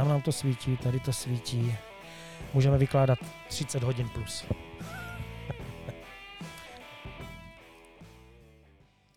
Tam 0.00 0.08
nám 0.08 0.22
to 0.22 0.32
svítí, 0.32 0.76
tady 0.76 1.00
to 1.00 1.12
svítí. 1.12 1.74
Můžeme 2.54 2.78
vykládat 2.78 3.18
30 3.48 3.82
hodin 3.82 4.08
plus. 4.08 4.44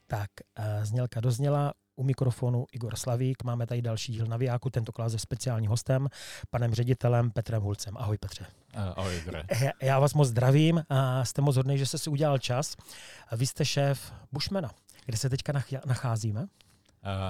tak, 0.08 0.30
eh, 0.56 0.86
znělka 0.86 1.20
dozněla, 1.20 1.74
u 1.96 2.04
mikrofonu 2.04 2.66
Igor 2.72 2.96
Slavík. 2.96 3.44
Máme 3.44 3.68
tady 3.68 3.82
další 3.82 4.14
díl 4.14 4.26
Navijáku, 4.26 4.70
tentokrát 4.70 5.10
se 5.10 5.20
speciálním 5.20 5.70
hostem, 5.70 6.08
panem 6.50 6.74
ředitelem 6.74 7.32
Petrem 7.32 7.62
Hulcem. 7.62 7.98
Ahoj 7.98 8.18
Petře. 8.18 8.46
Ahoj 8.74 9.18
Igore. 9.18 9.44
Já 9.82 10.00
vás 10.00 10.14
moc 10.14 10.28
zdravím 10.28 10.84
a 10.90 11.26
jste 11.26 11.42
moc 11.42 11.56
hodný, 11.56 11.78
že 11.78 11.86
jste 11.86 11.98
si 11.98 12.10
udělal 12.10 12.38
čas. 12.38 12.76
Vy 13.32 13.48
jste 13.48 13.66
šéf 13.66 14.14
Bushmana. 14.32 14.72
Kde 15.06 15.18
se 15.18 15.30
teďka 15.30 15.54
nacházíme? 15.86 16.48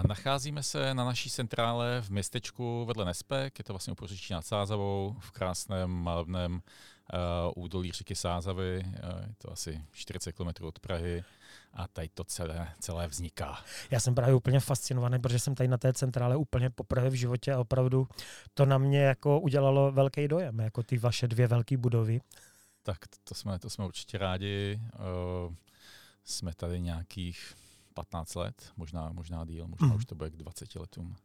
Nacházíme 0.07 0.63
se 0.63 0.93
na 0.93 1.05
naší 1.05 1.29
centrále 1.29 2.01
v 2.01 2.09
městečku 2.09 2.85
vedle 2.85 3.05
Nespek, 3.05 3.59
je 3.59 3.63
to 3.63 3.73
vlastně 3.73 3.93
u 3.93 3.95
nad 4.31 4.45
Sázavou, 4.45 5.15
v 5.19 5.31
krásném 5.31 5.89
malebném 5.89 6.53
uh, 6.53 7.63
údolí 7.63 7.91
řeky 7.91 8.15
Sázavy, 8.15 8.83
uh, 8.85 9.21
je 9.27 9.35
to 9.37 9.51
asi 9.51 9.81
40 9.91 10.31
km 10.31 10.63
od 10.63 10.79
Prahy 10.79 11.23
a 11.73 11.87
tady 11.87 12.09
to 12.09 12.23
celé, 12.23 12.67
celé 12.79 13.07
vzniká. 13.07 13.63
Já 13.91 13.99
jsem 13.99 14.15
právě 14.15 14.35
úplně 14.35 14.59
fascinovaný, 14.59 15.19
protože 15.19 15.39
jsem 15.39 15.55
tady 15.55 15.67
na 15.67 15.77
té 15.77 15.93
centrále 15.93 16.35
úplně 16.35 16.69
poprvé 16.69 17.09
v 17.09 17.13
životě 17.13 17.53
a 17.53 17.59
opravdu 17.59 18.07
to 18.53 18.65
na 18.65 18.77
mě 18.77 19.01
jako 19.01 19.39
udělalo 19.39 19.91
velký 19.91 20.27
dojem, 20.27 20.59
jako 20.59 20.83
ty 20.83 20.97
vaše 20.97 21.27
dvě 21.27 21.47
velké 21.47 21.77
budovy. 21.77 22.21
Tak 22.83 22.97
to 23.23 23.35
jsme, 23.35 23.59
to 23.59 23.69
jsme 23.69 23.85
určitě 23.85 24.17
rádi. 24.17 24.79
Uh, 25.47 25.53
jsme 26.23 26.53
tady 26.53 26.81
nějakých 26.81 27.53
15 27.93 28.35
let, 28.35 28.71
možná, 28.77 29.11
možná 29.11 29.45
díl, 29.45 29.67
možná 29.67 29.87
mm. 29.87 29.95
už 29.95 30.05
to 30.05 30.15
bude 30.15 30.29
k 30.29 30.37
20 30.37 30.75
letům. 30.75 31.15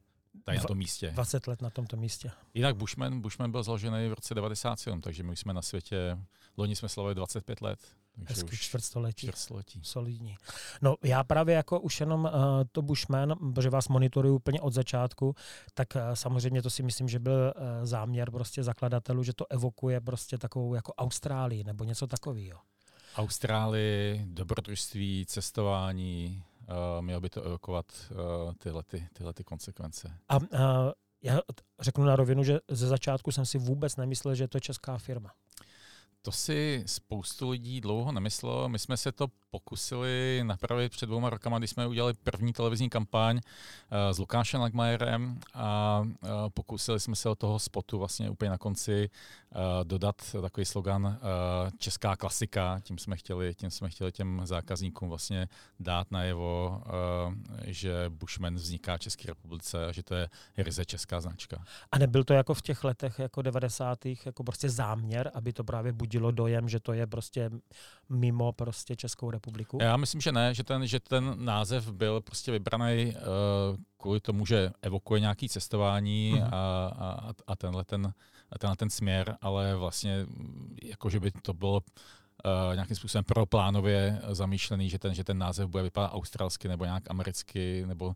Tady 0.45 0.59
na 0.59 0.65
tom 0.65 0.79
místě. 0.79 1.11
20 1.11 1.47
let 1.47 1.63
na 1.63 1.71
tomto 1.71 1.97
místě. 1.97 2.31
Jinak 2.55 2.77
Bushman, 2.77 3.21
Bushman 3.21 3.51
byl 3.51 3.63
založený 3.63 4.09
v 4.09 4.13
roce 4.13 4.35
97, 4.35 5.01
takže 5.01 5.23
my 5.23 5.37
jsme 5.37 5.53
na 5.53 5.63
světě, 5.63 6.19
loni 6.57 6.77
jsme 6.77 6.89
slavili 6.89 7.15
25 7.15 7.61
let. 7.61 7.79
Hezky 8.27 8.57
čtvrtstoletí. 8.57 9.27
čtvrtstoletí. 9.27 9.81
Solidní. 9.83 10.37
No 10.83 10.95
já 11.05 11.25
právě 11.25 11.55
jako 11.55 11.81
už 11.81 12.01
jenom 12.01 12.25
uh, 12.25 12.31
to 12.73 12.83
Bushman, 12.83 13.35
protože 13.55 13.71
vás 13.71 13.89
monitoruju 13.89 14.35
úplně 14.35 14.61
od 14.61 14.73
začátku, 14.73 15.35
tak 15.75 15.89
uh, 15.95 16.01
samozřejmě 16.15 16.63
to 16.63 16.71
si 16.71 16.83
myslím, 16.83 17.09
že 17.09 17.19
byl 17.19 17.53
uh, 17.57 17.63
záměr 17.83 18.31
prostě 18.31 18.63
zakladatelů, 18.63 19.23
že 19.23 19.33
to 19.33 19.47
evokuje 19.51 20.01
prostě 20.01 20.39
takovou 20.39 20.75
jako 20.75 20.93
Austrálii 20.93 21.65
nebo 21.65 21.85
něco 21.85 22.07
takového. 22.07 22.61
Austrálii, 23.17 24.23
dobrodružství, 24.27 25.27
cestování, 25.29 26.43
uh, 26.69 27.03
mělo 27.03 27.21
by 27.21 27.31
to 27.31 27.43
evokovat 27.43 27.87
uh, 28.11 28.53
tyhle, 28.59 28.83
ty, 28.83 29.09
tyhle 29.13 29.33
ty 29.33 29.45
konsekvence. 29.45 30.19
A 30.29 30.37
uh, 30.37 30.47
já 31.23 31.41
řeknu 31.81 32.05
na 32.05 32.17
rovinu, 32.17 32.45
že 32.45 32.59
ze 32.71 32.87
začátku 32.87 33.33
jsem 33.33 33.47
si 33.47 33.59
vůbec 33.59 33.97
nemyslel, 33.97 34.35
že 34.35 34.49
to 34.49 34.57
je 34.57 34.61
česká 34.61 34.99
firma. 34.99 35.33
To 36.23 36.33
si 36.33 36.83
spoustu 36.87 37.51
lidí 37.51 37.81
dlouho 37.81 38.13
nemyslelo. 38.13 38.69
My 38.69 38.79
jsme 38.79 38.97
se 38.97 39.13
to 39.13 39.29
pokusili 39.51 40.41
napravit 40.43 40.93
před 40.93 41.07
dvouma 41.07 41.31
rokama, 41.31 41.59
když 41.59 41.71
jsme 41.71 41.87
udělali 41.87 42.15
první 42.15 42.53
televizní 42.53 42.91
kampaň 42.91 43.37
uh, 43.37 43.43
s 44.13 44.19
Lukášem 44.19 44.61
Lagmajerem 44.61 45.41
a 45.55 46.01
uh, 46.01 46.29
pokusili 46.49 47.01
jsme 47.01 47.17
se 47.17 47.29
od 47.29 47.39
toho 47.39 47.59
spotu 47.59 47.99
vlastně 47.99 48.31
úplně 48.31 48.51
na 48.51 48.59
konci 48.59 49.11
uh, 49.55 49.61
dodat 49.85 50.37
takový 50.43 50.65
slogan 50.65 51.19
Česká 51.79 52.17
klasika. 52.17 52.81
Tím 52.83 52.99
jsme 52.99 53.17
chtěli, 53.17 53.55
tím 53.55 53.71
jsme 53.71 53.89
chtěli 53.89 54.13
těm 54.13 54.41
zákazníkům 54.45 55.09
vlastně 55.09 55.49
dát 55.81 56.11
najevo, 56.11 56.83
že 57.65 58.05
Bushman 58.09 58.55
vzniká 58.55 58.97
v 58.97 59.01
České 59.01 59.27
republice 59.27 59.87
a 59.87 59.93
že 59.93 60.03
to 60.03 60.15
je 60.15 60.29
ryze 60.57 60.85
česká 60.85 61.21
značka. 61.21 61.65
A 61.93 61.99
nebyl 61.99 62.25
to 62.25 62.35
jako 62.35 62.55
v 62.55 62.63
těch 62.63 62.85
letech 62.85 63.19
jako 63.19 63.43
90. 63.43 64.07
jako 64.07 64.45
prostě 64.45 64.71
záměr, 64.71 65.31
aby 65.35 65.53
to 65.53 65.65
právě 65.65 65.93
budilo 65.93 66.31
dojem, 66.31 66.69
že 66.69 66.81
to 66.81 66.93
je 66.93 67.07
prostě 67.07 67.51
mimo 68.09 68.53
prostě 68.53 68.97
Českou? 68.97 69.31
Republiku? 69.39 69.79
Já 69.81 69.97
myslím, 69.97 70.21
že 70.21 70.33
ne, 70.33 70.55
že 70.55 70.65
ten, 70.65 70.87
že 70.87 71.01
ten 71.01 71.35
název 71.45 71.91
byl 71.93 72.21
prostě 72.21 72.53
vybraný 72.53 73.15
uh, 73.17 73.77
kvůli 73.97 74.21
tomu, 74.21 74.47
že 74.47 74.71
evokuje 74.83 75.21
nějaké 75.21 75.49
cestování 75.49 76.35
uh-huh. 76.35 76.49
a, 76.53 76.87
a, 76.99 77.33
a 77.47 77.57
tenhle, 77.57 77.85
ten, 77.85 78.13
tenhle 78.59 78.77
ten 78.77 78.91
směr, 78.91 79.37
ale 79.41 79.77
vlastně 79.77 80.27
jako, 80.83 81.11
že 81.11 81.21
by 81.21 81.31
to 81.31 81.53
bylo 81.53 81.83
uh, 82.45 82.75
nějakým 82.75 82.97
způsobem 82.97 83.25
proplánově 83.25 84.21
zamýšlený, 84.29 84.91
že 84.91 84.99
ten, 84.99 85.15
že 85.15 85.25
ten 85.25 85.39
název 85.39 85.69
bude 85.69 85.83
vypadat 85.83 86.11
australsky 86.15 86.69
nebo 86.69 86.85
nějak 86.85 87.11
americky 87.11 87.85
nebo 87.87 88.15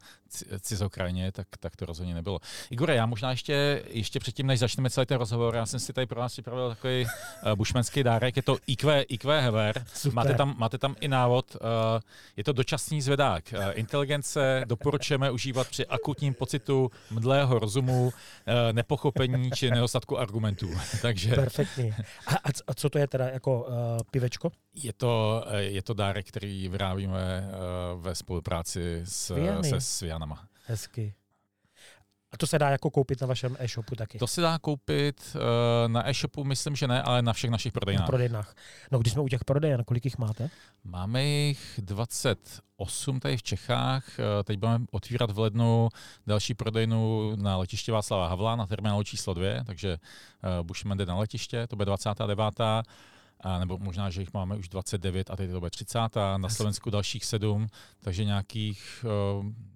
cizokrajně, 0.60 1.33
tak, 1.33 1.47
tak 1.60 1.77
to 1.77 1.87
rozhodně 1.87 2.15
nebylo. 2.15 2.38
Igore, 2.71 2.94
já 2.94 3.06
možná 3.06 3.31
ještě, 3.31 3.82
ještě 3.88 4.21
předtím, 4.21 4.47
než 4.47 4.59
začneme 4.59 4.91
celý 4.91 5.06
ten 5.06 5.19
rozhovor, 5.19 5.55
já 5.55 5.66
jsem 5.66 5.81
si 5.81 5.93
tady 5.93 6.06
pro 6.06 6.21
vás 6.21 6.32
připravil 6.32 6.69
takový 6.69 7.05
uh, 7.05 7.53
bušmenský 7.53 8.03
dárek, 8.03 8.37
je 8.37 8.43
to 8.43 8.56
IQ, 8.66 9.05
IQ 9.09 9.41
Hever. 9.41 9.84
Máte 10.12 10.34
tam, 10.34 10.55
máte 10.59 10.78
tam 10.78 10.97
i 11.00 11.09
návod, 11.09 11.56
uh, 11.61 11.61
je 12.37 12.44
to 12.44 12.53
dočasný 12.53 13.03
zvedák. 13.03 13.55
Uh, 13.56 13.65
inteligence 13.75 14.65
doporučujeme 14.65 15.31
užívat 15.31 15.69
při 15.69 15.87
akutním 15.87 16.34
pocitu 16.34 16.91
mdlého 17.11 17.59
rozumu, 17.59 18.05
uh, 18.05 18.12
nepochopení 18.72 19.50
či 19.50 19.71
nedostatku 19.71 20.19
argumentů. 20.19 20.71
Takže... 21.03 21.34
Perfektní. 21.34 21.94
A, 22.27 22.50
a 22.66 22.75
co 22.75 22.91
to 22.91 22.99
je 22.99 23.06
teda 23.06 23.28
jako 23.28 23.61
uh, 23.61 23.75
pivečko? 24.12 24.50
Je 24.75 24.93
to, 24.93 25.45
eh, 25.47 25.62
je 25.62 25.83
to 25.83 25.95
dárek, 25.95 26.28
který 26.28 26.69
vyrábíme 26.69 27.45
eh, 27.45 27.50
ve 27.97 28.15
spolupráci 28.15 29.00
s, 29.05 29.34
se 29.62 29.81
Svianama. 29.81 30.49
Hezky. 30.67 31.15
A 32.33 32.37
to 32.37 32.47
se 32.47 32.59
dá 32.59 32.71
jako 32.71 32.91
koupit 32.91 33.21
na 33.21 33.27
vašem 33.27 33.56
e-shopu 33.59 33.97
taky? 33.97 34.19
To 34.19 34.27
se 34.27 34.41
dá 34.41 34.59
koupit 34.59 35.37
uh, 35.37 35.93
na 35.93 36.09
e-shopu, 36.09 36.45
myslím, 36.45 36.77
že 36.77 36.87
ne, 36.89 37.03
ale 37.03 37.23
na 37.23 37.33
všech 37.33 37.50
našich 37.50 37.73
prodejnách. 37.73 38.03
Na 38.03 38.06
prodejnách. 38.06 38.55
No, 38.91 38.99
když 38.99 39.12
jsme 39.12 39.23
u 39.23 39.28
těch 39.28 39.45
prodejen, 39.45 39.84
kolik 39.84 40.05
jich 40.05 40.19
máte? 40.19 40.50
Máme 40.84 41.25
jich 41.25 41.81
28 41.83 43.21
tady 43.21 43.37
v 43.37 43.43
Čechách. 43.43 44.05
Teď 44.44 44.59
budeme 44.59 44.87
otvírat 44.91 45.31
v 45.31 45.39
lednu 45.39 45.89
další 46.27 46.55
prodejnu 46.55 47.33
na 47.37 47.56
letiště 47.56 47.93
Václava 47.93 48.29
Havla, 48.29 48.56
na 48.56 48.67
terminálu 48.67 49.03
číslo 49.03 49.34
2, 49.34 49.65
takže 49.65 49.99
Bushman 50.62 50.99
jde 50.99 51.06
na 51.06 51.19
letiště, 51.19 51.67
to 51.67 51.77
bude 51.77 51.87
29 51.87 52.44
a 53.43 53.59
nebo 53.59 53.79
možná, 53.79 54.11
že 54.11 54.21
jich 54.21 54.33
máme 54.35 54.57
už 54.57 54.69
29 54.69 55.31
a 55.31 55.37
teď 55.37 55.51
to 55.51 55.61
bude 55.61 55.71
30. 55.71 56.17
A 56.17 56.39
na 56.39 56.49
Slovensku 56.49 56.91
dalších 56.91 57.25
7, 57.25 57.67
takže 58.01 58.25
nějakých 58.25 59.05
eh, 59.05 59.73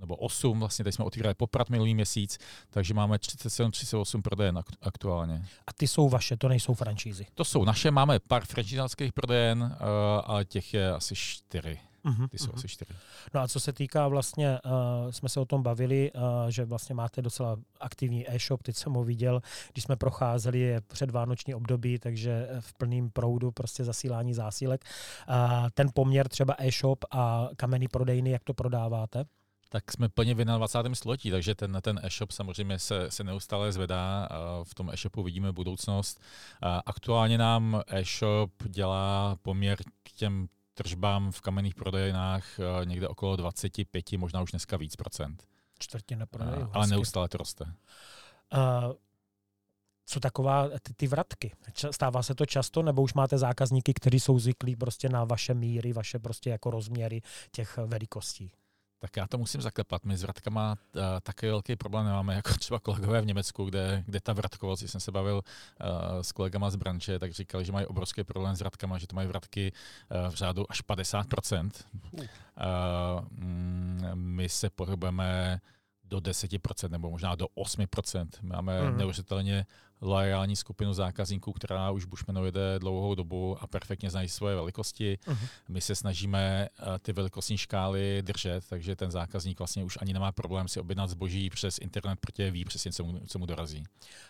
nebo 0.00 0.16
8, 0.16 0.60
vlastně 0.60 0.84
teď 0.84 0.94
jsme 0.94 1.04
otvírali 1.04 1.34
poprat 1.34 1.70
minulý 1.70 1.94
měsíc, 1.94 2.38
takže 2.70 2.94
máme 2.94 3.18
37, 3.18 3.70
38 3.70 4.22
prodejen 4.22 4.62
aktuálně. 4.82 5.46
A 5.66 5.72
ty 5.72 5.88
jsou 5.88 6.08
vaše, 6.08 6.36
to 6.36 6.48
nejsou 6.48 6.74
franšízy? 6.74 7.26
To 7.34 7.44
jsou 7.44 7.64
naše, 7.64 7.90
máme 7.90 8.18
pár 8.18 8.44
franšízáckých 8.46 9.12
prodejen, 9.12 9.62
uh, 9.62 9.78
ale 10.24 10.44
těch 10.44 10.74
je 10.74 10.90
asi 10.90 11.14
4. 11.16 11.78
Uh-huh, 12.06 12.28
Ty 12.28 12.38
jsou 12.38 12.46
uh-huh. 12.46 12.54
asi 12.54 12.68
čtyři. 12.68 12.92
No 13.34 13.40
a 13.40 13.48
co 13.48 13.60
se 13.60 13.72
týká 13.72 14.08
vlastně, 14.08 14.58
uh, 14.64 15.10
jsme 15.10 15.28
se 15.28 15.40
o 15.40 15.44
tom 15.44 15.62
bavili, 15.62 16.12
uh, 16.12 16.22
že 16.48 16.64
vlastně 16.64 16.94
máte 16.94 17.22
docela 17.22 17.56
aktivní 17.80 18.30
e-shop, 18.30 18.62
teď 18.62 18.76
jsem 18.76 18.92
ho 18.92 19.04
viděl, 19.04 19.40
když 19.72 19.84
jsme 19.84 19.96
procházeli, 19.96 20.58
je 20.58 20.80
předvánoční 20.80 21.54
období, 21.54 21.98
takže 21.98 22.48
v 22.60 22.74
plným 22.74 23.10
proudu 23.10 23.50
prostě 23.50 23.84
zasílání 23.84 24.34
zásilek. 24.34 24.84
Uh, 25.28 25.68
ten 25.74 25.88
poměr 25.94 26.28
třeba 26.28 26.54
e-shop 26.58 27.04
a 27.10 27.48
kamenný 27.56 27.88
prodejny, 27.88 28.30
jak 28.30 28.44
to 28.44 28.54
prodáváte? 28.54 29.24
Tak 29.68 29.92
jsme 29.92 30.08
plně 30.08 30.34
v 30.34 30.44
21. 30.44 30.94
století, 30.94 31.30
takže 31.30 31.54
ten, 31.54 31.78
ten 31.82 32.00
e-shop 32.02 32.30
samozřejmě 32.30 32.78
se, 32.78 33.10
se 33.10 33.24
neustále 33.24 33.72
zvedá. 33.72 34.28
V 34.64 34.74
tom 34.74 34.90
e-shopu 34.90 35.22
vidíme 35.22 35.52
budoucnost. 35.52 36.20
Aktuálně 36.86 37.38
nám 37.38 37.82
e-shop 37.86 38.50
dělá 38.68 39.36
poměr 39.42 39.78
k 40.02 40.12
těm 40.12 40.48
tržbám 40.76 41.32
v 41.32 41.40
kamenných 41.40 41.74
prodejnách 41.74 42.60
eh, 42.60 42.84
někde 42.84 43.08
okolo 43.08 43.36
25, 43.36 44.12
možná 44.12 44.42
už 44.42 44.50
dneska 44.50 44.76
víc 44.76 44.96
procent. 44.96 45.44
Čtvrtina 45.78 46.26
prodejů. 46.26 46.66
Uh, 46.66 46.70
ale 46.72 46.86
neustále 46.86 47.28
to 47.28 47.38
roste. 47.38 47.64
Uh, 47.64 48.92
co 50.06 50.20
taková 50.20 50.68
ty, 50.82 50.94
ty 50.94 51.06
vratky? 51.06 51.52
Stává 51.90 52.22
se 52.22 52.34
to 52.34 52.46
často, 52.46 52.82
nebo 52.82 53.02
už 53.02 53.14
máte 53.14 53.38
zákazníky, 53.38 53.94
kteří 53.94 54.20
jsou 54.20 54.38
zvyklí 54.38 54.76
prostě 54.76 55.08
na 55.08 55.24
vaše 55.24 55.54
míry, 55.54 55.92
vaše 55.92 56.18
prostě 56.18 56.50
jako 56.50 56.70
rozměry 56.70 57.22
těch 57.50 57.76
velikostí? 57.76 58.52
Tak 58.98 59.16
já 59.16 59.26
to 59.26 59.38
musím 59.38 59.60
zaklepat. 59.62 60.04
My 60.04 60.16
s 60.16 60.22
vratkama 60.22 60.76
uh, 60.96 61.02
taky 61.22 61.46
velký 61.46 61.76
problém 61.76 62.06
nemáme, 62.06 62.34
jako 62.34 62.54
třeba 62.54 62.80
kolegové 62.80 63.20
v 63.20 63.26
Německu, 63.26 63.64
kde, 63.64 64.02
kde 64.06 64.20
ta 64.20 64.32
vratkovost, 64.32 64.82
když 64.82 64.90
jsem 64.90 65.00
se 65.00 65.12
bavil 65.12 65.36
uh, 65.36 66.22
s 66.22 66.32
kolegama 66.32 66.70
z 66.70 66.76
branče, 66.76 67.18
tak 67.18 67.32
říkali, 67.32 67.64
že 67.64 67.72
mají 67.72 67.86
obrovský 67.86 68.24
problém 68.24 68.56
s 68.56 68.60
vratkama, 68.60 68.98
že 68.98 69.06
to 69.06 69.16
mají 69.16 69.28
vratky 69.28 69.72
uh, 69.72 70.30
v 70.30 70.34
řádu 70.34 70.72
až 70.72 70.82
50%. 70.82 71.70
Uh, 72.12 72.22
mm, 73.30 74.10
my 74.14 74.48
se 74.48 74.70
pohybujeme 74.70 75.60
do 76.04 76.18
10% 76.18 76.90
nebo 76.90 77.10
možná 77.10 77.34
do 77.34 77.46
8%. 77.46 78.28
Máme 78.42 78.90
mm. 78.90 78.96
neuvěřitelně 78.96 79.66
loajální 80.00 80.56
skupinu 80.56 80.92
zákazníků, 80.92 81.52
která 81.52 81.90
už 81.90 82.04
Bushmanu 82.04 82.44
jede 82.44 82.78
dlouhou 82.78 83.14
dobu 83.14 83.56
a 83.60 83.66
perfektně 83.66 84.10
znají 84.10 84.28
svoje 84.28 84.56
velikosti. 84.56 85.18
Uh-huh. 85.26 85.48
My 85.68 85.80
se 85.80 85.94
snažíme 85.94 86.68
uh, 86.80 86.86
ty 86.98 87.12
velikostní 87.12 87.58
škály 87.58 88.22
držet, 88.22 88.64
takže 88.68 88.96
ten 88.96 89.10
zákazník 89.10 89.58
vlastně 89.58 89.84
už 89.84 89.98
ani 90.00 90.12
nemá 90.12 90.32
problém 90.32 90.68
si 90.68 90.80
objednat 90.80 91.10
zboží 91.10 91.50
přes 91.50 91.78
internet, 91.78 92.18
protože 92.20 92.50
ví 92.50 92.64
přesně, 92.64 92.92
co 92.92 93.04
mu, 93.04 93.20
co 93.26 93.38
mu 93.38 93.46
dorazí. 93.46 93.84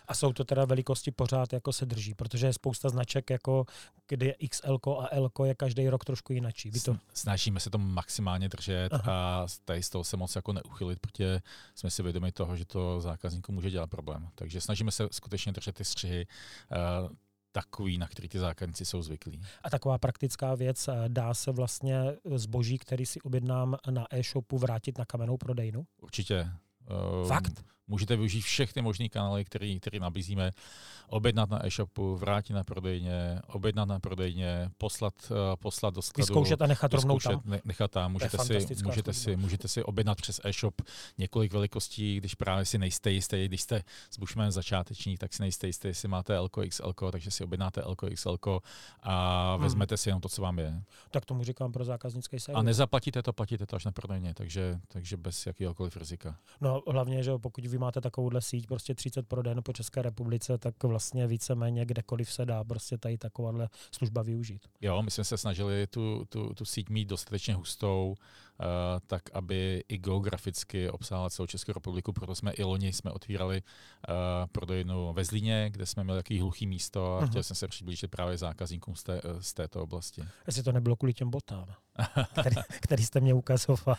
A 0.07 0.13
jsou 0.13 0.33
to 0.33 0.45
teda 0.45 0.65
velikosti 0.65 1.11
pořád 1.11 1.53
jako 1.53 1.73
se 1.73 1.85
drží, 1.85 2.13
protože 2.13 2.47
je 2.47 2.53
spousta 2.53 2.89
značek, 2.89 3.29
jako 3.29 3.65
kdy 4.07 4.35
XL 4.49 4.79
a 4.99 5.07
L 5.11 5.29
je 5.45 5.55
každý 5.55 5.89
rok 5.89 6.05
trošku 6.05 6.33
jinačí. 6.33 6.71
Vy 6.71 6.79
to... 6.79 6.97
Snažíme 7.13 7.59
se 7.59 7.69
to 7.69 7.77
maximálně 7.77 8.49
držet 8.49 8.93
Aha. 8.93 9.11
a 9.11 9.47
tady 9.65 9.83
z 9.83 9.89
toho 9.89 10.03
se 10.03 10.17
moc 10.17 10.35
jako 10.35 10.53
neuchylit, 10.53 10.99
protože 10.99 11.41
jsme 11.75 11.89
si 11.89 12.03
vědomi 12.03 12.31
toho, 12.31 12.55
že 12.57 12.65
to 12.65 13.01
zákazníku 13.01 13.51
může 13.51 13.71
dělat 13.71 13.89
problém. 13.89 14.29
Takže 14.35 14.61
snažíme 14.61 14.91
se 14.91 15.07
skutečně 15.11 15.51
držet 15.57 15.75
ty 15.75 15.85
střihy 15.85 16.27
uh, 16.71 17.09
takový, 17.51 17.97
na 17.97 18.07
který 18.07 18.29
ty 18.29 18.39
zákazníci 18.39 18.85
jsou 18.85 19.01
zvyklí. 19.01 19.41
A 19.63 19.69
taková 19.69 19.97
praktická 19.97 20.55
věc, 20.55 20.87
eh, 20.87 20.93
dá 21.07 21.33
se 21.33 21.51
vlastně 21.51 21.97
zboží, 22.35 22.77
který 22.77 23.05
si 23.05 23.21
objednám 23.21 23.77
na 23.89 24.05
e-shopu, 24.11 24.57
vrátit 24.57 24.97
na 24.97 25.05
kamennou 25.05 25.37
prodejnu? 25.37 25.85
Určitě. 26.01 26.49
Fakt? 27.27 27.63
Můžete 27.87 28.15
využít 28.15 28.41
všechny 28.41 28.81
možné 28.81 29.09
kanály, 29.09 29.45
které, 29.45 29.75
které 29.79 29.99
nabízíme. 29.99 30.51
Objednat 31.09 31.49
na 31.49 31.65
e-shopu, 31.65 32.15
vrátit 32.15 32.53
na 32.53 32.63
prodejně, 32.63 33.41
objednat 33.47 33.85
na 33.85 33.99
prodejně, 33.99 34.69
poslat, 34.77 35.13
uh, 35.31 35.37
poslat 35.55 35.93
do 35.93 36.01
skladu. 36.01 36.25
Vyzkoušet 36.25 36.61
a 36.61 36.67
nechat 36.67 36.93
rovnou 36.93 37.19
tam. 37.19 37.41
nechat 37.65 37.91
tam. 37.91 38.11
Můžete 38.11 38.37
si, 38.37 38.75
můžete, 38.83 39.13
si, 39.13 39.35
můžete 39.35 39.67
si 39.67 39.83
objednat 39.83 40.21
přes 40.21 40.41
e-shop 40.43 40.81
několik 41.17 41.53
velikostí, 41.53 42.17
když 42.17 42.35
právě 42.35 42.65
si 42.65 42.77
nejste 42.77 43.11
jistý, 43.11 43.47
když 43.47 43.61
jste 43.61 43.83
s 44.09 44.19
Bushmanem 44.19 44.51
začáteční, 44.51 45.17
tak 45.17 45.33
si 45.33 45.41
nejste 45.41 45.67
jistý, 45.67 45.87
jestli 45.87 46.07
máte 46.07 46.35
L, 46.35 46.49
XL, 46.49 46.93
takže 47.11 47.31
si 47.31 47.43
objednáte 47.43 47.81
L, 47.81 47.95
XL 47.95 48.37
a 49.03 49.53
hmm. 49.53 49.63
vezmete 49.63 49.93
hmm. 49.93 49.97
si 49.97 50.09
jenom 50.09 50.21
to, 50.21 50.29
co 50.29 50.41
vám 50.41 50.59
je. 50.59 50.81
Tak 51.11 51.25
tomu 51.25 51.43
říkám 51.43 51.71
pro 51.71 51.85
zákaznický 51.85 52.39
servis. 52.39 52.59
A 52.59 52.61
nezaplatíte 52.61 53.23
to, 53.23 53.33
platíte 53.33 53.65
to 53.65 53.75
až 53.75 53.85
na 53.85 53.91
prodejně, 53.91 54.33
takže, 54.33 54.79
takže 54.87 55.17
bez 55.17 55.45
jakéhokoliv 55.45 55.97
rizika. 55.97 56.37
No 56.61 56.83
hlavně, 56.87 57.23
že 57.23 57.31
pokud 57.37 57.65
vy 57.65 57.76
máte 57.77 58.01
takovouhle 58.01 58.41
síť, 58.41 58.67
prostě 58.67 58.95
30 58.95 59.27
proden 59.27 59.63
po 59.63 59.73
České 59.73 60.01
republice, 60.01 60.57
tak 60.57 60.83
vlastně 60.83 61.27
víceméně 61.27 61.85
kdekoliv 61.85 62.31
se 62.31 62.45
dá 62.45 62.63
prostě 62.63 62.97
tady 62.97 63.17
takováhle 63.17 63.69
služba 63.91 64.21
využít. 64.21 64.67
Jo, 64.81 65.01
my 65.01 65.11
jsme 65.11 65.23
se 65.23 65.37
snažili 65.37 65.87
tu, 65.87 66.25
tu, 66.29 66.53
tu 66.53 66.65
síť 66.65 66.89
mít 66.89 67.05
dostatečně 67.05 67.53
hustou, 67.53 68.15
uh, 68.59 68.65
tak 69.07 69.21
aby 69.33 69.83
i 69.89 69.97
geograficky 69.97 70.89
obsáhla 70.89 71.29
celou 71.29 71.47
Českou 71.47 71.73
republiku, 71.73 72.13
proto 72.13 72.35
jsme 72.35 72.51
i 72.51 72.63
loni 72.63 72.93
jsme 72.93 73.11
otvírali 73.11 73.61
uh, 73.61 74.15
prodejnu 74.51 75.13
ve 75.13 75.25
Zlíně, 75.25 75.69
kde 75.69 75.85
jsme 75.85 76.03
měli 76.03 76.19
takový 76.19 76.39
hluchý 76.39 76.67
místo 76.67 77.17
a 77.17 77.21
uh-huh. 77.21 77.29
chtěl 77.29 77.43
jsem 77.43 77.55
se 77.55 77.67
přiblížit 77.67 78.11
právě 78.11 78.37
zákazníkům 78.37 78.95
z, 78.95 79.03
té, 79.03 79.21
z 79.39 79.53
této 79.53 79.83
oblasti. 79.83 80.23
Jestli 80.47 80.63
to 80.63 80.71
nebylo 80.71 80.95
kvůli 80.95 81.13
těm 81.13 81.29
botám, 81.29 81.65
který, 82.39 82.55
který 82.69 83.05
jste 83.05 83.19
mě 83.19 83.33
ukazoval. 83.33 83.97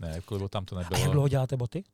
Ne, 0.00 0.20
kvůli 0.20 0.40
botám 0.40 0.64
to 0.64 0.76
nebylo. 0.76 0.96
A 0.96 1.02
jak 1.02 1.10
dlouho 1.10 1.28
děláte 1.28 1.56
boty? 1.56 1.84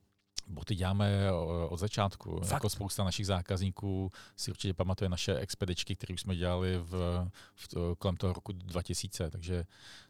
Boty 0.47 0.75
děláme 0.75 1.11
eh, 1.27 1.31
od 1.69 1.79
začátku. 1.79 2.39
Fakt? 2.39 2.51
Jako 2.51 2.69
spousta 2.69 3.03
našich 3.03 3.25
zákazníků 3.25 4.11
si 4.35 4.51
určitě 4.51 4.73
pamatuje 4.73 5.09
naše 5.09 5.35
expedičky, 5.35 5.95
které 5.95 6.13
jsme 6.13 6.35
dělali 6.35 6.77
v, 6.77 6.91
v, 7.55 7.95
kolem 7.97 8.17
toho 8.17 8.33
roku 8.33 8.51
2000, 8.51 9.29
takže 9.29 9.65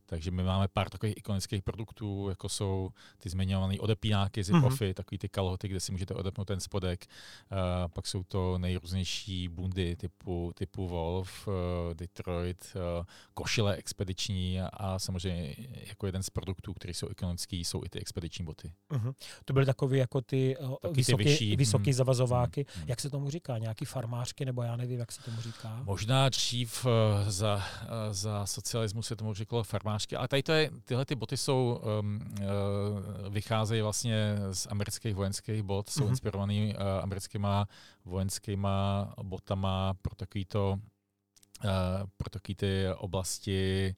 takže 0.06 0.32
my 0.32 0.44
máme 0.44 0.68
pár 0.68 0.90
takových 0.90 1.18
ikonických 1.18 1.64
produktů, 1.64 2.30
jako 2.30 2.50
jsou 2.50 2.90
ty 3.18 3.30
zmiňované 3.30 3.80
odepínáky, 3.80 4.42
zip-offy, 4.42 4.70
mm-hmm. 4.70 4.94
takový 4.94 5.18
ty 5.18 5.30
kalhoty, 5.30 5.68
kde 5.68 5.80
si 5.80 5.92
můžete 5.92 6.14
odepnout 6.14 6.48
ten 6.48 6.60
spodek. 6.60 7.06
Uh, 7.52 7.58
pak 7.88 8.08
jsou 8.08 8.24
to 8.24 8.58
nejrůznější 8.58 9.48
bundy 9.48 9.96
typu, 9.96 10.52
typu 10.56 10.88
Wolf, 10.88 11.48
uh, 11.48 11.54
Detroit, 11.94 12.74
uh, 12.76 13.06
košile 13.34 13.76
expediční 13.76 14.62
a 14.62 15.00
samozřejmě 15.00 15.56
jako 15.88 16.06
jeden 16.06 16.24
z 16.24 16.30
produktů, 16.30 16.74
který 16.74 16.94
jsou 16.94 17.12
ikonický, 17.12 17.66
jsou 17.66 17.84
i 17.86 17.90
ty 17.90 18.00
expediční 18.00 18.46
boty. 18.46 18.74
Mm-hmm. 18.92 19.14
To 19.46 19.54
byly 19.54 19.66
takové 19.66 19.98
jako 19.98 20.22
ty, 20.22 20.58
Taky 20.82 20.94
vysoký, 20.94 21.24
ty 21.24 21.30
vyšší, 21.30 21.56
vysoký 21.56 21.90
mm, 21.90 21.94
zavazováky. 21.94 22.66
Mm, 22.76 22.82
mm. 22.82 22.90
Jak 22.90 23.02
se 23.02 23.10
tomu 23.10 23.30
říká? 23.30 23.58
Nějaký 23.58 23.86
farmářky, 23.86 24.46
nebo 24.46 24.64
já 24.64 24.76
nevím, 24.76 25.00
jak 25.00 25.12
se 25.12 25.22
tomu 25.22 25.42
říká? 25.42 25.82
Možná 25.84 26.30
dřív 26.30 26.86
uh, 26.86 26.92
za, 27.28 27.56
uh, 27.56 27.90
za 28.12 28.46
socialismu 28.46 29.02
se 29.02 29.16
tomu 29.16 29.34
říkalo 29.34 29.64
farmář 29.64 29.93
nášky. 29.94 30.16
Ale 30.16 30.28
tady 30.28 30.44
to 30.44 30.52
je, 30.52 30.70
tyhle 30.86 31.06
ty 31.06 31.16
boty 31.16 31.38
jsou, 31.38 31.82
um, 32.02 32.20
uh, 32.42 33.30
vycházejí 33.30 33.82
vlastně 33.82 34.36
z 34.52 34.68
amerických 34.70 35.16
vojenských 35.16 35.64
bot, 35.64 35.90
jsou 35.90 36.04
mm-hmm. 36.04 36.10
inspirovaný 36.10 36.76
uh, 36.76 37.04
americkýma 37.04 37.68
vojenskýma 38.06 38.76
botama 39.24 39.94
pro 40.02 40.16
takovýto 40.16 40.80
uh, 41.64 41.72
pro 42.18 42.30
takový 42.30 42.56
ty 42.56 42.86
oblasti 42.98 43.96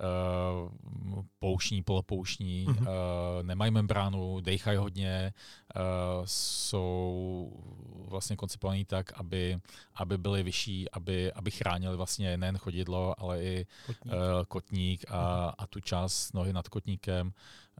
uh, 0.00 1.22
poušní, 1.38 1.82
polopoušní, 1.82 2.66
mm-hmm. 2.66 2.80
uh, 2.80 3.42
nemají 3.42 3.70
membránu, 3.70 4.40
dejchají 4.40 4.78
hodně, 4.78 5.32
uh, 5.76 5.82
jsou 6.24 7.52
vlastně 8.08 8.36
koncipovaný 8.36 8.84
tak, 8.84 9.12
aby, 9.12 9.58
aby 9.94 10.18
byly 10.18 10.42
vyšší, 10.42 10.90
aby, 10.90 11.32
aby 11.32 11.50
chránili 11.50 11.96
vlastně 11.96 12.36
nejen 12.36 12.58
chodidlo, 12.58 13.20
ale 13.20 13.42
i 13.42 13.66
kotník, 13.86 14.14
uh, 14.14 14.44
kotník 14.48 15.04
a, 15.08 15.12
mm-hmm. 15.12 15.54
a 15.58 15.66
tu 15.66 15.80
část 15.80 16.34
nohy 16.34 16.52
nad 16.52 16.68
kotníkem. 16.68 17.32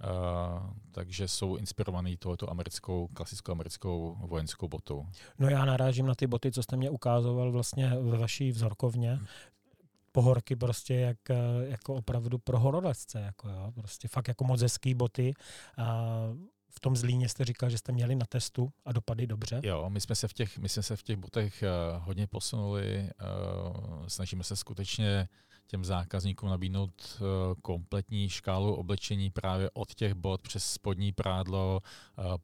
Uh, 0.05 0.71
takže 0.91 1.29
jsou 1.29 1.57
inspirovaný 1.57 2.17
tohoto 2.17 2.51
americkou, 2.51 3.09
klasickou 3.15 3.53
americkou 3.53 4.17
vojenskou 4.27 4.69
botou. 4.69 5.07
No 5.39 5.49
já 5.49 5.65
narážím 5.65 6.07
na 6.07 6.15
ty 6.15 6.27
boty, 6.27 6.53
co 6.53 6.63
jste 6.63 6.77
mě 6.77 6.91
ukázoval 6.91 7.53
vlastně 7.53 7.89
ve 7.89 8.19
vaší 8.19 8.51
vzorkovně, 8.51 9.19
pohorky 10.15 10.57
prostě 10.57 10.95
jak, 10.95 11.31
eh, 11.31 11.37
jako 11.67 11.95
opravdu 11.95 12.39
pro 12.39 12.59
horolezce, 12.59 13.21
jako 13.21 13.49
jo, 13.49 13.73
prostě 13.75 14.09
fakt 14.09 14.29
jako 14.29 14.45
moc 14.45 14.63
hezký 14.63 14.95
boty. 14.95 15.35
A 15.79 16.15
v 16.71 16.81
tom 16.81 16.97
Zlíně 16.97 17.29
jste 17.29 17.45
říkal, 17.45 17.71
že 17.71 17.79
jste 17.79 17.93
měli 17.93 18.15
na 18.15 18.27
testu 18.29 18.73
a 18.85 18.93
dopady 18.93 19.27
dobře. 19.27 19.61
Jo, 19.63 19.91
my 19.91 20.01
jsme 20.01 20.15
se 20.15 20.29
v 20.29 20.33
těch, 20.33 20.59
my 20.59 20.69
jsme 20.69 20.83
se 20.83 20.97
v 20.97 21.03
těch 21.03 21.17
botech 21.17 21.63
uh, 21.63 22.03
hodně 22.07 22.27
posunuli. 22.27 22.99
Uh, 22.99 24.07
snažíme 24.07 24.45
se 24.45 24.57
skutečně 24.57 25.29
těm 25.67 25.85
zákazníkům 25.85 26.49
nabídnout 26.49 27.23
kompletní 27.63 28.29
škálu 28.29 28.75
oblečení 28.75 29.31
právě 29.31 29.71
od 29.75 29.95
těch 29.95 30.15
bot 30.15 30.43
přes 30.43 30.73
spodní 30.73 31.13
prádlo, 31.13 31.81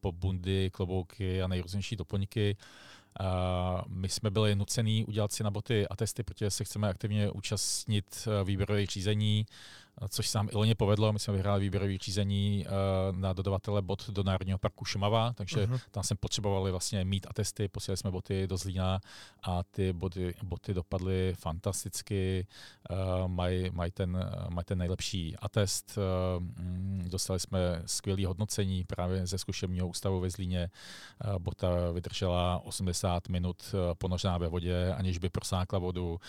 po 0.00 0.12
bundy, 0.12 0.70
klobouky 0.70 1.42
a 1.42 1.48
nejrůznější 1.48 1.96
doplňky. 1.96 2.56
My 3.88 4.08
jsme 4.08 4.30
byli 4.30 4.56
nucení 4.56 5.04
udělat 5.04 5.32
si 5.32 5.44
na 5.44 5.50
boty 5.50 5.88
a 5.88 5.96
testy, 5.96 6.22
protože 6.22 6.50
se 6.50 6.64
chceme 6.64 6.88
aktivně 6.88 7.30
účastnit 7.30 8.04
uh, 8.26 8.48
výběrových 8.48 8.90
řízení 8.90 9.46
což 10.08 10.28
se 10.28 10.38
nám 10.38 10.48
i 10.52 10.56
loni 10.56 10.74
povedlo. 10.74 11.12
My 11.12 11.18
jsme 11.18 11.32
vyhráli 11.34 11.60
výběrové 11.60 11.98
řízení 11.98 12.66
uh, 12.66 13.16
na 13.16 13.32
dodavatele 13.32 13.82
bot 13.82 14.10
do 14.10 14.22
Národního 14.22 14.58
parku 14.58 14.84
Šumava, 14.84 15.32
takže 15.32 15.66
uh-huh. 15.66 15.80
tam 15.90 16.02
jsme 16.02 16.16
potřebovali 16.16 16.70
vlastně 16.70 17.04
mít 17.04 17.26
atesty, 17.30 17.68
posílali 17.68 17.96
jsme 17.96 18.10
boty 18.10 18.46
do 18.46 18.56
Zlína 18.56 19.00
a 19.42 19.62
ty 19.62 19.92
boty, 19.92 20.34
boty 20.42 20.74
dopadly 20.74 21.34
fantasticky, 21.38 22.46
uh, 22.90 23.28
mají 23.28 23.70
maj 23.70 23.90
ten, 23.90 24.30
maj 24.50 24.64
ten 24.64 24.78
nejlepší 24.78 25.36
atest, 25.36 25.98
uh, 25.98 26.44
dostali 27.08 27.40
jsme 27.40 27.82
skvělé 27.86 28.26
hodnocení 28.26 28.84
právě 28.84 29.26
ze 29.26 29.38
zkušebního 29.38 29.88
ústavu 29.88 30.20
ve 30.20 30.30
Zlíně. 30.30 30.70
Bota 31.38 31.68
vydržela 31.92 32.60
80 32.64 33.28
minut 33.28 33.74
ponořená 33.98 34.38
ve 34.38 34.48
vodě, 34.48 34.94
aniž 34.94 35.18
by 35.18 35.28
prosákla 35.28 35.78
vodu. 35.78 36.20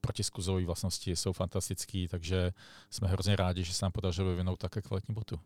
Protiskuzové 0.00 0.64
vlastnosti 0.64 1.16
jsou 1.16 1.32
fantastické, 1.32 2.06
takže 2.10 2.52
jsme 2.98 3.08
hrozně 3.08 3.36
rádi, 3.36 3.64
že 3.64 3.74
se 3.74 3.84
nám 3.84 3.92
podařilo 3.92 4.30
vyvinout 4.30 4.56
také 4.56 4.82
kvalitní 4.82 5.14
botu. 5.14 5.40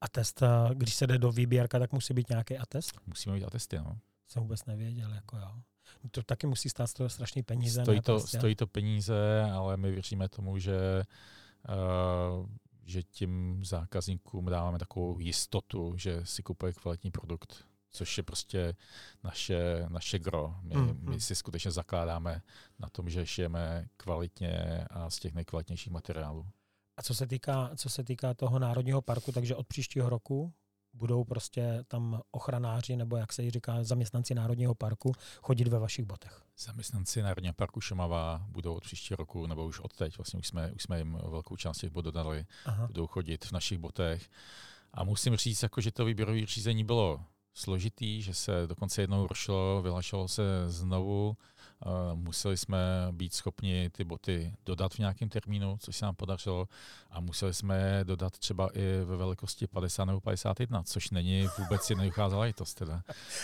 A 0.00 0.08
test, 0.08 0.42
eh, 0.42 0.74
když 0.74 0.94
se 0.94 1.06
jde 1.06 1.18
do 1.18 1.32
výběrka, 1.32 1.78
tak 1.78 1.92
musí 1.92 2.14
být 2.14 2.28
nějaký 2.28 2.58
atest? 2.58 2.92
Musíme 3.06 3.34
mít 3.34 3.44
atesty, 3.44 3.78
no. 3.78 3.98
Jsem 4.28 4.42
vůbec 4.42 4.64
nevěděl, 4.66 5.14
jako 5.14 5.36
jo. 5.36 5.52
To 6.10 6.22
taky 6.22 6.46
musí 6.46 6.68
stát 6.68 6.92
toho 6.92 7.08
strašný 7.08 7.42
peníze. 7.42 7.82
Stojí 7.82 8.00
to, 8.00 8.12
prostě. 8.12 8.38
stojí 8.38 8.54
to 8.56 8.66
peníze, 8.66 9.42
ale 9.52 9.76
my 9.76 9.90
věříme 9.90 10.28
tomu, 10.28 10.58
že 10.58 11.02
uh, 11.68 12.46
že 12.84 13.02
tím 13.02 13.64
zákazníkům 13.64 14.46
dáváme 14.46 14.78
takovou 14.78 15.18
jistotu, 15.18 15.94
že 15.96 16.20
si 16.24 16.42
kupuje 16.42 16.72
kvalitní 16.72 17.10
produkt 17.10 17.64
což 17.92 18.16
je 18.16 18.22
prostě 18.22 18.74
naše, 19.24 19.86
naše 19.88 20.18
gro. 20.18 20.56
My, 20.62 20.74
mm, 20.74 20.98
my 21.10 21.20
si 21.20 21.34
skutečně 21.34 21.70
zakládáme 21.70 22.42
na 22.78 22.88
tom, 22.88 23.10
že 23.10 23.26
šijeme 23.26 23.86
kvalitně 23.96 24.84
a 24.90 25.10
z 25.10 25.18
těch 25.18 25.34
nejkvalitnějších 25.34 25.92
materiálů. 25.92 26.46
A 26.96 27.02
co 27.02 27.14
se 27.14 27.26
týká, 27.26 27.70
co 27.76 27.88
se 27.88 28.04
týká 28.04 28.34
toho 28.34 28.58
národního 28.58 29.02
parku, 29.02 29.32
takže 29.32 29.54
od 29.54 29.66
příštího 29.66 30.08
roku 30.08 30.52
budou 30.94 31.24
prostě 31.24 31.84
tam 31.88 32.20
ochranáři, 32.30 32.96
nebo 32.96 33.16
jak 33.16 33.32
se 33.32 33.42
jí 33.42 33.50
říká, 33.50 33.84
zaměstnanci 33.84 34.34
Národního 34.34 34.74
parku 34.74 35.12
chodit 35.42 35.68
ve 35.68 35.78
vašich 35.78 36.04
botech? 36.04 36.42
Zaměstnanci 36.58 37.22
Národního 37.22 37.54
parku 37.54 37.80
Šumava 37.80 38.46
budou 38.48 38.74
od 38.74 38.82
příštího 38.82 39.16
roku, 39.16 39.46
nebo 39.46 39.66
už 39.66 39.80
od 39.80 39.96
teď, 39.96 40.18
vlastně 40.18 40.38
už 40.40 40.46
jsme, 40.46 40.72
už 40.72 40.82
jsme 40.82 40.98
jim 40.98 41.18
velkou 41.28 41.56
část 41.56 41.78
těch 41.78 41.90
bot 41.90 42.04
dodali, 42.04 42.46
Aha. 42.64 42.86
budou 42.86 43.06
chodit 43.06 43.44
v 43.44 43.52
našich 43.52 43.78
botech. 43.78 44.30
A 44.94 45.04
musím 45.04 45.36
říct, 45.36 45.62
jako, 45.62 45.80
že 45.80 45.92
to 45.92 46.04
výběrové 46.04 46.46
řízení 46.46 46.84
bylo 46.84 47.24
složitý, 47.54 48.22
že 48.22 48.34
se 48.34 48.66
dokonce 48.66 49.02
jednou 49.02 49.26
rušilo, 49.26 49.82
vyhlašovalo 49.82 50.28
se 50.28 50.42
znovu, 50.66 51.36
museli 52.14 52.56
jsme 52.56 52.78
být 53.10 53.34
schopni 53.34 53.90
ty 53.90 54.04
boty 54.04 54.54
dodat 54.66 54.94
v 54.94 54.98
nějakém 54.98 55.28
termínu, 55.28 55.76
což 55.80 55.96
se 55.96 56.04
nám 56.04 56.14
podařilo, 56.14 56.68
a 57.10 57.20
museli 57.20 57.54
jsme 57.54 58.00
dodat 58.04 58.38
třeba 58.38 58.68
i 58.74 59.04
ve 59.04 59.16
velikosti 59.16 59.66
50 59.66 60.04
nebo 60.04 60.20
51, 60.20 60.82
což 60.82 61.10
není 61.10 61.48
vůbec 61.58 61.90
jednoduchá 61.90 62.28
záležitost. 62.28 62.74
Teda. 62.74 63.02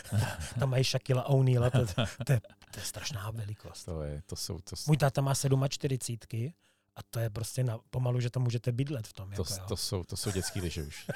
Tam 0.59 0.71
mají 0.71 0.85
Shaquille 0.85 1.25
O'Neal, 1.25 1.71
to, 1.71 1.87
to, 1.87 1.95
to, 2.27 2.33
je, 2.33 2.41
to 2.71 2.81
je 2.81 2.85
strašná 2.85 3.31
velikost. 3.31 3.85
To 3.85 4.03
je, 4.03 4.23
to 4.27 4.37
jsou, 4.37 4.59
to 4.59 4.77
jsou... 4.77 4.91
Můj 4.91 4.97
táta 4.97 5.21
má 5.21 5.35
47 5.69 6.53
a 6.97 7.03
to 7.11 7.19
je 7.19 7.31
prostě 7.31 7.65
na, 7.65 7.79
pomalu, 7.91 8.21
že 8.21 8.31
tam 8.31 8.43
můžete 8.43 8.73
bydlet 8.73 9.07
v 9.07 9.13
tom. 9.13 9.31
To, 9.31 9.45
jako, 9.51 9.67
to, 9.69 9.77
jsou, 9.77 10.05
to 10.05 10.17
jsou 10.17 10.31
dětský 10.31 10.61
lyže 10.61 10.83
už. 10.87 11.07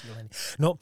Šílený. 0.00 0.28
No, 0.58 0.74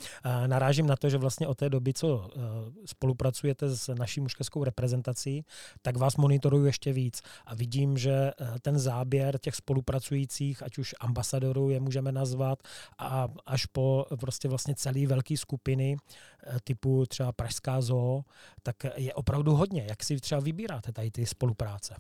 narážím 0.47 0.87
na 0.87 0.97
to, 0.97 1.09
že 1.11 1.19
vlastně 1.19 1.47
od 1.47 1.59
té 1.59 1.69
doby, 1.69 1.95
co 1.95 2.29
e, 2.29 2.41
spolupracujete 2.87 3.77
s 3.77 3.95
naší 3.95 4.21
mužskou 4.21 4.65
reprezentací, 4.65 5.45
tak 5.83 5.97
vás 5.97 6.17
monitoruju 6.17 6.65
ještě 6.65 6.93
víc 6.93 7.23
a 7.47 7.55
vidím, 7.55 7.99
že 7.99 8.13
e, 8.13 8.33
ten 8.61 8.79
záběr 8.79 9.39
těch 9.39 9.55
spolupracujících, 9.55 10.63
ať 10.63 10.79
už 10.79 10.95
ambasadorů 11.01 11.71
je 11.71 11.81
můžeme 11.81 12.13
nazvat, 12.13 12.59
a 12.99 13.29
až 13.47 13.67
po 13.67 14.07
prostě 14.21 14.49
vlastně 14.49 14.75
celý 14.75 15.07
velký 15.07 15.37
skupiny 15.37 15.97
e, 15.97 16.61
typu 16.65 17.07
třeba 17.07 17.33
Pražská 17.33 17.81
zoo, 17.81 18.25
tak 18.63 18.77
je 18.97 19.15
opravdu 19.15 19.55
hodně. 19.55 19.87
Jak 19.89 20.05
si 20.05 20.17
třeba 20.17 20.41
vybíráte 20.41 20.93
tady 20.93 21.11
ty 21.11 21.27
spolupráce? 21.27 21.97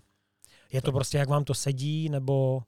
Je 0.72 0.82
to 0.82 0.92
prostě, 0.92 1.18
jak 1.18 1.28
vám 1.28 1.44
to 1.44 1.54
sedí, 1.54 2.08
nebo 2.08 2.62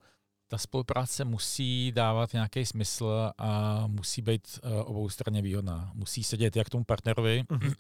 ta 0.50 0.58
spolupráce 0.58 1.24
musí 1.24 1.92
dávat 1.92 2.32
nějaký 2.32 2.66
smysl 2.66 3.32
a 3.38 3.82
musí 3.86 4.22
být 4.22 4.60
uh, 4.64 4.70
eh, 4.70 4.82
oboustranně 4.82 5.42
výhodná. 5.42 5.90
Musí 5.94 6.24
sedět 6.24 6.56
jak 6.56 6.70
tomu 6.70 6.84
partnerovi, 6.84 7.44
uh-huh. 7.48 7.66
uh, 7.66 7.74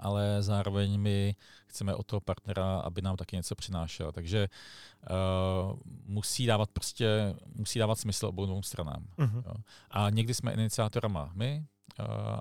ale 0.00 0.42
zároveň 0.42 1.00
my 1.00 1.34
chceme 1.66 1.94
od 1.94 2.06
toho 2.06 2.20
partnera, 2.20 2.78
aby 2.78 3.02
nám 3.02 3.16
taky 3.16 3.36
něco 3.36 3.54
přinášel. 3.54 4.12
Takže 4.12 4.48
uh, 5.10 5.78
musí 6.06 6.46
dávat 6.46 6.70
prostě, 6.70 7.34
musí 7.54 7.78
dávat 7.78 7.98
smysl 7.98 8.26
obou 8.26 8.46
dvou 8.46 8.62
stranám. 8.62 9.06
Uh-huh. 9.18 9.42
A 9.90 10.10
někdy 10.10 10.34
jsme 10.34 10.52
iniciátorama 10.52 11.30
my, 11.34 11.64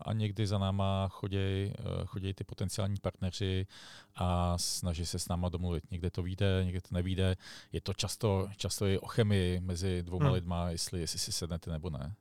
a 0.02 0.14
někdy 0.14 0.48
za 0.48 0.58
náma 0.58 1.08
chodějí 1.08 1.74
choděj 2.06 2.34
ty 2.34 2.44
potenciální 2.44 2.98
partneři 3.02 3.68
a 4.16 4.58
snaží 4.58 5.06
se 5.06 5.20
s 5.20 5.28
náma 5.28 5.50
domluvit. 5.50 5.92
Někde 5.92 6.10
to 6.12 6.24
vyjde, 6.24 6.62
někde 6.64 6.82
to 6.82 6.96
nevíde. 6.96 7.36
Je 7.72 7.82
to 7.82 7.94
často, 7.94 8.50
často 8.58 8.88
i 8.88 9.00
o 9.00 9.08
chemii 9.08 9.60
mezi 9.60 10.04
dvouma 10.04 10.26
hmm. 10.26 10.34
lidma, 10.34 10.70
jestli, 10.70 11.00
jestli 11.00 11.20
si 11.20 11.32
sednete 11.32 11.72
nebo 11.72 11.90
ne. 11.90 12.16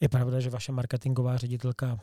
Je 0.00 0.08
pravda, 0.08 0.40
že 0.40 0.50
vaše 0.50 0.72
marketingová 0.72 1.36
ředitelka 1.36 2.00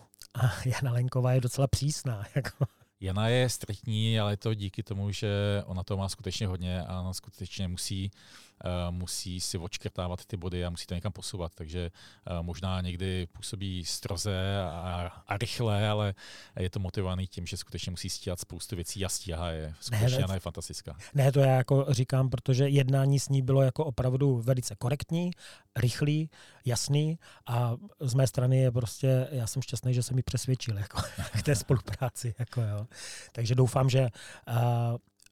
Jana 0.66 0.92
Lenková 0.92 1.34
je 1.34 1.42
docela 1.42 1.68
přísná. 1.68 2.24
Jako. 2.36 2.66
Jana 3.02 3.28
je 3.28 3.50
striktní, 3.50 4.20
ale 4.20 4.34
je 4.34 4.38
to 4.38 4.54
díky 4.54 4.84
tomu, 4.84 5.12
že 5.12 5.64
ona 5.66 5.84
to 5.84 5.98
má 5.98 6.10
skutečně 6.10 6.48
hodně 6.48 6.84
a 6.84 7.02
ona 7.02 7.14
skutečně 7.14 7.68
musí 7.68 8.12
Eh, 8.12 8.49
musí 8.90 9.42
si 9.42 9.58
odškrtávat 9.58 10.26
ty 10.26 10.38
body 10.38 10.66
a 10.66 10.70
musí 10.70 10.86
to 10.86 10.96
někam 10.96 11.12
posouvat. 11.12 11.56
Takže 11.56 11.92
eh, 12.28 12.34
možná 12.42 12.82
někdy 12.82 13.28
působí 13.32 13.86
stroze 13.86 14.62
a, 14.62 15.12
a 15.28 15.38
rychle, 15.38 15.90
ale 15.90 16.14
je 16.60 16.70
to 16.70 16.80
motivovaný 16.80 17.28
tím, 17.28 17.46
že 17.46 17.58
skutečně 17.58 17.92
musí 17.92 18.10
stíhat 18.10 18.40
spoustu 18.40 18.76
věcí 18.76 19.06
a 19.06 19.10
stíhá 19.10 19.50
je. 19.50 19.74
Skutečně 19.80 20.18
ne, 20.18 20.26
ona 20.26 20.34
je 20.34 20.40
fantastická. 20.40 20.98
Ne, 21.14 21.32
to 21.32 21.40
já 21.40 21.56
jako 21.56 21.86
říkám, 21.90 22.30
protože 22.30 22.70
jednání 22.70 23.20
s 23.20 23.30
ní 23.30 23.42
bylo 23.42 23.62
jako 23.62 23.86
opravdu 23.86 24.38
velice 24.38 24.76
korektní, 24.76 25.32
rychlý, 25.76 26.30
jasný 26.66 27.20
a 27.48 27.76
z 28.00 28.14
mé 28.14 28.28
strany 28.28 28.58
je 28.58 28.72
prostě, 28.72 29.28
já 29.32 29.48
jsem 29.48 29.62
šťastný, 29.62 29.94
že 29.94 30.04
jsem 30.04 30.16
mi 30.16 30.24
přesvědčil 30.24 30.78
jako, 30.78 31.02
k 31.40 31.44
té 31.44 31.56
spolupráci. 31.56 32.36
Jako, 32.40 32.62
jo. 32.62 32.88
Takže 33.32 33.56
doufám, 33.56 33.90
že 33.90 34.08
uh, 34.48 34.56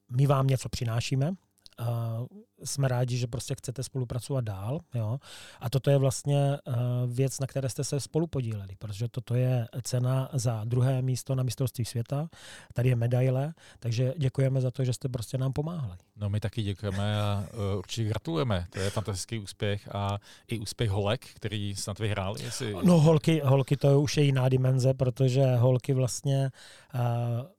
my 0.10 0.28
vám 0.28 0.48
něco 0.48 0.70
přinášíme, 0.70 1.34
jsme 2.64 2.88
rádi, 2.88 3.18
že 3.18 3.28
prostě 3.28 3.56
chcete 3.56 3.84
spolupracovat 3.84 4.44
dál. 4.44 4.80
Jo? 4.94 5.20
A 5.60 5.70
toto 5.70 5.90
je 5.90 5.98
vlastně 5.98 6.58
uh, 6.68 6.76
věc, 7.08 7.40
na 7.40 7.48
které 7.48 7.70
jste 7.70 7.84
se 7.84 8.00
spolu 8.00 8.28
podíleli, 8.28 8.76
protože 8.80 9.08
toto 9.10 9.36
je 9.36 9.68
cena 9.84 10.30
za 10.34 10.64
druhé 10.64 11.02
místo 11.02 11.36
na 11.36 11.44
mistrovství 11.44 11.86
světa. 11.86 12.30
Tady 12.74 12.90
je 12.90 12.96
medaile, 12.96 13.54
takže 13.80 14.14
děkujeme 14.18 14.62
za 14.62 14.72
to, 14.72 14.84
že 14.84 14.94
jste 14.94 15.10
prostě 15.10 15.38
nám 15.38 15.54
pomáhali. 15.54 15.98
No 16.16 16.30
my 16.30 16.40
taky 16.40 16.64
děkujeme 16.64 17.22
a 17.22 17.48
uh, 17.54 17.78
určitě 17.78 18.04
gratulujeme. 18.08 18.68
To 18.70 18.80
je 18.80 18.90
fantastický 18.90 19.40
úspěch 19.40 19.96
a 19.96 20.18
i 20.48 20.60
úspěch 20.60 20.90
holek, 20.90 21.26
který 21.34 21.76
snad 21.76 22.00
vyhrál. 22.00 22.36
Jestli... 22.40 22.76
No 22.84 23.00
holky, 23.00 23.42
holky 23.44 23.78
to 23.78 24.02
už 24.02 24.18
je 24.18 24.24
jiná 24.24 24.50
dimenze, 24.50 24.94
protože 24.94 25.56
holky 25.56 25.94
vlastně 25.94 26.52
uh, 26.94 27.00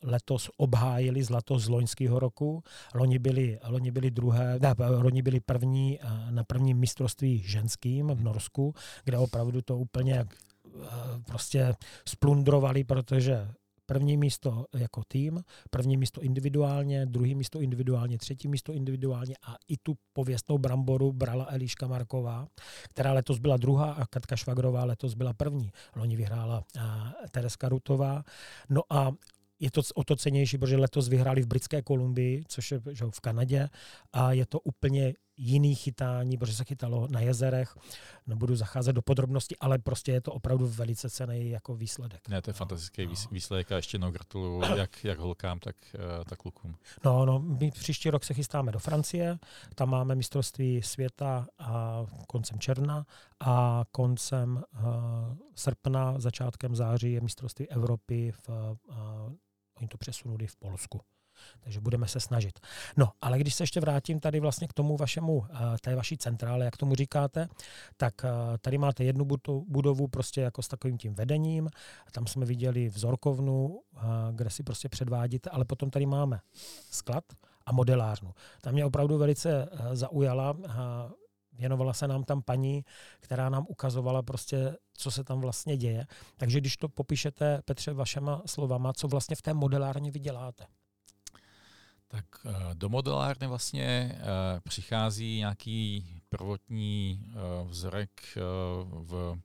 letos 0.02 0.50
obhájili 0.56 1.24
zlato 1.24 1.58
z 1.58 1.68
loňského 1.68 2.18
roku. 2.18 2.62
Loni 2.94 3.18
byli, 3.18 3.58
loni 3.66 3.90
byli 3.90 4.10
druhé, 4.10 4.58
ne, 4.60 4.74
loni 4.90 5.22
byli 5.22 5.40
první 5.40 6.00
eh, 6.00 6.30
na 6.30 6.44
prvním 6.44 6.78
mistrovství 6.78 7.38
ženským 7.38 8.06
v 8.06 8.22
Norsku, 8.22 8.74
kde 9.04 9.18
opravdu 9.18 9.62
to 9.62 9.78
úplně 9.78 10.14
eh, 10.14 10.86
prostě 11.26 11.74
splundrovali, 12.04 12.84
protože 12.84 13.48
První 13.90 14.16
místo 14.16 14.66
jako 14.74 15.02
tým, 15.08 15.44
první 15.70 15.96
místo 15.96 16.22
individuálně, 16.22 17.06
druhý 17.06 17.34
místo 17.34 17.60
individuálně, 17.60 18.18
třetí 18.18 18.48
místo 18.48 18.72
individuálně 18.72 19.34
a 19.42 19.56
i 19.68 19.76
tu 19.76 19.94
pověstnou 20.12 20.58
bramboru 20.58 21.12
brala 21.12 21.46
Eliška 21.50 21.86
Marková, 21.86 22.46
která 22.88 23.12
letos 23.12 23.38
byla 23.38 23.56
druhá 23.56 23.92
a 23.92 24.06
Katka 24.06 24.36
Švagrová 24.36 24.84
letos 24.84 25.14
byla 25.14 25.32
první. 25.32 25.70
Loni 25.96 26.16
vyhrála 26.16 26.64
eh, 26.76 26.80
Tereska 27.30 27.68
Rutová. 27.68 28.24
No 28.68 28.82
a 28.90 29.12
je 29.60 29.70
to 29.70 29.82
o 29.94 30.04
to 30.04 30.16
cenější, 30.16 30.58
protože 30.58 30.76
letos 30.76 31.08
vyhráli 31.08 31.42
v 31.42 31.46
Britské 31.46 31.82
Kolumbii, 31.82 32.44
což 32.48 32.70
je 32.70 32.80
že 32.92 33.04
v 33.10 33.20
Kanadě, 33.20 33.68
a 34.12 34.32
je 34.32 34.46
to 34.46 34.60
úplně 34.60 35.14
jiný 35.38 35.74
chytání, 35.74 36.38
protože 36.38 36.54
se 36.54 36.64
chytalo 36.64 37.08
na 37.10 37.20
jezerech. 37.20 37.76
Nebudu 38.26 38.56
zacházet 38.56 38.94
do 38.94 39.02
podrobností, 39.02 39.56
ale 39.60 39.78
prostě 39.78 40.12
je 40.12 40.20
to 40.20 40.32
opravdu 40.32 40.66
velice 40.66 41.10
cený 41.10 41.50
jako 41.50 41.74
výsledek. 41.74 42.28
Ne, 42.28 42.42
to 42.42 42.50
je 42.50 42.54
fantastický 42.54 43.06
no. 43.06 43.12
výsledek 43.30 43.72
a 43.72 43.76
ještě 43.76 43.94
jednou 43.94 44.10
gratuluju 44.10 44.62
jak, 44.76 45.04
jak 45.04 45.18
holkám, 45.18 45.58
tak, 45.58 45.76
uh, 45.94 46.24
tak 46.24 46.38
klukům. 46.38 46.76
No, 47.04 47.26
no, 47.26 47.38
my 47.38 47.70
příští 47.70 48.10
rok 48.10 48.24
se 48.24 48.34
chystáme 48.34 48.72
do 48.72 48.78
Francie, 48.78 49.38
tam 49.74 49.90
máme 49.90 50.14
mistrovství 50.14 50.82
světa 50.82 51.46
a 51.58 52.06
koncem 52.26 52.58
června 52.58 53.06
a 53.40 53.84
koncem 53.90 54.62
uh, 54.72 54.82
srpna, 55.54 56.14
začátkem 56.20 56.76
září 56.76 57.12
je 57.12 57.20
mistrovství 57.20 57.68
Evropy 57.68 58.32
v 58.32 58.48
uh, 58.48 59.32
Oni 59.78 59.88
to 59.88 59.98
přesunuli 59.98 60.46
v 60.46 60.56
Polsku. 60.56 61.00
Takže 61.60 61.80
budeme 61.80 62.08
se 62.08 62.20
snažit. 62.20 62.60
No, 62.96 63.12
ale 63.20 63.38
když 63.38 63.54
se 63.54 63.62
ještě 63.62 63.80
vrátím 63.80 64.20
tady 64.20 64.40
vlastně 64.40 64.68
k 64.68 64.72
tomu 64.72 64.96
vašemu, 64.96 65.44
eh, 65.50 65.56
té 65.80 65.94
vaší 65.94 66.16
centrále, 66.16 66.64
jak 66.64 66.76
tomu 66.76 66.94
říkáte, 66.94 67.48
tak 67.96 68.14
eh, 68.24 68.28
tady 68.60 68.78
máte 68.78 69.04
jednu 69.04 69.26
budovu 69.66 70.08
prostě 70.08 70.40
jako 70.40 70.62
s 70.62 70.68
takovým 70.68 70.98
tím 70.98 71.14
vedením. 71.14 71.68
Tam 72.12 72.26
jsme 72.26 72.46
viděli 72.46 72.88
vzorkovnu, 72.88 73.80
eh, 73.96 74.00
kde 74.32 74.50
si 74.50 74.62
prostě 74.62 74.88
předvádíte, 74.88 75.50
ale 75.50 75.64
potom 75.64 75.90
tady 75.90 76.06
máme 76.06 76.40
sklad 76.90 77.24
a 77.66 77.72
modelárnu. 77.72 78.34
Tam 78.60 78.72
mě 78.72 78.84
opravdu 78.84 79.18
velice 79.18 79.68
zaujala 79.92 80.56
Věnovala 81.58 81.92
se 81.92 82.08
nám 82.08 82.24
tam 82.24 82.42
paní, 82.42 82.84
která 83.20 83.48
nám 83.48 83.66
ukazovala 83.68 84.22
prostě, 84.22 84.76
co 84.92 85.10
se 85.10 85.24
tam 85.24 85.40
vlastně 85.40 85.76
děje. 85.76 86.06
Takže 86.36 86.60
když 86.60 86.76
to 86.76 86.88
popíšete, 86.88 87.62
Petře, 87.64 87.92
vašema 87.92 88.42
slovama, 88.46 88.92
co 88.92 89.08
vlastně 89.08 89.36
v 89.36 89.42
té 89.42 89.54
modelárně 89.54 90.10
vyděláte? 90.10 90.66
Tak 92.08 92.24
eh, 92.46 92.50
do 92.74 92.88
modelárny 92.88 93.46
vlastně 93.46 94.12
eh, 94.14 94.20
přichází 94.60 95.38
nějaký 95.38 96.06
prvotní 96.28 97.24
eh, 97.28 97.64
vzorek 97.64 98.10
v 98.90 99.38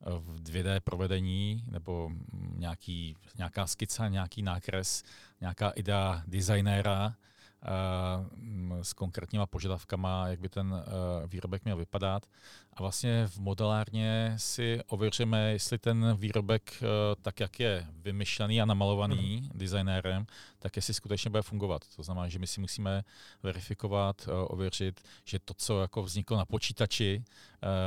v 0.00 0.42
2D 0.42 0.80
provedení 0.80 1.64
nebo 1.66 2.10
nějaký, 2.56 3.16
nějaká 3.38 3.66
skica, 3.66 4.08
nějaký 4.08 4.42
nákres, 4.42 5.02
nějaká 5.40 5.70
idea 5.70 6.22
designéra, 6.26 7.14
s 8.82 8.92
konkrétníma 8.92 9.46
požadavkama, 9.46 10.28
jak 10.28 10.40
by 10.40 10.48
ten 10.48 10.84
výrobek 11.26 11.64
měl 11.64 11.76
vypadat. 11.76 12.26
A 12.72 12.82
vlastně 12.82 13.26
v 13.26 13.38
modelárně 13.38 14.34
si 14.36 14.80
ověříme, 14.86 15.52
jestli 15.52 15.78
ten 15.78 16.16
výrobek, 16.16 16.82
tak 17.22 17.40
jak 17.40 17.60
je 17.60 17.86
vymyšlený 17.92 18.62
a 18.62 18.64
namalovaný 18.64 19.40
mm. 19.40 19.58
designérem, 19.58 20.26
tak 20.58 20.76
jestli 20.76 20.94
skutečně 20.94 21.30
bude 21.30 21.42
fungovat. 21.42 21.82
To 21.96 22.02
znamená, 22.02 22.28
že 22.28 22.38
my 22.38 22.46
si 22.46 22.60
musíme 22.60 23.04
verifikovat, 23.42 24.28
ověřit, 24.44 25.00
že 25.24 25.38
to, 25.38 25.54
co 25.54 25.80
jako 25.80 26.02
vzniklo 26.02 26.36
na 26.36 26.44
počítači 26.44 27.24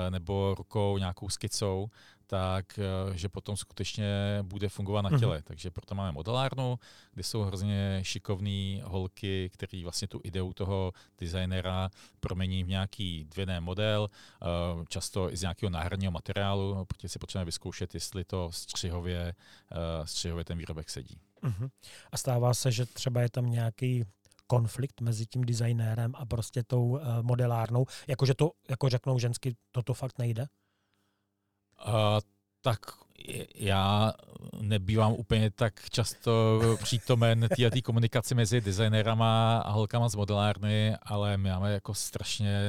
nebo 0.09 0.55
rukou 0.57 0.97
nějakou 0.97 1.29
skicou, 1.29 1.89
tak 2.27 2.79
eh, 2.79 3.17
že 3.17 3.29
potom 3.29 3.57
skutečně 3.57 4.39
bude 4.41 4.69
fungovat 4.69 5.01
na 5.01 5.09
mhm. 5.09 5.19
těle. 5.19 5.37
Mm-hmm. 5.37 5.43
Takže 5.43 5.71
proto 5.71 5.95
máme 5.95 6.11
modelárnu, 6.11 6.79
kde 7.13 7.23
jsou 7.23 7.41
hrozně 7.41 7.99
šikovné 8.01 8.81
holky, 8.83 9.49
který 9.53 9.83
vlastně 9.83 10.07
tu 10.07 10.21
ideu 10.23 10.53
toho 10.53 10.91
designera 11.17 11.89
promění 12.19 12.63
v 12.63 12.67
nějaký 12.67 13.27
2D 13.35 13.61
model, 13.61 14.09
eh, 14.09 14.45
často 14.89 15.31
i 15.31 15.37
z 15.37 15.41
nějakého 15.41 15.69
náhradního 15.69 16.11
materiálu, 16.11 16.85
protože 16.85 17.09
si 17.09 17.19
potřebujeme 17.19 17.45
vyzkoušet, 17.45 17.93
jestli 17.93 18.23
to 18.23 18.51
střihově, 18.51 19.33
eh, 19.71 20.07
střihově 20.07 20.45
ten 20.45 20.57
výrobek 20.57 20.89
sedí. 20.89 21.17
Mm-hmm. 21.43 21.69
A 22.11 22.17
stává 22.17 22.53
se, 22.53 22.71
že 22.71 22.85
třeba 22.85 23.21
je 23.21 23.29
tam 23.29 23.45
nějaký 23.45 24.03
konflikt 24.47 25.01
mezi 25.01 25.25
tím 25.25 25.43
designérem 25.43 26.13
a 26.15 26.25
prostě 26.25 26.63
tou 26.63 26.99
modelárnou, 27.21 27.85
jakože 28.07 28.33
to, 28.33 28.51
jako 28.69 28.89
řeknou 28.89 29.19
žensky, 29.19 29.55
toto 29.71 29.93
fakt 29.93 30.19
nejde? 30.19 30.47
Uh, 31.87 31.93
tak 32.61 32.79
já 33.55 34.13
nebývám 34.61 35.13
úplně 35.13 35.51
tak 35.51 35.89
často 35.89 36.59
přítomen 36.83 37.47
té 37.71 37.81
komunikaci 37.81 38.35
mezi 38.35 38.61
designérama 38.61 39.57
a 39.57 39.71
holkama 39.71 40.09
z 40.09 40.15
modelárny, 40.15 40.95
ale 41.03 41.37
my 41.37 41.49
máme 41.49 41.73
jako 41.73 41.93
strašně 41.93 42.59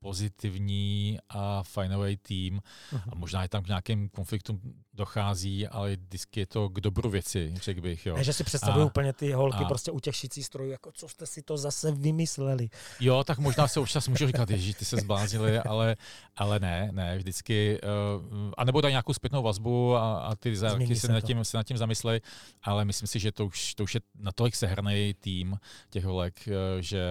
pozitivní 0.00 1.18
a 1.28 1.62
fajnový 1.62 2.16
tým. 2.16 2.60
Uh-huh. 2.92 3.02
A 3.12 3.14
možná 3.14 3.42
je 3.42 3.48
tam 3.48 3.62
k 3.62 3.68
nějakým 3.68 4.08
konfliktům 4.08 4.83
dochází, 4.94 5.68
ale 5.68 5.96
vždycky 5.96 6.40
je 6.40 6.46
to 6.46 6.68
k 6.68 6.80
dobru 6.80 7.10
věci, 7.10 7.54
řekl 7.56 7.80
bych. 7.80 8.06
Jo. 8.06 8.16
Ne, 8.16 8.24
že 8.24 8.32
si 8.32 8.44
představuju 8.44 8.86
úplně 8.86 9.12
ty 9.12 9.32
holky 9.32 9.64
a, 9.64 9.68
prostě 9.68 9.90
u 9.90 10.00
těch 10.00 10.16
šicí 10.16 10.42
strojů, 10.42 10.70
jako 10.70 10.92
co 10.92 11.08
jste 11.08 11.26
si 11.26 11.42
to 11.42 11.56
zase 11.56 11.92
vymysleli. 11.92 12.68
Jo, 13.00 13.24
tak 13.24 13.38
možná 13.38 13.68
se 13.68 13.80
občas 13.80 14.08
můžu 14.08 14.26
říkat, 14.26 14.50
že 14.50 14.74
ty 14.74 14.84
se 14.84 14.96
zbláznili, 14.96 15.58
ale, 15.58 15.96
ale 16.36 16.60
ne, 16.60 16.88
ne, 16.92 17.18
vždycky. 17.18 17.80
Uh, 17.82 18.52
a 18.56 18.64
nebo 18.64 18.80
dají 18.80 18.92
nějakou 18.92 19.12
zpětnou 19.12 19.42
vazbu 19.42 19.96
a, 19.96 20.18
a 20.18 20.34
ty 20.34 20.56
zároky 20.56 20.96
se, 20.96 21.06
se, 21.06 21.12
nad 21.12 21.20
tím, 21.20 21.44
se 21.44 21.56
nad 21.56 21.66
tím 21.66 21.76
zamyslej, 21.76 22.20
ale 22.62 22.84
myslím 22.84 23.06
si, 23.06 23.18
že 23.18 23.32
to 23.32 23.46
už, 23.46 23.74
to 23.74 23.84
už 23.84 23.94
je 23.94 24.00
natolik 24.14 24.54
sehrný 24.54 25.14
tým 25.20 25.58
těch 25.90 26.04
holek, 26.04 26.48
uh, 26.48 26.80
že, 26.80 27.06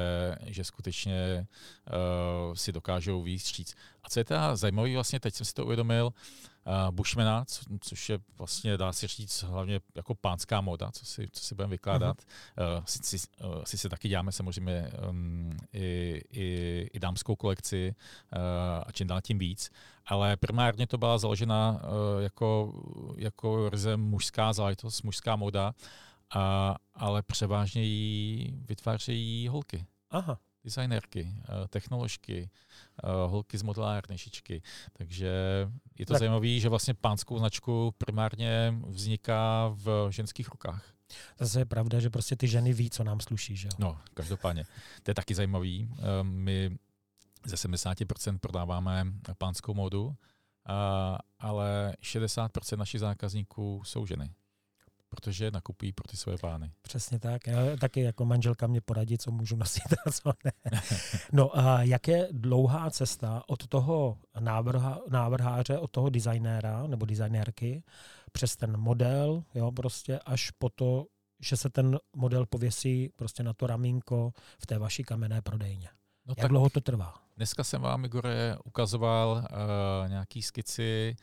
že 0.45 0.63
skutečně 0.63 1.47
uh, 2.47 2.53
si 2.53 2.71
dokážou 2.71 3.21
víc 3.21 3.47
říct. 3.47 3.75
A 4.03 4.09
co 4.09 4.19
je 4.19 4.25
teda 4.25 4.55
zajímavé, 4.55 4.93
vlastně 4.93 5.19
teď 5.19 5.35
jsem 5.35 5.45
si 5.45 5.53
to 5.53 5.65
uvědomil, 5.65 6.05
uh, 6.05 6.52
Bushmana, 6.91 7.45
co, 7.45 7.61
což 7.81 8.09
je 8.09 8.19
vlastně, 8.37 8.77
dá 8.77 8.93
se 8.93 9.07
říct, 9.07 9.43
hlavně 9.43 9.79
jako 9.95 10.15
pánská 10.15 10.61
moda, 10.61 10.91
co 10.91 11.05
si, 11.05 11.27
co 11.31 11.43
si 11.43 11.55
budeme 11.55 11.71
vykládat. 11.71 12.17
Uh-huh. 12.17 12.77
Uh, 12.77 12.85
si, 12.85 13.17
si, 13.17 13.27
uh, 13.43 13.63
si 13.63 13.77
se 13.77 13.89
taky 13.89 14.09
děláme 14.09 14.31
samozřejmě 14.31 14.91
um, 15.09 15.51
i, 15.73 16.21
i, 16.31 16.89
i 16.93 16.99
dámskou 16.99 17.35
kolekci 17.35 17.95
uh, 18.35 18.39
a 18.85 18.91
čím 18.91 19.07
dál 19.07 19.21
tím 19.21 19.39
víc, 19.39 19.69
ale 20.05 20.37
primárně 20.37 20.87
to 20.87 20.97
byla 20.97 21.17
založena 21.17 21.71
uh, 21.83 22.23
jako, 22.23 22.73
jako 23.17 23.69
ryze 23.69 23.97
mužská 23.97 24.53
záležitost, 24.53 25.01
mužská 25.01 25.35
moda, 25.35 25.73
uh, 26.35 26.41
ale 26.95 27.21
převážně 27.21 27.83
ji 27.83 28.53
vytvářejí 28.67 29.47
holky. 29.47 29.85
Aha 30.09 30.39
designérky, 30.63 31.35
eh, 31.39 31.67
technoložky, 31.67 32.49
eh, 33.03 33.07
holky 33.27 33.57
z 33.57 33.63
modelárny, 33.63 34.17
šičky. 34.17 34.61
Takže 34.93 35.27
je 35.99 36.05
to 36.05 36.13
tak. 36.13 36.19
zajímavé, 36.19 36.59
že 36.59 36.69
vlastně 36.69 36.93
pánskou 36.93 37.39
značku 37.39 37.93
primárně 37.97 38.75
vzniká 38.87 39.67
v 39.67 40.07
ženských 40.09 40.49
rukách. 40.49 40.93
Zase 41.39 41.59
je 41.59 41.65
pravda, 41.65 41.99
že 41.99 42.09
prostě 42.09 42.35
ty 42.35 42.47
ženy 42.47 42.73
ví, 42.73 42.89
co 42.89 43.03
nám 43.03 43.19
sluší, 43.19 43.55
že 43.55 43.69
No, 43.79 43.99
každopádně. 44.13 44.65
To 45.03 45.11
je 45.11 45.15
taky 45.15 45.35
zajímavý. 45.35 45.89
Eh, 45.91 46.23
my 46.23 46.77
ze 47.45 47.57
70% 47.57 48.39
prodáváme 48.39 49.05
pánskou 49.37 49.73
modu, 49.73 50.15
ale 51.39 51.95
60% 52.01 52.79
našich 52.79 52.99
zákazníků 52.99 53.81
jsou 53.85 54.05
ženy 54.05 54.33
protože 55.13 55.51
nakupují 55.51 55.91
pro 55.91 56.07
ty 56.07 56.17
svoje 56.17 56.37
pány. 56.37 56.71
Přesně 56.81 57.19
tak. 57.19 57.47
Já 57.47 57.57
taky 57.79 58.01
jako 58.01 58.25
manželka 58.25 58.67
mě 58.67 58.81
poradí, 58.81 59.17
co 59.17 59.31
můžu 59.31 59.55
nosit 59.55 59.93
a 60.05 60.11
co 60.11 60.33
ne. 60.45 60.51
No 61.31 61.57
a 61.57 61.83
jak 61.83 62.07
je 62.07 62.27
dlouhá 62.31 62.89
cesta 62.91 63.43
od 63.47 63.67
toho 63.67 64.17
návrha, 64.39 64.99
návrháře, 65.09 65.77
od 65.77 65.91
toho 65.91 66.09
designéra 66.09 66.87
nebo 66.87 67.05
designérky 67.05 67.83
přes 68.31 68.55
ten 68.55 68.77
model, 68.77 69.43
jo, 69.55 69.71
prostě 69.71 70.19
až 70.19 70.51
po 70.51 70.69
to, 70.69 71.05
že 71.39 71.57
se 71.57 71.69
ten 71.69 71.99
model 72.15 72.45
pověsí 72.45 73.09
prostě 73.15 73.43
na 73.43 73.53
to 73.53 73.67
ramínko 73.67 74.31
v 74.59 74.65
té 74.65 74.77
vaší 74.77 75.03
kamenné 75.03 75.41
prodejně. 75.41 75.89
No 76.25 76.35
Jak 76.37 76.47
dlouho 76.47 76.69
to 76.69 76.81
trvá? 76.81 77.13
Dneska 77.37 77.63
jsem 77.63 77.81
vám, 77.81 78.05
Igore, 78.05 78.57
ukazoval 78.65 79.31
uh, 79.31 80.09
nějaký 80.09 80.41
skici 80.41 81.15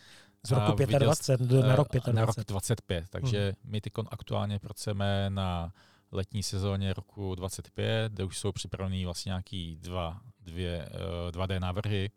z 0.47 0.51
roku 0.51 0.73
25 0.99 1.41
viděl, 1.41 1.69
na 1.69 1.77
rok 1.77 1.89
25. 1.93 2.15
Na 2.15 2.25
rok 2.25 2.37
25, 2.49 3.05
takže 3.11 3.45
hmm. 3.45 3.73
my 3.73 3.81
ty 3.81 3.91
aktuálně 4.11 4.59
pracujeme 4.59 5.31
na 5.31 5.73
letní 6.13 6.43
sezóně 6.43 6.93
roku 6.93 7.35
25, 7.35 8.13
kde 8.13 8.25
už 8.25 8.39
jsou 8.39 8.53
připravený 8.53 9.05
vlastně 9.05 9.31
nějaký 9.31 9.77
dva, 9.77 10.21
dvě, 10.41 10.89
2D 11.31 11.53
eh, 11.57 11.61
návrhy. 11.61 12.11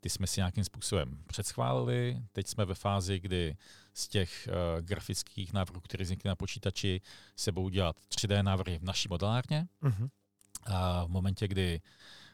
Ty 0.00 0.10
jsme 0.10 0.26
si 0.26 0.40
nějakým 0.40 0.64
způsobem 0.64 1.18
předschválili. 1.26 2.22
Teď 2.32 2.48
jsme 2.48 2.64
ve 2.64 2.74
fázi, 2.74 3.20
kdy 3.20 3.56
z 3.94 4.08
těch 4.08 4.48
uh, 4.48 4.86
grafických 4.86 5.52
návrhů, 5.52 5.80
které 5.80 6.04
vznikly 6.04 6.28
na 6.28 6.36
počítači, 6.36 7.00
se 7.36 7.52
budou 7.52 7.68
dělat 7.68 7.96
3D 8.10 8.42
návrhy 8.42 8.78
v 8.78 8.82
naší 8.84 9.08
modelárně. 9.08 9.66
Uh-huh. 9.82 10.08
A 10.64 11.04
v 11.04 11.08
momentě, 11.08 11.48
kdy, 11.48 11.80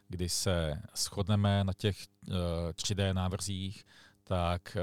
kdy 0.09 0.29
se 0.29 0.83
shodneme 0.97 1.65
na 1.65 1.73
těch 1.73 1.97
uh, 2.29 2.35
eh, 2.69 2.73
3D 2.73 3.15
návrzích, 3.15 3.85
tak 4.31 4.77
eh, 4.77 4.81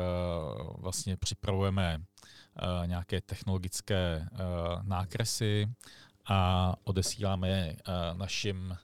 vlastně 0.77 1.17
připravujeme 1.17 1.97
eh, 2.01 2.87
nějaké 2.87 3.21
technologické 3.21 4.27
eh, 4.31 4.37
nákresy 4.83 5.67
a 6.29 6.73
odesíláme 6.83 7.49
je 7.49 7.77
našim 8.13 8.77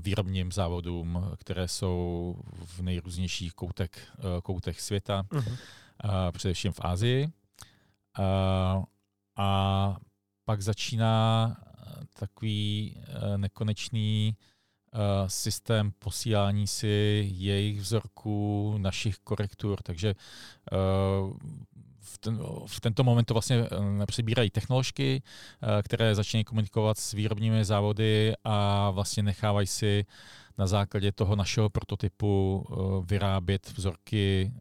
výrobním 0.00 0.52
závodům, 0.52 1.30
které 1.36 1.68
jsou 1.68 2.36
v 2.64 2.82
nejrůznějších 2.82 3.54
koutech, 3.54 3.90
koutech 4.42 4.80
světa, 4.80 5.22
uh-huh. 5.22 5.56
především 6.32 6.72
v 6.72 6.80
Ázii. 6.80 7.28
A 9.36 9.96
pak 10.44 10.62
začíná 10.62 11.56
takový 12.18 12.96
nekonečný 13.36 14.36
systém 15.26 15.92
posílání 15.98 16.66
si 16.66 17.28
jejich 17.32 17.80
vzorků, 17.80 18.74
našich 18.78 19.18
korektur, 19.18 19.78
takže 19.82 20.08
eh, 20.72 20.76
v, 22.00 22.18
ten, 22.18 22.40
v 22.66 22.80
tento 22.80 23.04
moment 23.04 23.24
to 23.24 23.34
vlastně 23.34 23.56
eh, 24.02 24.06
přibírají 24.06 24.50
technoložky, 24.50 25.22
které 25.82 26.14
začínají 26.14 26.44
komunikovat 26.44 26.98
s 26.98 27.12
výrobními 27.12 27.64
závody 27.64 28.32
a 28.44 28.90
vlastně 28.90 29.22
nechávají 29.22 29.66
si 29.66 30.06
na 30.58 30.66
základě 30.66 31.12
toho 31.12 31.36
našeho 31.36 31.70
prototypu 31.70 32.64
vyrábět 33.10 33.72
vzorky 33.76 34.52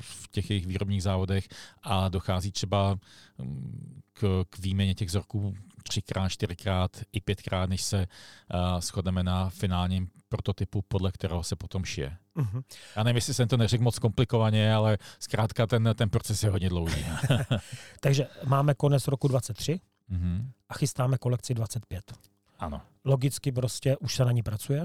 v 0.00 0.28
těch 0.28 0.50
jejich 0.50 0.66
výrobních 0.66 1.02
závodech 1.02 1.48
a 1.82 2.08
dochází 2.08 2.52
třeba 2.52 2.98
mm, 3.38 4.00
k, 4.12 4.44
k 4.50 4.58
výměně 4.58 4.94
těch 4.94 5.08
vzorků 5.08 5.54
třikrát, 5.82 6.28
čtyřikrát 6.28 6.90
i 7.12 7.20
pětkrát, 7.20 7.70
než 7.70 7.82
se 7.82 8.06
uh, 8.54 8.80
shodneme 8.80 9.22
na 9.22 9.50
finálním 9.50 10.10
prototypu, 10.28 10.82
podle 10.82 11.12
kterého 11.12 11.42
se 11.42 11.56
potom 11.56 11.84
šije. 11.84 12.16
Uh-huh. 12.36 12.62
Já 12.96 13.02
nevím, 13.02 13.16
jestli 13.16 13.34
jsem 13.34 13.48
to 13.48 13.56
neřekl 13.56 13.84
moc 13.84 13.98
komplikovaně, 13.98 14.74
ale 14.74 14.98
zkrátka 15.20 15.66
ten, 15.66 15.94
ten 15.94 16.10
proces 16.10 16.42
je 16.42 16.50
hodně 16.50 16.68
dlouhý. 16.68 17.04
Takže 18.00 18.28
máme 18.44 18.74
konec 18.74 19.08
roku 19.08 19.28
23 19.28 19.72
uh-huh. 19.72 19.78
Mhm. 20.08 20.50
a 20.68 20.74
chystáme 20.74 21.18
kolekci 21.18 21.54
25. 21.54 22.12
Ano. 22.58 22.80
Logicky 23.04 23.52
prostě 23.52 23.96
už 23.96 24.14
se 24.14 24.24
na 24.24 24.32
ní 24.32 24.42
pracuje? 24.42 24.84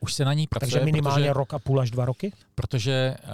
Už 0.00 0.14
se 0.14 0.24
na 0.24 0.32
ní 0.32 0.46
pracuje. 0.46 0.70
Takže 0.70 0.84
minimálně 0.84 1.24
protože, 1.24 1.32
rok 1.32 1.54
a 1.54 1.58
půl 1.58 1.80
až 1.80 1.90
dva 1.90 2.04
roky? 2.04 2.32
Protože 2.54 3.16
uh, 3.22 3.30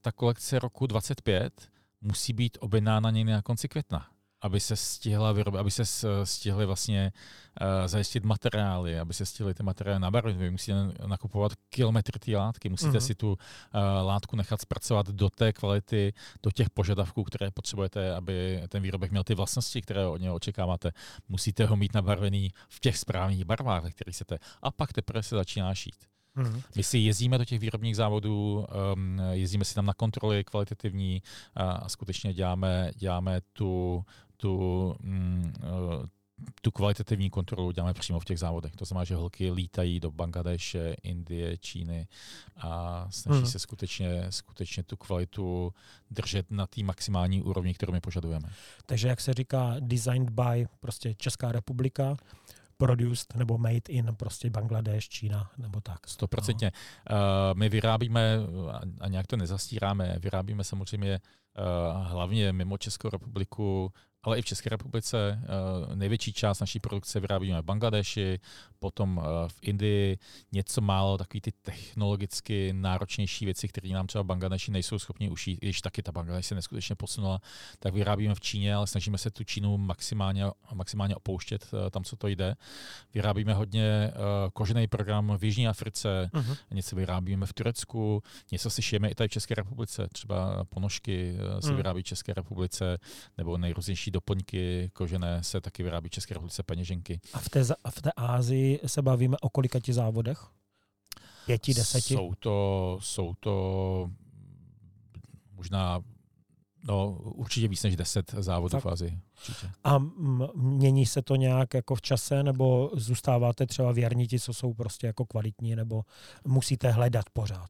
ta 0.00 0.12
kolekce 0.12 0.58
roku 0.58 0.86
25 0.86 1.68
musí 2.00 2.32
být 2.32 2.58
objednána 2.60 3.10
někdy 3.10 3.32
na 3.32 3.42
konci 3.42 3.68
května 3.68 4.06
aby 4.42 4.60
se 4.60 4.76
stihla 4.76 5.32
vyrobit, 5.32 5.60
aby 5.60 5.70
se 5.70 5.84
stihly 6.24 6.66
vlastně 6.66 7.12
uh, 7.60 7.86
zajistit 7.86 8.24
materiály, 8.24 8.98
aby 8.98 9.14
se 9.14 9.26
stihly 9.26 9.54
ty 9.54 9.62
materiály 9.62 10.00
nabarvit. 10.00 10.36
Vy 10.36 10.50
musíte 10.50 10.74
nakupovat 11.06 11.52
kilometry 11.68 12.18
té 12.18 12.36
látky, 12.36 12.68
musíte 12.68 12.90
mm-hmm. 12.90 13.06
si 13.06 13.14
tu 13.14 13.30
uh, 13.32 13.36
látku 14.02 14.36
nechat 14.36 14.60
zpracovat 14.60 15.06
do 15.06 15.30
té 15.30 15.52
kvality, 15.52 16.12
do 16.42 16.50
těch 16.50 16.70
požadavků, 16.70 17.24
které 17.24 17.50
potřebujete, 17.50 18.14
aby 18.14 18.62
ten 18.68 18.82
výrobek 18.82 19.10
měl 19.10 19.24
ty 19.24 19.34
vlastnosti, 19.34 19.82
které 19.82 20.06
od 20.06 20.20
něho 20.20 20.34
očekáváte. 20.34 20.92
Musíte 21.28 21.66
ho 21.66 21.76
mít 21.76 21.94
nabarvený 21.94 22.52
v 22.68 22.80
těch 22.80 22.98
správných 22.98 23.44
barvách, 23.44 23.82
ve 23.82 23.90
kterých 23.90 24.14
chcete. 24.14 24.38
A 24.62 24.70
pak 24.70 24.92
teprve 24.92 25.22
se 25.22 25.36
začíná 25.36 25.74
šít. 25.74 25.96
Mm-hmm. 26.36 26.62
My 26.76 26.82
si 26.82 26.98
jezdíme 26.98 27.38
do 27.38 27.44
těch 27.44 27.60
výrobních 27.60 27.96
závodů, 27.96 28.66
um, 28.94 29.20
jezdíme 29.30 29.64
si 29.64 29.74
tam 29.74 29.86
na 29.86 29.94
kontroly 29.94 30.44
kvalitativní 30.44 31.22
a 31.54 31.88
skutečně 31.88 32.34
děláme, 32.34 32.90
děláme 32.96 33.40
tu, 33.52 34.04
tu, 34.40 34.94
mm, 35.00 35.52
eh, 35.62 36.06
tu 36.62 36.70
kvalitativní 36.70 37.30
kontrolu 37.30 37.70
děláme 37.70 37.94
přímo 37.94 38.20
v 38.20 38.24
těch 38.24 38.38
závodech. 38.38 38.76
To 38.76 38.84
znamená, 38.84 39.04
že 39.04 39.14
holky 39.14 39.52
lítají 39.52 40.00
do 40.00 40.10
Bangladeše, 40.10 40.96
Indie, 41.02 41.58
Číny 41.58 42.08
a 42.56 43.06
snaží 43.10 43.40
hmm. 43.40 43.50
se 43.50 43.58
skutečně, 43.58 44.26
skutečně 44.30 44.82
tu 44.82 44.96
kvalitu 44.96 45.74
držet 46.10 46.50
na 46.50 46.66
té 46.66 46.82
maximální 46.82 47.42
úrovni, 47.42 47.74
kterou 47.74 47.92
my 47.92 48.00
požadujeme. 48.00 48.48
Takže 48.86 49.08
jak 49.08 49.20
se 49.20 49.34
říká 49.34 49.76
designed 49.80 50.30
by 50.30 50.66
prostě 50.80 51.14
Česká 51.14 51.52
republika, 51.52 52.16
produced 52.76 53.34
nebo 53.34 53.58
made 53.58 53.88
in 53.88 54.14
prostě 54.16 54.50
Bangladeš, 54.50 55.08
Čína 55.08 55.50
nebo 55.58 55.80
tak. 55.80 56.06
Stoprocentně. 56.06 56.72
No. 57.10 57.16
Uh, 57.16 57.58
my 57.58 57.68
vyrábíme, 57.68 58.36
a 59.00 59.08
nějak 59.08 59.26
to 59.26 59.36
nezastíráme, 59.36 60.16
vyrábíme 60.18 60.64
samozřejmě 60.64 61.20
hlavně 62.02 62.52
mimo 62.52 62.78
Českou 62.78 63.10
republiku 63.10 63.92
ale 64.22 64.38
i 64.38 64.42
v 64.42 64.44
České 64.44 64.70
republice. 64.70 65.42
Eh, 65.42 65.96
největší 65.96 66.32
část 66.32 66.60
naší 66.60 66.80
produkce 66.80 67.20
vyrábíme 67.20 67.62
v 67.62 67.64
Bangladeši, 67.64 68.38
potom 68.78 69.22
eh, 69.22 69.48
v 69.48 69.58
Indii, 69.62 70.18
něco 70.52 70.80
málo 70.80 71.18
takový 71.18 71.40
ty 71.40 71.52
technologicky 71.62 72.72
náročnější 72.72 73.44
věci, 73.44 73.68
které 73.68 73.88
nám 73.88 74.06
třeba 74.06 74.22
v 74.22 74.26
Bangladeši 74.26 74.70
nejsou 74.70 74.98
schopni 74.98 75.30
ušít, 75.30 75.60
když 75.60 75.80
taky 75.80 76.02
ta 76.02 76.12
Bangladeš 76.12 76.46
se 76.46 76.54
neskutečně 76.54 76.96
posunula, 76.96 77.40
tak 77.78 77.94
vyrábíme 77.94 78.34
v 78.34 78.40
Číně, 78.40 78.74
ale 78.74 78.86
snažíme 78.86 79.18
se 79.18 79.30
tu 79.30 79.44
Čínu 79.44 79.78
maximálně, 79.78 80.44
maximálně 80.74 81.16
opouštět 81.16 81.66
eh, 81.86 81.90
tam, 81.90 82.04
co 82.04 82.16
to 82.16 82.28
jde. 82.28 82.54
Vyrábíme 83.14 83.54
hodně 83.54 84.12
kožený 84.52 84.86
program 84.86 85.36
v 85.38 85.44
Jižní 85.44 85.68
Africe, 85.68 86.30
uh-huh. 86.32 86.56
něco 86.70 86.96
vyrábíme 86.96 87.46
v 87.46 87.52
Turecku, 87.52 88.22
něco 88.52 88.70
si 88.70 88.82
šijeme 88.82 89.10
i 89.10 89.14
tady 89.14 89.28
v 89.28 89.32
České 89.32 89.54
republice, 89.54 90.08
třeba 90.12 90.64
ponožky 90.64 91.36
se 91.60 91.70
uh-huh. 91.70 91.76
vyrábí 91.76 92.02
v 92.02 92.04
České 92.04 92.34
republice, 92.34 92.98
nebo 93.38 93.58
nejrůznější 93.58 94.10
doplňky 94.10 94.90
kožené 94.92 95.42
se 95.42 95.60
taky 95.60 95.82
vyrábí 95.82 96.08
v 96.08 96.12
České 96.12 96.34
republice 96.34 96.62
peněženky. 96.62 97.20
A 97.32 97.38
v 97.38 97.48
té, 97.48 97.64
a 97.84 97.90
v 97.90 98.02
té 98.02 98.10
Ázii 98.16 98.80
se 98.86 99.02
bavíme 99.02 99.36
o 99.40 99.48
kolika 99.48 99.80
ti 99.80 99.92
závodech? 99.92 100.46
Pěti, 101.46 101.74
deseti? 101.74 102.14
Jsou 102.14 102.34
to, 102.34 102.98
jsou 103.02 103.34
to 103.40 104.10
možná 105.52 106.02
No, 106.84 107.10
určitě 107.22 107.68
víc 107.68 107.82
než 107.82 107.96
deset 107.96 108.34
závodů 108.38 108.72
tak. 108.72 108.84
v 108.84 108.88
Azii. 108.88 109.20
Určitě. 109.38 109.70
A 109.84 109.98
mění 110.54 111.06
se 111.06 111.22
to 111.22 111.36
nějak 111.36 111.74
jako 111.74 111.94
v 111.94 112.02
čase, 112.02 112.42
nebo 112.42 112.90
zůstáváte 112.94 113.66
třeba 113.66 113.92
věrní 113.92 114.26
ti, 114.26 114.40
co 114.40 114.54
jsou 114.54 114.74
prostě 114.74 115.06
jako 115.06 115.26
kvalitní, 115.26 115.76
nebo 115.76 116.02
musíte 116.44 116.90
hledat 116.90 117.24
pořád? 117.32 117.68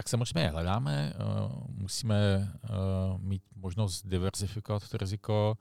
Tak 0.00 0.08
samozřejmě 0.08 0.48
hledáme, 0.48 1.12
eh, 1.14 1.22
musíme 1.68 2.16
eh, 2.64 2.68
mít 3.18 3.42
možnost 3.56 4.06
diversifikovat 4.06 4.88
to 4.88 4.96
riziko. 4.96 5.58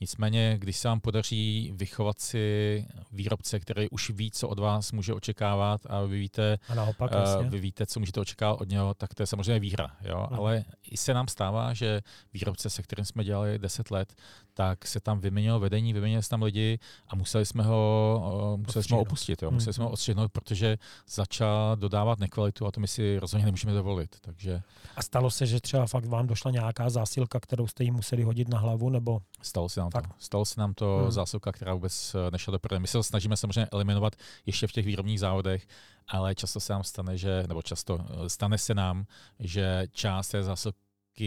Nicméně, 0.00 0.56
když 0.58 0.76
se 0.76 0.88
vám 0.88 1.00
podaří 1.00 1.72
vychovat 1.74 2.20
si 2.20 2.86
výrobce, 3.12 3.60
který 3.60 3.90
už 3.90 4.10
ví, 4.10 4.30
co 4.30 4.48
od 4.48 4.58
vás 4.58 4.92
může 4.92 5.14
očekávat 5.14 5.80
a 5.86 6.02
vy 6.02 6.18
víte, 6.18 6.58
a 6.68 6.74
naopak, 6.74 7.10
uh, 7.12 7.46
vy 7.46 7.60
víte 7.60 7.86
co 7.86 8.00
můžete 8.00 8.20
očekávat 8.20 8.60
od 8.60 8.68
něho, 8.68 8.94
tak 8.94 9.14
to 9.14 9.22
je 9.22 9.26
samozřejmě 9.26 9.60
výhra. 9.60 9.96
Jo? 10.02 10.26
No. 10.30 10.38
Ale 10.38 10.64
i 10.90 10.96
se 10.96 11.14
nám 11.14 11.28
stává, 11.28 11.74
že 11.74 12.00
výrobce, 12.34 12.70
se 12.70 12.82
kterým 12.82 13.04
jsme 13.04 13.24
dělali 13.24 13.58
10 13.58 13.90
let, 13.90 14.14
tak 14.54 14.86
se 14.86 15.00
tam 15.00 15.20
vyměnilo 15.20 15.60
vedení, 15.60 15.92
vyměnili 15.92 16.22
se 16.22 16.28
tam 16.28 16.42
lidi 16.42 16.78
a 17.08 17.16
museli 17.16 17.46
jsme 17.46 17.62
ho, 17.62 18.58
museli 18.66 18.84
jsme 18.84 18.96
ho 18.96 19.02
opustit. 19.02 19.42
Jo? 19.42 19.50
Museli 19.50 19.74
jsme 19.74 19.84
ho 19.84 19.90
odstřihnout, 19.90 20.32
protože 20.32 20.78
začal 21.08 21.76
dodávat 21.76 22.18
nekvalitu 22.18 22.66
a 22.66 22.70
to 22.70 22.80
my 22.80 22.88
si 22.88 23.18
rozhodně 23.18 23.44
nemůžeme 23.44 23.72
dovolit. 23.72 24.16
Takže... 24.20 24.62
A 24.96 25.02
stalo 25.02 25.30
se, 25.30 25.46
že 25.46 25.60
třeba 25.60 25.86
fakt 25.86 26.04
vám 26.04 26.26
došla 26.26 26.50
nějaká 26.50 26.90
zásilka, 26.90 27.40
kterou 27.40 27.66
jste 27.66 27.84
jí 27.84 27.90
museli 27.90 28.22
hodit 28.22 28.48
na 28.48 28.58
hlavu, 28.58 28.90
nebo? 28.90 29.20
Stalo 29.42 29.68
se 29.68 29.80
nám 29.80 29.90
fakt? 29.90 30.08
to. 30.08 30.14
Stalo 30.18 30.44
se 30.44 30.60
nám 30.60 30.74
to 30.74 30.98
hmm. 31.02 31.10
zásilka, 31.10 31.52
která 31.52 31.74
vůbec 31.74 32.14
eh, 32.14 32.30
nešla 32.30 32.50
do 32.50 32.58
prodeje. 32.58 32.80
My 32.80 32.86
se 32.86 33.02
snažíme 33.02 33.36
samozřejmě 33.36 33.66
eliminovat 33.72 34.16
ještě 34.46 34.66
v 34.66 34.72
těch 34.72 34.86
výrobních 34.86 35.20
závodech, 35.20 35.66
ale 36.08 36.34
často 36.34 36.60
se 36.60 36.72
nám 36.72 36.84
stane, 36.84 37.18
že, 37.18 37.44
nebo 37.48 37.62
často 37.62 37.98
eh, 38.00 38.28
stane 38.28 38.58
se 38.58 38.74
nám, 38.74 39.04
že 39.38 39.86
část 39.92 40.28
té 40.28 40.42
zásilky, 40.42 40.78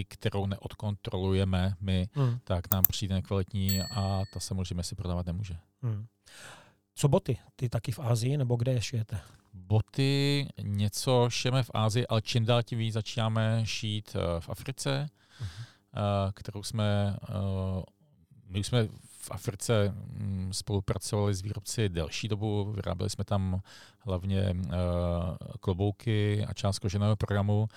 kterou 0.08 0.46
neodkontrolujeme 0.46 1.76
my, 1.82 2.10
hmm. 2.14 2.40
tak 2.44 2.72
nám 2.72 2.84
přijde 2.90 3.16
nekvalitní 3.16 3.82
a 3.82 4.24
ta 4.34 4.40
samozřejmě 4.40 4.84
si 4.84 4.96
prodávat 4.96 5.26
nemůže. 5.26 5.58
Hmm. 5.82 6.06
Co 6.96 7.08
boty? 7.08 7.38
Ty 7.56 7.70
taky 7.70 7.92
v 7.92 8.00
Ázii 8.00 8.38
nebo 8.38 8.56
kde 8.56 8.74
je 8.74 8.82
šijete? 8.82 9.20
Boty 9.54 10.48
něco 10.62 11.30
šijeme 11.30 11.64
v 11.64 11.72
Ázii, 11.74 12.08
ale 12.08 12.22
čím 12.22 12.46
dál 12.46 12.64
tím 12.64 12.80
víc 12.80 12.94
začínáme 12.94 13.62
šít 13.64 14.16
eh, 14.16 14.42
v 14.42 14.50
Africe, 14.50 15.10
uh-huh. 15.42 16.32
kterou 16.34 16.64
jsme 16.64 17.18
my 18.48 18.60
už 18.60 18.68
jsme 18.68 18.88
v 19.08 19.32
Africe 19.32 19.90
mm, 19.90 20.50
spolupracovali 20.54 21.34
s 21.34 21.42
výrobci 21.42 21.90
delší 21.90 22.28
dobu, 22.28 22.72
vyráběli 22.72 23.10
jsme 23.10 23.24
tam 23.24 23.62
hlavně 24.00 24.56
klobouky 25.60 26.46
a 26.46 26.54
část 26.54 26.80
koženého 26.80 27.16
programu 27.16 27.68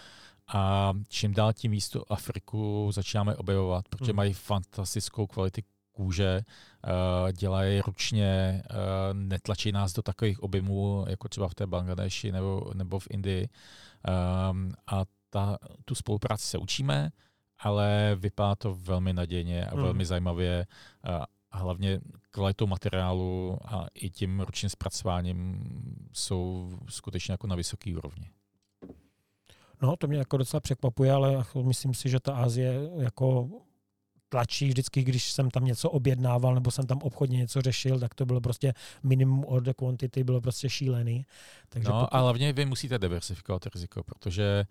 a 0.49 0.93
čím 1.09 1.35
dál 1.35 1.53
tím 1.53 1.71
víc 1.71 1.89
tu 1.89 2.05
Afriku 2.09 2.91
začínáme 2.93 3.37
objevovat, 3.37 3.89
protože 3.89 4.13
hmm. 4.13 4.17
mají 4.17 4.33
fantastickou 4.33 5.27
kvalitu 5.27 5.61
kůže, 5.93 6.41
uh, 6.87 7.33
dělají 7.33 7.81
ručně, 7.81 8.63
uh, 8.71 8.79
netlačí 9.13 9.73
nás 9.73 9.93
do 9.93 10.03
takových 10.03 10.43
objemů, 10.43 11.05
jako 11.09 11.29
třeba 11.29 11.49
v 11.49 11.55
té 11.55 11.67
Bangladeši 11.67 12.33
nebo, 12.33 12.71
nebo 12.75 12.99
v 12.99 13.07
Indii. 13.11 13.49
Um, 14.51 14.73
a 14.87 15.05
ta, 15.31 15.59
tu 15.85 15.95
spolupráci 15.95 16.47
se 16.47 16.59
učíme, 16.59 17.11
ale 17.59 18.17
vypadá 18.19 18.55
to 18.55 18.75
velmi 18.75 19.13
nadějně 19.13 19.67
a 19.67 19.75
hmm. 19.75 19.83
velmi 19.83 20.05
zajímavě. 20.05 20.67
A 21.53 21.59
hlavně 21.59 22.01
kvalitou 22.31 22.67
materiálu 22.67 23.59
a 23.65 23.87
i 23.95 24.11
tím 24.11 24.41
ročním 24.41 24.71
zpracováním 24.71 25.61
jsou 26.13 26.73
skutečně 26.89 27.33
jako 27.33 27.47
na 27.47 27.57
vysoké 27.57 27.97
úrovni. 27.97 28.31
No, 29.83 29.97
to 29.97 30.07
mě 30.07 30.19
jako 30.19 30.37
docela 30.37 30.61
překvapuje, 30.61 31.13
ale 31.13 31.45
myslím 31.63 31.95
si, 31.95 32.09
že 32.09 32.21
ta 32.21 32.35
Asie 32.35 32.91
jako 32.97 33.49
tlačí 34.29 34.69
vždycky, 34.69 35.03
když 35.03 35.33
jsem 35.33 35.51
tam 35.51 35.65
něco 35.65 35.91
objednával 35.91 36.55
nebo 36.55 36.71
jsem 36.71 36.87
tam 36.87 36.99
obchodně 36.99 37.39
něco 37.39 37.61
řešil, 37.61 38.01
tak 38.01 38.15
to 38.15 38.27
bylo 38.27 38.41
prostě 38.41 38.75
minimum 39.03 39.45
order 39.49 39.75
quantity, 39.75 40.25
bylo 40.25 40.41
prostě 40.41 40.71
šílený. 40.71 41.27
Takže 41.69 41.89
no 41.89 42.01
pokud... 42.01 42.17
a 42.17 42.21
hlavně 42.21 42.53
vy 42.53 42.65
musíte 42.65 42.99
diversifikovat 42.99 43.67
riziko, 43.67 44.03
protože 44.03 44.67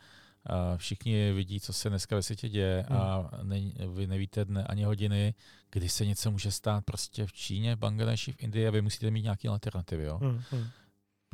uh, 0.50 0.78
všichni 0.78 1.32
vidí, 1.34 1.60
co 1.60 1.74
se 1.74 1.90
dneska 1.90 2.16
ve 2.16 2.24
světě 2.24 2.50
děje 2.50 2.86
hmm. 2.90 3.00
a 3.00 3.30
ne, 3.44 3.62
vy 3.94 4.08
nevíte 4.08 4.46
dne 4.46 4.64
ani 4.64 4.84
hodiny, 4.84 5.34
kdy 5.72 5.90
se 5.90 6.06
něco 6.06 6.32
může 6.32 6.52
stát 6.52 6.86
prostě 6.86 7.26
v 7.26 7.34
Číně, 7.34 7.76
v 7.76 7.80
Bangladeši, 7.80 8.32
v 8.32 8.44
Indii 8.44 8.68
a 8.68 8.72
vy 8.72 8.82
musíte 8.82 9.12
mít 9.12 9.22
nějaké 9.22 9.50
alternativy. 9.50 10.04
Jo? 10.04 10.18
Hmm. 10.18 10.42
Hmm. 10.52 10.68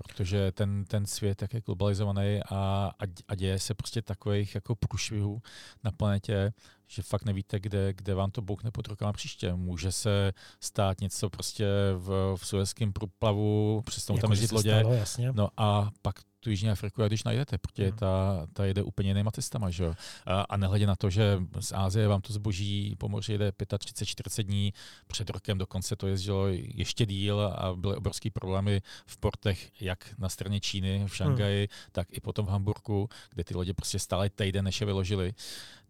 Protože 0.08 0.52
ten, 0.52 0.86
ten 0.86 1.06
svět 1.06 1.36
tak 1.36 1.54
je 1.54 1.62
globalizovaný 1.62 2.40
a, 2.50 2.56
a, 3.00 3.04
a 3.28 3.36
děje 3.36 3.60
se 3.60 3.74
prostě 3.74 4.02
takových 4.02 4.56
jako 4.56 4.76
průšvihů 4.76 5.42
na 5.84 5.92
planetě, 5.92 6.54
že 6.94 7.02
fakt 7.02 7.26
nevíte, 7.26 7.60
kde, 7.60 7.94
kde 7.94 8.16
vám 8.16 8.32
to 8.32 8.42
pod 8.72 8.88
rukama 8.88 9.14
příště. 9.14 9.54
Může 9.54 9.92
se 9.92 10.34
stát 10.60 11.02
něco 11.02 11.30
prostě 11.30 11.66
v, 11.96 12.36
v 12.38 12.48
Suezském 12.48 12.94
průplavu, 12.94 13.82
přestanou 13.86 14.20
tam 14.20 14.32
jezdit 14.32 14.52
lodě. 14.52 14.80
Stalo, 14.80 14.94
jasně. 14.94 15.32
No 15.34 15.50
a 15.58 15.90
pak 16.02 16.16
tu 16.44 16.50
Jižní 16.50 16.70
Afriku, 16.70 17.02
jak 17.02 17.10
když 17.10 17.24
najdete, 17.24 17.58
protože 17.58 17.88
hmm. 17.88 17.98
ta, 17.98 18.48
ta 18.54 18.66
jede 18.66 18.84
úplně 18.84 19.10
jinýma 19.10 19.32
cestama. 19.32 19.70
Že? 19.70 19.92
A, 20.26 20.42
a 20.42 20.58
nehledě 20.58 20.88
na 20.88 20.96
to, 20.96 21.10
že 21.10 21.40
z 21.60 21.72
Ázie 21.72 22.08
vám 22.08 22.22
to 22.22 22.34
zboží 22.34 22.96
po 22.98 23.10
moři 23.10 23.32
jede 23.32 23.50
35-40 23.50 24.44
dní, 24.44 24.74
před 25.08 25.30
rokem 25.30 25.58
dokonce 25.58 25.96
to 25.96 26.08
jezdilo 26.08 26.48
ještě 26.50 27.06
díl 27.06 27.42
a 27.42 27.76
byly 27.76 27.96
obrovské 27.96 28.30
problémy 28.32 28.82
v 29.06 29.18
portech, 29.18 29.72
jak 29.82 30.16
na 30.18 30.30
straně 30.30 30.60
Číny, 30.60 31.06
v 31.08 31.16
Šangaji, 31.16 31.60
hmm. 31.60 31.90
tak 31.92 32.08
i 32.12 32.20
potom 32.20 32.46
v 32.46 32.50
Hamburgu, 32.50 33.10
kde 33.34 33.44
ty 33.44 33.56
lodě 33.56 33.74
prostě 33.74 34.00
stále 34.00 34.30
týden, 34.30 34.66
než 34.66 34.82
je 34.82 34.86
vyložili 34.86 35.34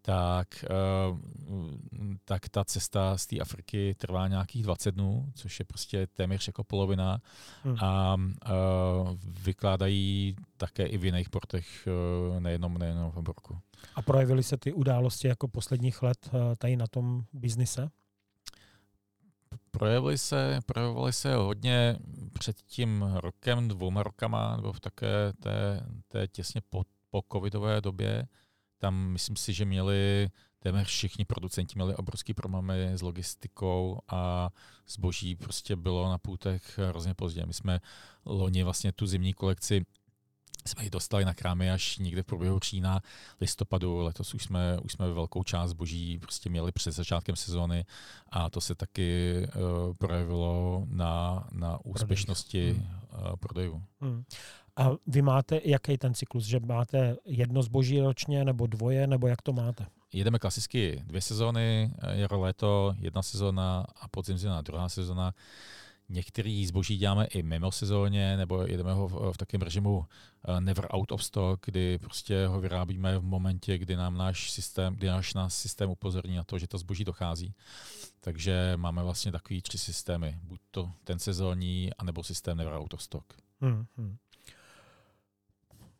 tak, 0.06 0.64
uh, 1.10 1.18
tak 2.24 2.48
ta 2.48 2.64
cesta 2.64 3.18
z 3.18 3.26
té 3.26 3.40
Afriky 3.40 3.94
trvá 3.98 4.28
nějakých 4.28 4.62
20 4.62 4.94
dnů, 4.94 5.32
což 5.34 5.58
je 5.58 5.64
prostě 5.64 6.06
téměř 6.06 6.46
jako 6.46 6.64
polovina. 6.64 7.20
Hmm. 7.62 7.76
A 7.80 8.14
uh, 8.14 9.18
vykládají 9.24 10.36
také 10.56 10.86
i 10.86 10.98
v 10.98 11.04
jiných 11.04 11.30
portech, 11.30 11.88
uh, 11.88 12.40
nejenom, 12.40 12.78
nejenom 12.78 13.10
v 13.10 13.14
Hamburgu. 13.14 13.58
A 13.94 14.02
projevily 14.02 14.42
se 14.42 14.56
ty 14.56 14.72
události 14.72 15.28
jako 15.28 15.48
posledních 15.48 16.02
let 16.02 16.30
tady 16.58 16.76
na 16.76 16.86
tom 16.86 17.24
biznise? 17.32 17.90
Projevily 19.70 20.18
se, 20.18 20.60
projevovaly 20.66 21.12
se 21.12 21.34
hodně 21.34 21.96
před 22.32 22.56
tím 22.62 23.04
rokem, 23.14 23.68
dvouma 23.68 24.02
rokama, 24.02 24.56
nebo 24.56 24.72
v 24.72 24.80
také 24.80 25.32
té, 25.40 25.86
té 26.08 26.28
těsně 26.28 26.60
po, 26.70 26.84
po 27.10 27.22
covidové 27.32 27.80
době, 27.80 28.26
tam 28.84 28.94
myslím 28.94 29.36
si, 29.36 29.52
že 29.52 29.64
měli 29.64 30.28
téměř 30.58 30.88
všichni 30.88 31.24
producenti 31.24 31.72
měli 31.74 31.96
obrovský 31.96 32.34
problémy 32.34 32.92
s 32.92 33.02
logistikou 33.02 33.98
a 34.08 34.50
zboží 34.88 35.36
prostě 35.36 35.76
bylo 35.76 36.10
na 36.10 36.18
půtech 36.18 36.78
hrozně 36.88 37.14
pozdě. 37.14 37.46
My 37.46 37.54
jsme 37.54 37.80
loni 38.24 38.62
vlastně 38.62 38.92
tu 38.92 39.06
zimní 39.06 39.32
kolekci 39.32 39.86
jsme 40.66 40.84
ji 40.84 40.90
dostali 40.90 41.24
na 41.24 41.34
krámy 41.34 41.70
až 41.70 41.98
někde 41.98 42.22
v 42.22 42.26
průběhu 42.26 42.58
října, 42.58 43.00
listopadu. 43.40 43.98
Letos 43.98 44.34
už 44.34 44.44
jsme, 44.44 44.78
už 44.82 44.92
jsme 44.92 45.12
velkou 45.12 45.42
část 45.42 45.72
boží 45.72 46.18
prostě 46.18 46.50
měli 46.50 46.72
před 46.72 46.92
začátkem 46.92 47.36
sezóny 47.36 47.84
a 48.28 48.50
to 48.50 48.60
se 48.60 48.74
taky 48.74 49.36
uh, 49.46 49.94
projevilo 49.94 50.84
na, 50.88 51.46
na 51.52 51.84
úspěšnosti 51.84 52.76
uh, 52.76 53.36
prodejů. 53.36 53.82
Hmm. 54.00 54.24
A 54.76 54.90
vy 55.06 55.22
máte 55.22 55.60
jaký 55.64 55.98
ten 55.98 56.14
cyklus, 56.14 56.44
že 56.44 56.60
máte 56.60 57.16
jedno 57.24 57.62
zboží 57.62 58.00
ročně 58.00 58.44
nebo 58.44 58.66
dvoje, 58.66 59.06
nebo 59.06 59.26
jak 59.26 59.42
to 59.42 59.52
máte? 59.52 59.86
Jedeme 60.12 60.38
klasicky 60.38 61.02
dvě 61.06 61.20
sezóny, 61.20 61.94
jaro, 62.12 62.40
léto, 62.40 62.94
jedna 62.98 63.22
sezóna 63.22 63.86
a 64.00 64.08
podzim, 64.08 64.38
zima, 64.38 64.60
druhá 64.60 64.88
sezóna. 64.88 65.34
Některý 66.08 66.66
zboží 66.66 66.96
děláme 66.96 67.24
i 67.24 67.42
mimo 67.42 67.72
sezóně, 67.72 68.36
nebo 68.36 68.62
jedeme 68.62 68.92
ho 68.92 69.08
v, 69.08 69.32
v 69.32 69.36
takovém 69.36 69.62
režimu 69.62 70.06
eh, 70.48 70.60
never 70.60 70.86
out 70.90 71.12
of 71.12 71.24
stock, 71.24 71.66
kdy 71.66 71.98
prostě 71.98 72.46
ho 72.46 72.60
vyrábíme 72.60 73.18
v 73.18 73.22
momentě, 73.22 73.78
kdy 73.78 73.96
nám 73.96 74.16
náš 74.16 74.50
systém, 74.50 74.94
kdy 74.94 75.06
náš, 75.06 75.34
náš 75.34 75.54
systém 75.54 75.90
upozorní 75.90 76.36
na 76.36 76.44
to, 76.44 76.58
že 76.58 76.68
to 76.68 76.78
zboží 76.78 77.04
dochází. 77.04 77.54
Takže 78.20 78.72
máme 78.76 79.02
vlastně 79.02 79.32
takový 79.32 79.62
tři 79.62 79.78
systémy. 79.78 80.38
Buď 80.42 80.60
to 80.70 80.90
ten 81.04 81.18
sezónní, 81.18 81.90
anebo 81.98 82.22
systém 82.22 82.56
never 82.56 82.72
out 82.72 82.94
of 82.94 83.02
stock. 83.02 83.24
Hmm, 83.60 83.86
hmm. 83.96 84.16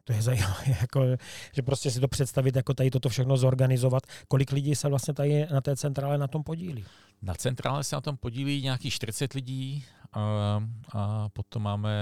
To 0.04 0.12
je 0.12 0.22
zajímavé, 0.22 0.64
jako, 0.80 1.04
že 1.52 1.62
prostě 1.62 1.90
si 1.90 2.00
to 2.00 2.08
představit, 2.08 2.56
jako 2.56 2.74
tady 2.74 2.90
toto 2.90 3.08
všechno 3.08 3.36
zorganizovat. 3.36 4.02
Kolik 4.28 4.52
lidí 4.52 4.74
se 4.74 4.88
vlastně 4.88 5.14
tady 5.14 5.46
na 5.52 5.60
té 5.60 5.76
centrále 5.76 6.18
na 6.18 6.28
tom 6.28 6.42
podílí? 6.42 6.84
Na 7.22 7.34
centrále 7.34 7.84
se 7.84 7.96
na 7.96 8.00
tom 8.00 8.16
podílí 8.16 8.62
nějakých 8.62 8.94
40 8.94 9.32
lidí 9.32 9.84
a, 10.12 10.62
a 10.92 11.28
potom 11.28 11.62
máme 11.62 11.92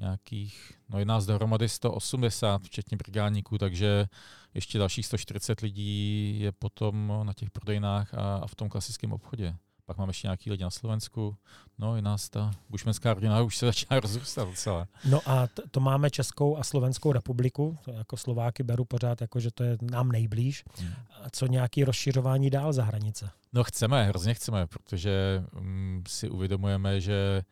nějakých, 0.00 0.72
no 0.88 0.98
je 0.98 1.04
nás 1.04 1.26
dohromady 1.26 1.68
180, 1.68 2.62
včetně 2.62 2.96
brigádníků, 2.96 3.58
takže 3.58 4.06
ještě 4.54 4.78
dalších 4.78 5.06
140 5.06 5.60
lidí 5.60 6.40
je 6.40 6.52
potom 6.52 7.12
na 7.22 7.32
těch 7.32 7.50
prodejnách 7.50 8.14
a, 8.14 8.36
a 8.36 8.46
v 8.46 8.54
tom 8.54 8.68
klasickém 8.68 9.12
obchodě 9.12 9.54
pak 9.88 9.96
máme 9.96 10.10
ještě 10.10 10.26
nějaký 10.26 10.50
lidi 10.50 10.64
na 10.64 10.70
Slovensku, 10.70 11.36
no 11.78 11.96
i 11.96 12.02
nás 12.02 12.28
ta 12.28 12.50
bušmenská 12.70 13.14
rodina 13.14 13.42
už 13.42 13.56
se 13.56 13.66
začíná 13.72 14.00
rozrůstat 14.00 14.44
docela. 14.44 14.88
No 15.04 15.20
a 15.26 15.46
t- 15.46 15.62
to 15.70 15.80
máme 15.80 16.10
Českou 16.10 16.56
a 16.56 16.64
Slovenskou 16.64 17.12
republiku, 17.12 17.78
to 17.84 17.90
jako 17.90 18.16
Slováky 18.16 18.62
beru 18.62 18.84
pořád 18.84 19.20
jako, 19.20 19.40
že 19.40 19.50
to 19.50 19.64
je 19.64 19.76
nám 19.82 20.12
nejblíž. 20.12 20.64
Hmm. 20.78 20.92
A 21.22 21.30
co 21.30 21.46
nějaký 21.46 21.84
rozšiřování 21.84 22.50
dál 22.50 22.72
za 22.72 22.84
hranice? 22.84 23.30
No 23.52 23.64
chceme, 23.64 24.04
hrozně 24.04 24.34
chceme, 24.34 24.66
protože 24.66 25.44
um, 25.60 26.02
si 26.08 26.30
uvědomujeme, 26.30 27.00
že 27.00 27.42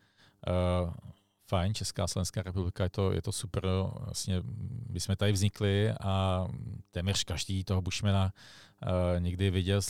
uh, 0.47 0.93
fajn, 1.49 1.73
Česká 1.73 2.03
a 2.03 2.07
Slovenská 2.07 2.41
republika, 2.41 2.83
je 2.83 2.89
to, 2.89 3.11
je 3.11 3.21
to 3.21 3.31
super, 3.31 3.63
vlastně 3.99 4.43
my 4.89 4.99
jsme 4.99 5.15
tady 5.15 5.31
vznikli 5.31 5.91
a 6.01 6.45
téměř 6.91 7.23
každý 7.23 7.63
toho 7.63 7.81
Bushmana 7.81 8.33
uh, 8.83 9.19
někdy 9.19 9.49
viděl, 9.51 9.81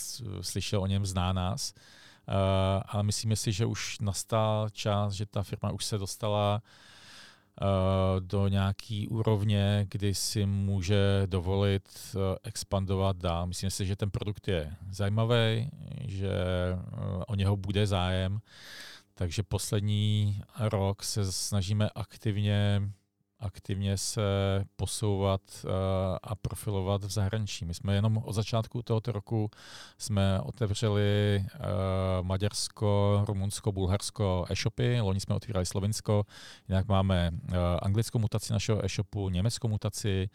slyšel 0.42 0.82
o 0.82 0.88
něm, 0.88 1.06
zná 1.06 1.34
nás. 1.34 1.74
Uh, 1.76 1.82
ale 2.86 3.04
myslíme 3.04 3.36
si, 3.36 3.52
že 3.52 3.66
už 3.66 4.00
nastal 4.00 4.70
čas, 4.70 5.14
že 5.14 5.26
ta 5.26 5.44
firma 5.44 5.72
už 5.72 5.86
se 5.86 5.98
dostala 5.98 6.62
uh, 7.62 7.68
do 8.20 8.48
nějaký 8.48 9.08
úrovně, 9.08 9.88
kdy 9.90 10.16
si 10.16 10.46
může 10.46 11.24
dovolit 11.26 11.84
uh, 12.16 12.22
expandovat 12.44 13.18
dál. 13.18 13.48
Myslím 13.48 13.70
si, 13.70 13.86
že 13.86 13.96
ten 13.96 14.12
produkt 14.12 14.48
je 14.48 14.76
zajímavý, 14.92 15.70
že 16.06 16.32
o 17.28 17.36
něho 17.36 17.58
bude 17.58 17.88
zájem, 17.88 18.40
takže 19.14 19.44
poslední 19.44 20.42
rok 20.60 21.04
se 21.04 21.32
snažíme 21.32 21.90
aktivně 21.96 22.82
aktivně 23.40 23.98
se 23.98 24.22
posouvat 24.76 25.42
uh, 25.64 25.72
a 26.24 26.36
profilovat 26.36 27.04
v 27.04 27.10
zahraničí. 27.10 27.66
My 27.66 27.74
jsme 27.74 27.96
jenom 27.96 28.18
od 28.18 28.34
začátku 28.34 28.82
tohoto 28.82 29.12
roku 29.12 29.50
jsme 29.98 30.42
otevřeli 30.42 31.44
uh, 31.44 31.62
Maďarsko, 32.22 33.24
Rumunsko, 33.28 33.72
Bulharsko 33.72 34.46
e-shopy, 34.50 35.02
loni 35.02 35.20
jsme 35.20 35.36
otvírali 35.36 35.66
Slovinsko, 35.66 36.24
jinak 36.70 36.88
máme 36.88 37.32
uh, 37.32 37.56
anglickou 37.82 38.20
mutaci 38.20 38.54
našeho 38.54 38.86
e-shopu, 38.86 39.30
německou 39.30 39.68
mutaci, 39.68 40.30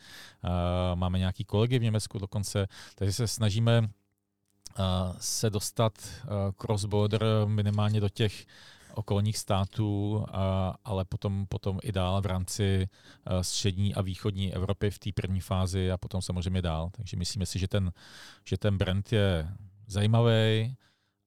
máme 0.95 1.19
nějaký 1.19 1.45
kolegy 1.45 1.79
v 1.79 1.83
Německu 1.83 2.19
dokonce, 2.19 2.67
takže 2.95 3.13
se 3.13 3.29
snažíme 3.29 3.89
se 5.19 5.51
dostat 5.51 5.93
cross-border 6.57 7.47
minimálně 7.47 8.01
do 8.01 8.09
těch 8.09 8.47
okolních 8.95 9.39
států, 9.39 10.25
ale 10.85 11.05
potom, 11.05 11.47
potom 11.47 11.79
i 11.83 11.93
dál 11.93 12.23
v 12.23 12.27
rámci 12.27 12.89
střední 13.43 13.95
a 13.95 14.03
východní 14.03 14.55
Evropy 14.55 14.91
v 14.91 14.99
té 14.99 15.11
první 15.15 15.41
fázi 15.41 15.91
a 15.91 15.97
potom 15.97 16.23
samozřejmě 16.23 16.63
dál. 16.63 16.91
Takže 16.93 17.17
myslíme 17.17 17.47
si, 17.47 17.59
že 17.59 17.69
ten, 17.69 17.93
že 18.45 18.59
ten 18.59 18.79
brand 18.79 19.13
je 19.13 19.49
zajímavý, 19.87 20.77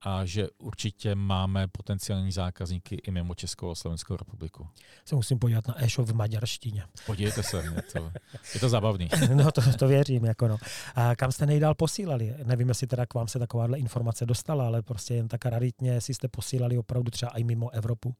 a 0.02 0.26
že 0.26 0.48
určitě 0.58 1.16
máme 1.16 1.68
potenciální 1.68 2.32
zákazníky 2.32 2.96
i 2.96 3.12
mimo 3.12 3.36
Českou 3.36 3.72
a 3.72 3.76
Slovenskou 3.76 4.16
republiku. 4.16 4.68
Se 5.06 5.16
musím 5.16 5.40
podívat 5.40 5.68
na 5.68 5.84
e-shop 5.84 6.08
v 6.08 6.16
maďarštině. 6.16 6.84
Podívejte 7.06 7.44
se, 7.44 7.58
je 7.58 7.82
to, 7.94 8.12
je 8.54 8.60
to 8.60 8.70
zabavný. 8.70 9.10
no 9.34 9.52
to, 9.52 9.62
to 9.80 9.88
věřím. 9.88 10.26
Jako 10.26 10.48
no. 10.48 10.58
A 10.96 11.16
kam 11.16 11.32
jste 11.32 11.46
nejdál 11.46 11.76
posílali? 11.76 12.36
Nevím, 12.44 12.70
jestli 12.70 12.88
teda 12.88 13.06
k 13.06 13.14
vám 13.14 13.28
se 13.28 13.40
takováhle 13.40 13.80
informace 13.80 14.26
dostala, 14.26 14.66
ale 14.66 14.82
prostě 14.82 15.14
jen 15.14 15.28
tak 15.28 15.46
raritně, 15.46 15.92
jestli 15.92 16.14
jste 16.14 16.28
posílali 16.28 16.78
opravdu 16.78 17.12
třeba 17.12 17.32
i 17.32 17.44
mimo 17.44 17.70
Evropu. 17.70 18.16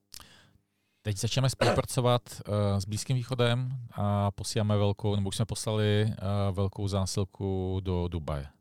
Teď 1.02 1.18
začneme 1.18 1.50
spolupracovat 1.50 2.22
uh, 2.48 2.80
s 2.80 2.86
Blízkým 2.86 3.16
východem 3.16 3.78
a 3.92 4.32
posíláme 4.32 4.78
velkou, 4.78 5.16
nebo 5.16 5.28
už 5.28 5.36
jsme 5.36 5.46
poslali 5.46 6.06
uh, 6.08 6.56
velkou 6.56 6.88
zásilku 6.88 7.80
do 7.84 8.08
Dubaje 8.08 8.55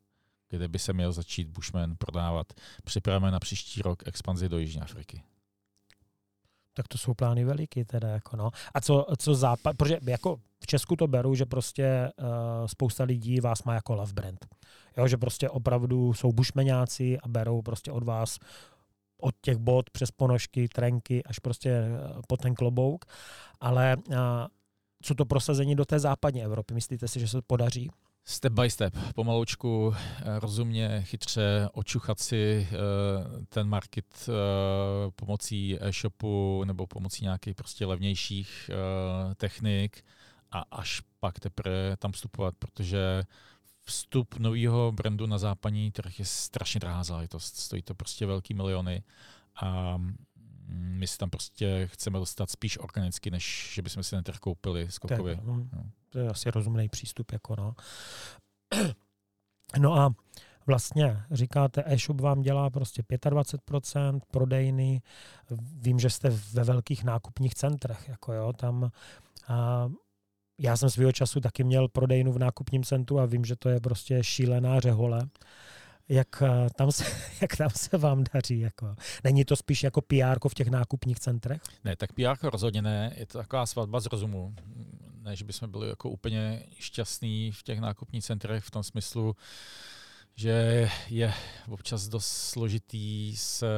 kde 0.49 0.69
by 0.69 0.79
se 0.79 0.93
měl 0.93 1.13
začít 1.13 1.49
Bushman 1.49 1.97
prodávat. 1.97 2.53
Připravujeme 2.85 3.31
na 3.31 3.41
příští 3.41 3.83
rok 3.83 4.03
expanzi 4.07 4.49
do 4.49 4.59
Jižní 4.59 4.81
Afriky. 4.81 5.23
Tak 6.75 6.89
to 6.89 6.99
jsou 6.99 7.15
plány 7.15 7.45
veliký 7.45 7.85
teda, 7.85 8.09
jako 8.09 8.37
no. 8.37 8.51
A 8.75 8.81
co, 8.81 9.07
co 9.19 9.35
západ, 9.35 9.77
protože 9.77 9.99
jako 10.03 10.41
v 10.61 10.67
Česku 10.67 10.97
to 10.97 11.07
beru, 11.07 11.35
že 11.35 11.47
prostě 11.47 12.13
uh, 12.19 12.27
spousta 12.67 13.05
lidí 13.05 13.41
vás 13.41 13.63
má 13.63 13.75
jako 13.75 13.95
love 13.95 14.13
brand. 14.13 14.47
Jo, 14.97 15.09
že 15.09 15.17
prostě 15.17 15.49
opravdu 15.49 16.15
jsou 16.15 16.33
bušmeňáci 16.33 17.19
a 17.21 17.29
berou 17.29 17.63
prostě 17.63 17.93
od 17.93 18.03
vás 18.03 18.39
od 19.21 19.35
těch 19.41 19.57
bod 19.57 19.91
přes 19.91 20.11
ponožky, 20.11 20.69
trenky 20.69 21.25
až 21.25 21.39
prostě 21.39 21.83
uh, 21.83 22.21
po 22.29 22.37
ten 22.37 22.55
klobouk. 22.55 23.05
Ale 23.61 23.97
uh, 23.97 24.15
co 25.03 25.15
to 25.15 25.25
prosazení 25.25 25.75
do 25.75 25.85
té 25.85 25.99
západní 25.99 26.45
Evropy? 26.45 26.75
Myslíte 26.75 27.09
si, 27.09 27.21
že 27.21 27.29
se 27.29 27.37
to 27.37 27.43
podaří? 27.47 27.91
Step 28.27 28.53
by 28.53 28.71
step, 28.71 28.97
pomaloučku, 29.15 29.95
eh, 29.95 30.41
rozumně, 30.41 31.03
chytře, 31.03 31.69
očuchat 31.73 32.21
si 32.21 32.69
eh, 32.71 32.77
ten 33.49 33.69
market 33.69 34.29
eh, 34.29 35.11
pomocí 35.17 35.79
e-shopu 35.81 36.65
nebo 36.65 36.87
pomocí 36.87 37.25
nějakých 37.25 37.55
prostě 37.55 37.87
levnějších 37.87 38.71
technik 39.37 40.05
a 40.51 40.65
až 40.71 41.03
pak 41.21 41.41
teprve 41.41 41.97
tam 41.97 42.13
vstupovat, 42.13 42.55
protože 42.59 43.23
vstup 43.85 44.39
nového 44.39 44.93
brandu 44.93 45.27
na 45.27 45.39
západní 45.39 45.93
trh 45.93 46.19
je 46.19 46.25
strašně 46.25 46.81
drahá 46.81 47.05
záležitost. 47.05 47.57
Stojí 47.57 47.83
to 47.83 47.95
prostě 47.95 48.27
velký 48.27 48.55
miliony 48.55 49.03
a 49.63 49.99
my 50.75 51.07
si 51.07 51.19
tam 51.19 51.31
prostě 51.31 51.89
chceme 51.93 52.19
dostat 52.19 52.51
spíš 52.51 52.79
organicky, 52.79 53.31
než 53.31 53.73
že 53.75 53.83
bychom 53.83 54.03
si 54.03 54.11
ten 54.11 54.25
trh 54.25 54.39
koupili 54.39 54.91
skokově. 54.91 55.37
Tak, 55.37 55.45
no. 55.45 55.57
no. 55.57 55.85
To 56.09 56.19
je 56.19 56.29
asi 56.29 56.51
rozumný 56.51 56.89
přístup. 56.89 57.33
Jako 57.33 57.57
no. 57.57 57.75
no 59.79 59.95
a 59.95 60.15
vlastně 60.67 61.23
říkáte, 61.31 61.85
e-shop 61.87 62.21
vám 62.21 62.43
dělá 62.43 62.71
prostě 62.71 63.03
25% 63.03 64.21
prodejny. 64.31 65.03
Vím, 65.75 65.99
že 65.99 66.11
jste 66.11 66.31
ve 66.31 66.65
velkých 66.65 67.05
nákupních 67.05 67.55
centrech. 67.55 68.09
Jako 68.09 68.33
jo, 68.33 68.53
tam 68.53 68.91
a 69.49 69.89
já 70.59 70.77
jsem 70.77 70.91
svého 70.91 71.13
času 71.13 71.41
taky 71.41 71.65
měl 71.65 71.89
prodejnu 71.89 72.33
v 72.33 72.39
nákupním 72.39 72.85
centru 72.85 73.19
a 73.19 73.27
vím, 73.27 73.45
že 73.45 73.57
to 73.57 73.69
je 73.69 73.81
prostě 73.81 74.25
šílená 74.25 74.81
řehole 74.81 75.29
jak 76.09 76.43
eh, 76.43 76.69
tam 76.77 76.93
se, 76.93 77.05
jak 77.41 77.57
tam 77.57 77.71
se 77.71 77.99
vám 77.99 78.25
daří. 78.35 78.61
Jako. 78.61 78.97
Není 79.25 79.45
to 79.45 79.57
spíš 79.57 79.83
jako 79.83 80.01
PR 80.01 80.49
v 80.49 80.55
těch 80.55 80.69
nákupních 80.69 81.21
centrech? 81.21 81.63
Ne, 81.85 81.97
tak 81.97 82.13
PR 82.13 82.49
rozhodně 82.51 82.83
ne. 82.83 83.13
Je 83.17 83.27
to 83.27 83.39
taková 83.39 83.67
svatba 83.67 84.01
z 84.01 84.07
rozumu. 84.07 84.55
Ne, 85.23 85.37
že 85.37 85.45
bychom 85.45 85.71
byli 85.71 85.89
jako 85.89 86.11
úplně 86.11 86.67
šťastní 86.79 87.53
v 87.53 87.63
těch 87.63 87.81
nákupních 87.81 88.25
centrech 88.25 88.65
v 88.65 88.71
tom 88.71 88.83
smyslu, 88.83 89.37
že 90.37 90.91
je 91.09 91.35
občas 91.69 92.09
dost 92.09 92.27
složitý 92.27 93.37
se 93.37 93.69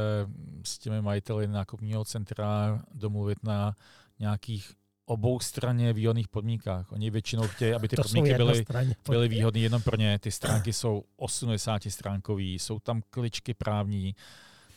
s 0.64 0.78
těmi 0.78 1.02
majiteli 1.02 1.46
nákupního 1.46 2.04
centra 2.04 2.82
domluvit 2.94 3.38
na 3.42 3.76
nějakých 4.18 4.72
obou 5.06 5.40
straně 5.40 5.92
výhodných 5.92 6.28
podmínkách. 6.28 6.92
Oni 6.92 7.10
většinou 7.10 7.48
chtějí, 7.48 7.72
aby 7.72 7.88
ty 7.88 7.96
to 7.96 8.02
podmínky 8.02 8.34
byly, 8.34 8.64
byly 9.08 9.28
výhodné 9.28 9.60
jenom 9.60 9.82
pro 9.82 9.96
ně. 9.96 10.18
Ty 10.18 10.30
stránky 10.30 10.72
jsou 10.72 11.04
80 11.16 11.82
stránkový, 11.88 12.54
jsou 12.54 12.78
tam 12.78 13.02
kličky 13.10 13.54
právní. 13.54 14.14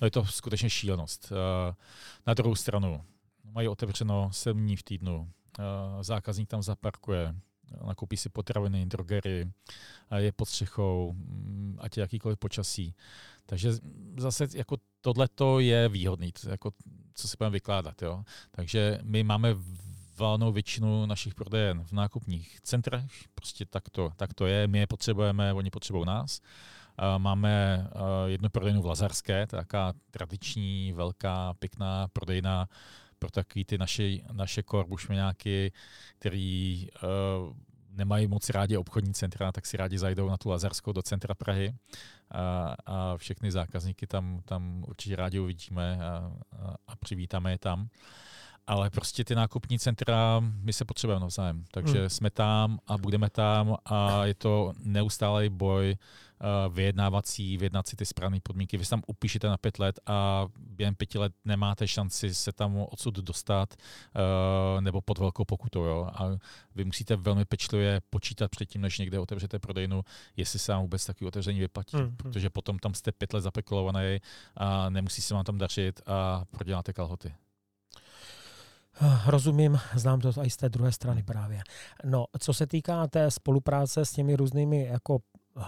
No 0.02 0.06
je 0.06 0.12
to 0.12 0.26
skutečně 0.26 0.70
šílenost. 0.70 1.32
Eh, 1.32 1.76
na 2.28 2.34
druhou 2.34 2.56
stranu 2.56 3.06
mají 3.44 3.68
otevřeno 3.68 4.30
7 4.32 4.60
dní 4.60 4.76
v 4.76 4.84
týdnu. 4.84 5.32
zákazník 6.02 6.50
tam 6.50 6.64
zaparkuje, 6.64 7.36
nakoupí 7.88 8.18
si 8.18 8.30
potraviny, 8.30 8.86
drogery, 8.86 9.52
je 10.18 10.32
pod 10.32 10.46
střechou, 10.46 11.14
mm, 11.14 11.78
ať 11.82 11.98
je 11.98 12.02
jakýkoliv 12.02 12.38
počasí. 12.38 12.96
Takže 13.46 13.72
zase 14.18 14.48
jako 14.54 14.78
tohleto 15.02 15.60
je 15.60 15.90
výhodný, 15.90 16.34
jako, 16.50 16.72
co 17.14 17.28
si 17.28 17.36
budeme 17.40 17.54
vykládat. 17.54 18.02
Jo? 18.02 18.24
Takže 18.52 19.00
my 19.04 19.24
máme 19.24 19.56
valnou 20.20 20.52
většinu 20.52 21.06
našich 21.06 21.36
prodejen 21.36 21.84
v 21.84 21.92
nákupních 21.92 22.62
centrech, 22.62 23.12
prostě 23.36 23.66
tak 23.66 23.90
to, 23.90 24.12
tak 24.16 24.34
to 24.34 24.46
je, 24.46 24.68
my 24.68 24.80
je 24.80 24.88
potřebujeme, 24.88 25.54
oni 25.54 25.70
potřebují 25.70 26.06
nás. 26.06 26.42
Máme 27.18 27.88
jednu 28.26 28.50
prodejnu 28.50 28.82
v 28.82 28.86
Lazarské, 28.86 29.48
to 29.48 29.56
je 29.56 29.62
taká 29.62 29.94
tradiční, 30.12 30.94
velká, 30.94 31.54
pěkná 31.54 32.08
prodejna 32.08 32.70
pro 33.20 33.32
takový 33.32 33.66
ty 33.66 33.78
naše, 33.78 34.04
naše 34.32 34.64
korbušmeňáky, 34.64 35.72
který 36.20 36.88
uh, 37.04 37.58
nemají 37.90 38.28
moc 38.28 38.50
rádi 38.50 38.78
obchodní 38.78 39.14
centra, 39.14 39.52
tak 39.52 39.66
si 39.66 39.78
rádi 39.78 39.98
zajdou 39.98 40.30
na 40.30 40.38
tu 40.38 40.50
Lazarskou 40.50 40.92
do 40.92 41.02
centra 41.02 41.36
Prahy 41.36 41.74
a, 42.32 42.76
a 42.86 43.18
všechny 43.18 43.52
zákazníky 43.52 44.08
tam, 44.08 44.42
tam 44.46 44.84
určitě 44.88 45.16
rádi 45.16 45.40
uvidíme 45.40 46.00
a, 46.02 46.32
a, 46.52 46.76
a 46.88 46.96
přivítáme 46.96 47.52
je 47.52 47.58
tam. 47.58 47.90
Ale 48.68 48.90
prostě 48.90 49.24
ty 49.24 49.36
nákupní 49.36 49.80
centra, 49.80 50.40
my 50.40 50.74
se 50.74 50.86
potřebujeme 50.86 51.22
navzájem. 51.22 51.66
Takže 51.72 52.00
hmm. 52.00 52.10
jsme 52.10 52.30
tam 52.30 52.80
a 52.88 52.98
budeme 52.98 53.30
tam 53.30 53.76
a 53.86 54.26
je 54.26 54.34
to 54.34 54.74
neustálý 54.80 55.50
boj 55.50 55.96
uh, 56.40 56.74
vyjednávací, 56.74 57.58
vyjednat 57.58 57.88
si 57.88 57.96
ty 57.96 58.06
správné 58.06 58.40
podmínky. 58.44 58.78
Vy 58.78 58.86
se 58.86 58.90
tam 58.90 59.02
upíšete 59.08 59.48
na 59.48 59.58
pět 59.58 59.80
let 59.80 60.00
a 60.06 60.48
během 60.58 60.96
pěti 60.96 61.18
let 61.18 61.34
nemáte 61.46 61.88
šanci 61.88 62.36
se 62.36 62.52
tam 62.52 62.78
odsud 62.78 63.16
dostat 63.16 63.74
uh, 63.76 64.82
nebo 64.82 65.02
pod 65.02 65.18
velkou 65.18 65.46
pokutou. 65.46 65.84
Jo? 65.84 66.10
A 66.14 66.30
vy 66.76 66.86
musíte 66.86 67.16
velmi 67.16 67.46
pečlivě 67.46 68.02
počítat 68.10 68.52
předtím, 68.52 68.82
než 68.82 69.00
někde 69.00 69.20
otevřete 69.20 69.60
prodejnu, 69.60 70.04
jestli 70.38 70.60
se 70.60 70.72
vám 70.72 70.82
vůbec 70.82 71.06
takový 71.06 71.28
otevření 71.28 71.60
vyplatí. 71.60 71.98
Hmm. 71.98 72.16
Protože 72.16 72.50
potom 72.50 72.80
tam 72.80 72.94
jste 72.94 73.12
pět 73.12 73.34
let 73.34 73.42
zapeklovaný 73.42 74.18
a 74.58 74.90
nemusí 74.90 75.22
se 75.22 75.34
vám 75.34 75.44
tam 75.44 75.58
dařit 75.58 76.02
a 76.06 76.44
proděláte 76.52 76.94
kalhoty. 76.94 77.34
Rozumím, 79.26 79.80
znám 79.96 80.20
to 80.20 80.32
i 80.44 80.50
z 80.50 80.58
té 80.58 80.70
druhé 80.70 80.92
strany 80.92 81.24
právě. 81.24 81.62
No, 82.04 82.26
co 82.40 82.54
se 82.54 82.68
týká 82.68 83.08
té 83.08 83.32
spolupráce 83.32 84.06
s 84.06 84.12
těmi 84.12 84.36
různými 84.36 84.86
jako 84.86 85.20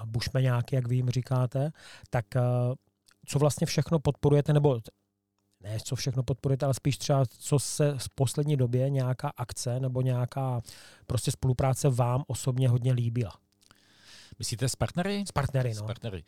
bušmeňáky, 0.06 0.76
jak 0.76 0.88
vy 0.88 0.96
jim 0.96 1.10
říkáte, 1.10 1.72
tak 2.10 2.36
eh, 2.36 2.42
co 3.26 3.40
vlastně 3.40 3.68
všechno 3.68 4.00
podporujete, 4.00 4.54
nebo 4.54 4.80
ne, 5.64 5.78
co 5.84 5.96
všechno 5.96 6.24
podporujete, 6.24 6.66
ale 6.66 6.74
spíš 6.74 6.98
třeba, 6.98 7.26
co 7.26 7.60
se 7.60 7.96
v 7.98 8.10
poslední 8.16 8.58
době 8.58 8.90
nějaká 8.90 9.32
akce 9.38 9.80
nebo 9.80 10.02
nějaká 10.02 10.62
prostě 11.08 11.32
spolupráce 11.32 11.90
vám 11.90 12.24
osobně 12.28 12.70
hodně 12.70 12.94
líbila? 12.94 13.34
Myslíte 14.40 14.70
s 14.70 14.76
partnery? 14.76 15.24
S 15.28 15.32
partnery, 15.32 15.70
no. 15.70 15.76
S 15.76 15.82
partnery. 15.82 16.24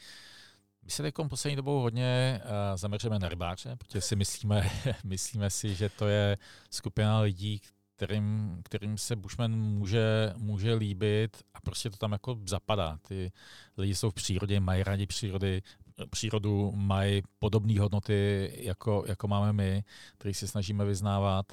My 0.84 0.92
se 0.92 1.04
teď 1.04 1.16
poslední 1.30 1.56
dobou 1.56 1.82
hodně 1.82 2.42
uh, 2.44 2.52
zaměřujeme 2.78 3.20
na 3.20 3.30
rybáře, 3.30 3.76
protože 3.76 4.02
si 4.02 4.16
myslíme, 4.16 4.70
myslíme 5.04 5.50
si, 5.50 5.76
že 5.76 5.90
to 5.90 6.08
je 6.08 6.38
skupina 6.70 7.20
lidí, 7.20 7.62
kterým, 7.96 8.60
kterým 8.64 8.98
se 8.98 9.16
Bushman 9.16 9.52
může, 9.52 10.34
může 10.38 10.74
líbit 10.74 11.44
a 11.54 11.62
prostě 11.62 11.90
to 11.90 11.98
tam 11.98 12.12
jako 12.12 12.40
zapadá. 12.46 12.98
Ty 13.08 13.32
lidi 13.78 13.96
jsou 13.96 14.10
v 14.10 14.14
přírodě, 14.14 14.60
mají 14.60 14.84
rádi 14.84 15.08
přírody, 15.08 15.62
přírodu, 16.10 16.72
mají 16.76 17.22
podobné 17.40 17.80
hodnoty, 17.80 18.54
jako, 18.58 19.04
jako 19.08 19.28
máme 19.28 19.54
my, 19.54 19.84
který 20.18 20.34
se 20.34 20.48
snažíme 20.48 20.86
vyznávat. 20.86 21.46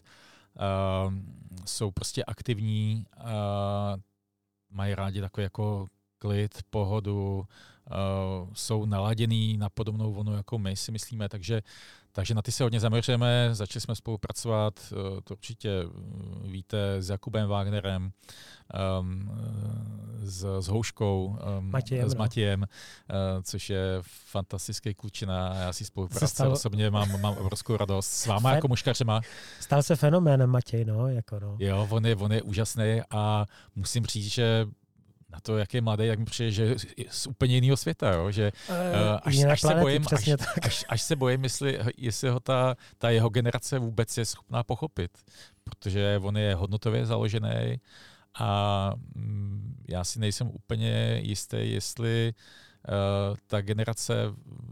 Uh, 1.07 1.14
jsou 1.66 1.90
prostě 1.90 2.25
aktivní, 2.25 3.07
uh, 3.16 3.25
mají 4.71 4.95
rádi 4.95 5.21
takový 5.21 5.43
jako 5.43 5.87
klid, 6.19 6.62
pohodu, 6.71 7.45
jsou 8.53 8.87
naladěný 8.87 9.57
na 9.57 9.68
podobnou 9.68 10.12
vlnu, 10.12 10.37
jako 10.37 10.59
my 10.59 10.76
si 10.76 10.92
myslíme, 10.92 11.29
takže, 11.29 11.62
takže 12.12 12.35
na 12.35 12.42
ty 12.42 12.53
se 12.53 12.62
hodně 12.62 12.81
zaměřujeme. 12.81 13.48
Začali 13.53 13.81
jsme 13.81 13.94
spolupracovat, 13.94 14.81
uh, 14.92 15.20
to 15.24 15.35
určitě 15.35 15.70
eh, 15.70 16.48
víte, 16.48 17.03
s 17.03 17.09
Jakubem 17.11 17.48
Wagnerem, 17.48 18.12
um, 19.00 19.31
s, 20.22 20.61
s 20.61 20.68
Houškou, 20.68 21.38
um, 21.59 21.70
Matějem, 21.70 22.09
s 22.09 22.14
no. 22.14 22.18
Matějem, 22.18 22.61
no. 22.61 22.66
uh, 23.37 23.42
což 23.42 23.70
je 23.70 23.85
fantastický 24.03 24.94
klučina. 24.94 25.55
Já 25.55 25.72
si 25.72 25.85
spolupráce 25.85 26.26
stalo... 26.26 26.53
osobně 26.53 26.90
mám, 26.90 27.20
mám 27.20 27.37
obrovskou 27.37 27.76
radost. 27.76 28.07
S 28.07 28.26
váma 28.26 28.50
Fen... 28.50 28.57
jako 28.57 28.68
muškařema. 28.68 29.20
Stal 29.61 29.83
se 29.83 29.96
fenoménem 29.96 30.50
Matěj, 30.50 30.85
no. 30.85 31.09
Jako 31.09 31.40
no. 31.40 31.57
Jo, 31.59 31.88
on 31.90 32.07
je, 32.07 32.16
on 32.16 32.33
je 32.33 32.42
úžasný 32.42 33.00
a 33.11 33.46
musím 33.76 34.07
říct, 34.07 34.33
že 34.33 34.66
na 35.33 35.40
to, 35.40 35.59
jak 35.59 35.75
je 35.75 35.81
mladý, 35.81 36.07
jak 36.07 36.19
mi 36.19 36.25
přijde, 36.25 36.51
že 36.51 36.64
je 36.97 37.05
z 37.11 37.27
úplně 37.27 37.55
jiného 37.55 37.77
světa, 37.77 38.12
jo? 38.12 38.31
že 38.31 38.53
uh, 38.69 38.75
až, 39.23 39.45
až, 39.45 39.61
se 39.61 39.75
bojím, 39.75 40.05
až, 40.12 40.29
až, 40.62 40.85
až 40.88 41.03
se 41.03 41.16
bojím, 41.16 41.45
jestli, 41.45 41.79
jestli 41.97 42.29
ho 42.29 42.40
ta, 42.40 42.77
ta 42.99 43.11
jeho 43.11 43.29
generace 43.29 43.79
vůbec 43.79 44.19
je 44.19 44.25
schopná 44.25 44.62
pochopit, 44.64 45.19
protože 45.64 46.21
on 46.23 46.37
je 46.37 46.55
hodnotově 46.55 47.07
založený 47.07 47.81
a 48.38 48.93
mm, 49.14 49.85
já 49.88 50.05
si 50.05 50.19
nejsem 50.19 50.51
úplně 50.55 51.21
jistý, 51.23 51.73
jestli 51.73 52.35
uh, 52.88 53.37
ta 53.47 53.61
generace, 53.61 54.14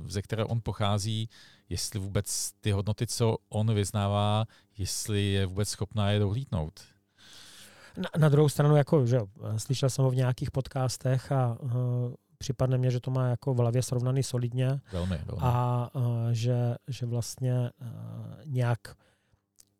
ze 0.06 0.22
které 0.22 0.44
on 0.44 0.60
pochází, 0.62 1.28
jestli 1.68 1.98
vůbec 1.98 2.52
ty 2.60 2.70
hodnoty, 2.70 3.06
co 3.06 3.36
on 3.48 3.74
vyznává, 3.74 4.44
jestli 4.78 5.32
je 5.32 5.46
vůbec 5.46 5.68
schopná 5.68 6.10
je 6.10 6.18
dohlídnout. 6.18 6.80
Na, 7.98 8.08
na 8.18 8.28
druhou 8.28 8.48
stranu, 8.48 8.76
jako, 8.76 9.06
že 9.06 9.20
slyšel 9.56 9.90
jsem 9.90 10.04
ho 10.04 10.10
v 10.10 10.16
nějakých 10.16 10.50
podcastech 10.50 11.32
a 11.32 11.58
uh, 11.60 11.70
připadne 12.38 12.78
mně, 12.78 12.90
že 12.90 13.00
to 13.00 13.10
má 13.10 13.28
jako 13.28 13.54
v 13.54 13.58
hlavě 13.58 13.82
srovnaný 13.82 14.22
solidně. 14.22 14.80
Velmi, 14.92 15.18
velmi. 15.24 15.42
A 15.42 15.88
uh, 15.94 16.02
že, 16.30 16.74
že 16.88 17.06
vlastně 17.06 17.70
uh, 17.80 17.88
nějak 18.44 18.78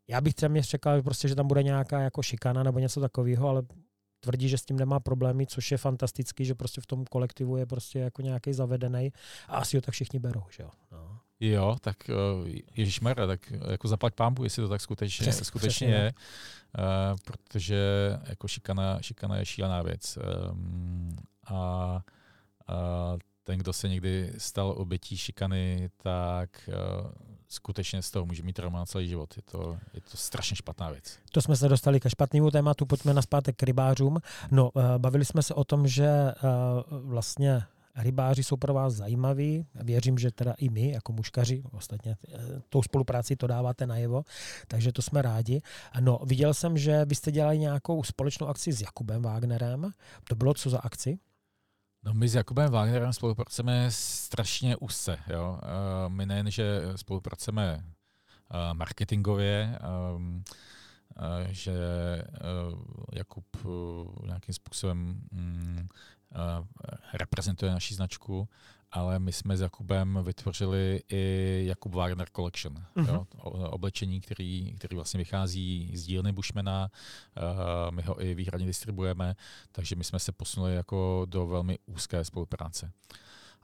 já 0.08 0.20
bych 0.20 0.34
třeba 0.34 0.50
mě 0.50 0.62
čekal, 0.62 1.02
prostě, 1.02 1.28
že 1.28 1.34
tam 1.34 1.48
bude 1.48 1.62
nějaká 1.62 2.00
jako 2.00 2.22
šikana 2.22 2.62
nebo 2.62 2.78
něco 2.78 3.00
takového, 3.00 3.48
ale 3.48 3.62
tvrdí, 4.20 4.48
že 4.48 4.58
s 4.58 4.64
tím 4.64 4.76
nemá 4.76 5.00
problémy, 5.00 5.46
což 5.46 5.70
je 5.70 5.78
fantastický, 5.78 6.44
že 6.44 6.54
prostě 6.54 6.80
v 6.80 6.86
tom 6.86 7.04
kolektivu 7.04 7.56
je 7.56 7.66
prostě 7.66 7.98
jako 7.98 8.22
nějaký 8.22 8.52
zavedený 8.52 9.12
a 9.48 9.56
asi 9.56 9.76
ho 9.76 9.80
tak 9.80 9.92
všichni 9.92 10.18
berou, 10.18 10.42
že 10.50 10.62
jo. 10.62 10.70
No. 10.92 11.18
Jo, 11.40 11.76
tak 11.80 11.96
uh, 12.08 12.48
Ježíš 12.76 13.00
Mara, 13.00 13.26
tak 13.26 13.52
jako 13.70 13.88
zaplať 13.88 14.14
pámbu, 14.14 14.44
jestli 14.44 14.62
to 14.62 14.68
tak 14.68 14.80
skutečně, 14.80 15.22
přesně, 15.22 15.44
skutečně 15.44 15.86
přesně, 15.86 15.94
je, 15.94 16.12
uh, 16.78 17.16
protože 17.24 17.78
jako 18.24 18.48
šikana, 18.48 18.98
šikana 19.00 19.36
je 19.36 19.46
šílená 19.46 19.82
věc. 19.82 20.18
Um, 20.50 21.16
a, 21.46 21.54
a 21.54 22.02
ten, 23.44 23.58
kdo 23.58 23.72
se 23.72 23.88
někdy 23.88 24.32
stal 24.38 24.74
obětí 24.76 25.16
šikany, 25.16 25.90
tak 25.96 26.50
uh, 26.68 27.10
skutečně 27.48 28.02
z 28.02 28.10
toho 28.10 28.26
může 28.26 28.42
mít 28.42 28.52
trauma 28.52 28.86
celý 28.86 29.08
život. 29.08 29.36
Je 29.36 29.42
to, 29.42 29.78
je 29.94 30.00
to 30.00 30.16
strašně 30.16 30.56
špatná 30.56 30.90
věc. 30.90 31.18
To 31.32 31.42
jsme 31.42 31.56
se 31.56 31.68
dostali 31.68 32.00
ke 32.00 32.10
špatnému 32.10 32.50
tématu, 32.50 32.86
pojďme 32.86 33.14
na 33.14 33.22
zpátek 33.22 33.56
k 33.56 33.62
rybářům. 33.62 34.18
No, 34.50 34.70
bavili 34.98 35.24
jsme 35.24 35.42
se 35.42 35.54
o 35.54 35.64
tom, 35.64 35.88
že 35.88 36.08
vlastně 36.90 37.62
rybáři 37.98 38.44
jsou 38.44 38.56
pro 38.56 38.74
vás 38.74 38.94
zajímaví. 38.94 39.66
Věřím, 39.74 40.18
že 40.18 40.30
teda 40.30 40.54
i 40.58 40.68
my, 40.68 40.90
jako 40.90 41.12
muškaři, 41.12 41.62
ostatně 41.72 42.16
eh, 42.34 42.38
tou 42.68 42.82
spolupráci 42.82 43.36
to 43.36 43.46
dáváte 43.46 43.86
najevo, 43.86 44.22
takže 44.68 44.92
to 44.92 45.02
jsme 45.02 45.22
rádi. 45.22 45.62
No, 46.00 46.18
viděl 46.24 46.54
jsem, 46.54 46.78
že 46.78 47.04
vy 47.04 47.14
jste 47.14 47.32
dělali 47.32 47.58
nějakou 47.58 48.02
společnou 48.02 48.46
akci 48.46 48.72
s 48.72 48.80
Jakubem 48.80 49.22
Wagnerem. 49.22 49.90
To 50.24 50.34
bylo 50.34 50.54
co 50.54 50.70
za 50.70 50.78
akci? 50.78 51.18
No 52.04 52.14
my 52.14 52.28
s 52.28 52.34
Jakubem 52.34 52.70
Wagnerem 52.70 53.12
spolupracujeme 53.12 53.86
strašně 53.90 54.76
úzce. 54.76 55.18
Jo. 55.30 55.58
Eh, 55.62 56.08
my 56.08 56.26
nejen, 56.26 56.50
že 56.50 56.80
spolupracujeme 56.96 57.84
eh, 57.84 58.74
marketingově, 58.74 59.78
ehm, 59.80 60.42
že 61.48 61.72
Jakub 63.12 63.44
nějakým 64.26 64.54
způsobem 64.54 65.20
mm, 65.30 65.88
reprezentuje 67.12 67.72
naši 67.72 67.94
značku, 67.94 68.48
ale 68.92 69.18
my 69.18 69.32
jsme 69.32 69.56
s 69.56 69.60
Jakubem 69.60 70.18
vytvořili 70.22 71.02
i 71.08 71.64
Jakub 71.66 71.94
Wagner 71.94 72.28
Collection. 72.36 72.74
Mm-hmm. 72.74 73.08
Jo, 73.08 73.26
oblečení, 73.70 74.20
který, 74.20 74.74
který 74.78 74.96
vlastně 74.96 75.18
vychází 75.18 75.90
z 75.94 76.04
dílny 76.04 76.32
Bushmana, 76.32 76.90
uh, 77.36 77.94
my 77.94 78.02
ho 78.02 78.24
i 78.24 78.34
výhradně 78.34 78.66
distribuujeme, 78.66 79.36
takže 79.72 79.96
my 79.96 80.04
jsme 80.04 80.18
se 80.18 80.32
posunuli 80.32 80.74
jako 80.74 81.26
do 81.28 81.46
velmi 81.46 81.78
úzké 81.86 82.24
spolupráce. 82.24 82.92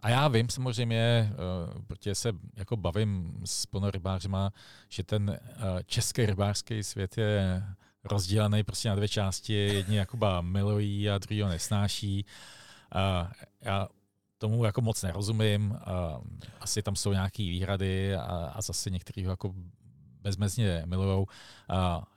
A 0.03 0.09
já 0.09 0.29
vím 0.29 0.49
samozřejmě, 0.49 1.33
uh, 1.33 1.83
protože 1.83 2.15
se 2.15 2.33
jako 2.57 2.77
bavím 2.77 3.41
s 3.45 3.67
plnorybářima, 3.67 4.53
že 4.89 5.03
ten 5.03 5.31
uh, 5.31 5.65
český 5.87 6.27
rybářský 6.27 6.83
svět 6.83 7.19
je 7.19 7.65
rozdělený 8.05 8.63
prostě 8.63 8.89
na 8.89 8.95
dvě 8.95 9.09
části. 9.09 9.53
Jedni 9.53 9.97
Jakuba 9.97 10.41
milují 10.41 11.11
a 11.11 11.19
druhý 11.19 11.43
ho 11.43 11.49
nesnáší. 11.49 12.25
Uh, 12.95 13.29
já 13.61 13.89
tomu 14.39 14.65
jako 14.65 14.81
moc 14.81 15.03
nerozumím. 15.03 15.71
Uh, 15.71 15.79
asi 16.61 16.83
tam 16.83 16.97
jsou 16.97 17.13
nějaké 17.13 17.43
výhrady 17.43 18.17
a, 18.17 18.53
a 18.55 18.63
zase 18.63 18.91
některý 18.91 19.23
jako 19.23 19.55
bezmezně 20.25 20.83
milujou. 20.87 21.27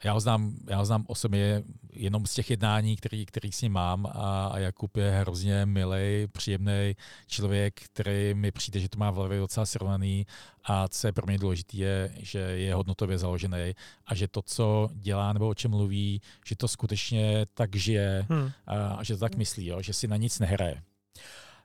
Já 0.03 0.13
ho 0.13 0.19
znám, 0.19 0.53
já 0.67 0.77
ho 0.77 0.85
znám 0.85 1.05
osobně 1.07 1.63
jenom 1.93 2.25
z 2.25 2.33
těch 2.33 2.49
jednání, 2.49 2.95
který, 2.95 3.25
který 3.25 3.51
s 3.51 3.62
ním 3.62 3.71
mám 3.71 4.05
a, 4.05 4.47
a 4.47 4.60
Jakub 4.60 4.97
je 4.97 5.12
hrozně 5.12 5.65
milý, 5.65 6.27
příjemný 6.31 6.95
člověk, 7.27 7.81
který 7.81 8.33
mi 8.33 8.51
přijde, 8.51 8.79
že 8.79 8.89
to 8.89 8.99
má 8.99 9.12
v 9.12 9.15
hlavě 9.15 9.39
docela 9.39 9.65
srovnaný 9.65 10.25
a 10.63 10.87
co 10.87 11.08
je 11.08 11.13
pro 11.13 11.27
mě 11.27 11.37
důležité, 11.37 11.77
je, 11.77 12.12
že 12.17 12.39
je 12.39 12.73
hodnotově 12.73 13.17
založený 13.17 13.75
a 14.05 14.15
že 14.15 14.27
to, 14.27 14.41
co 14.41 14.89
dělá 14.93 15.33
nebo 15.33 15.47
o 15.47 15.53
čem 15.53 15.71
mluví, 15.71 16.21
že 16.45 16.55
to 16.55 16.67
skutečně 16.67 17.45
tak 17.53 17.75
žije 17.75 18.25
hmm. 18.29 18.51
a, 18.67 18.87
a 18.87 19.03
že 19.03 19.13
to 19.13 19.19
tak 19.19 19.35
myslí, 19.35 19.65
jo, 19.65 19.81
že 19.81 19.93
si 19.93 20.08
na 20.08 20.17
nic 20.17 20.39
nehraje. 20.39 20.81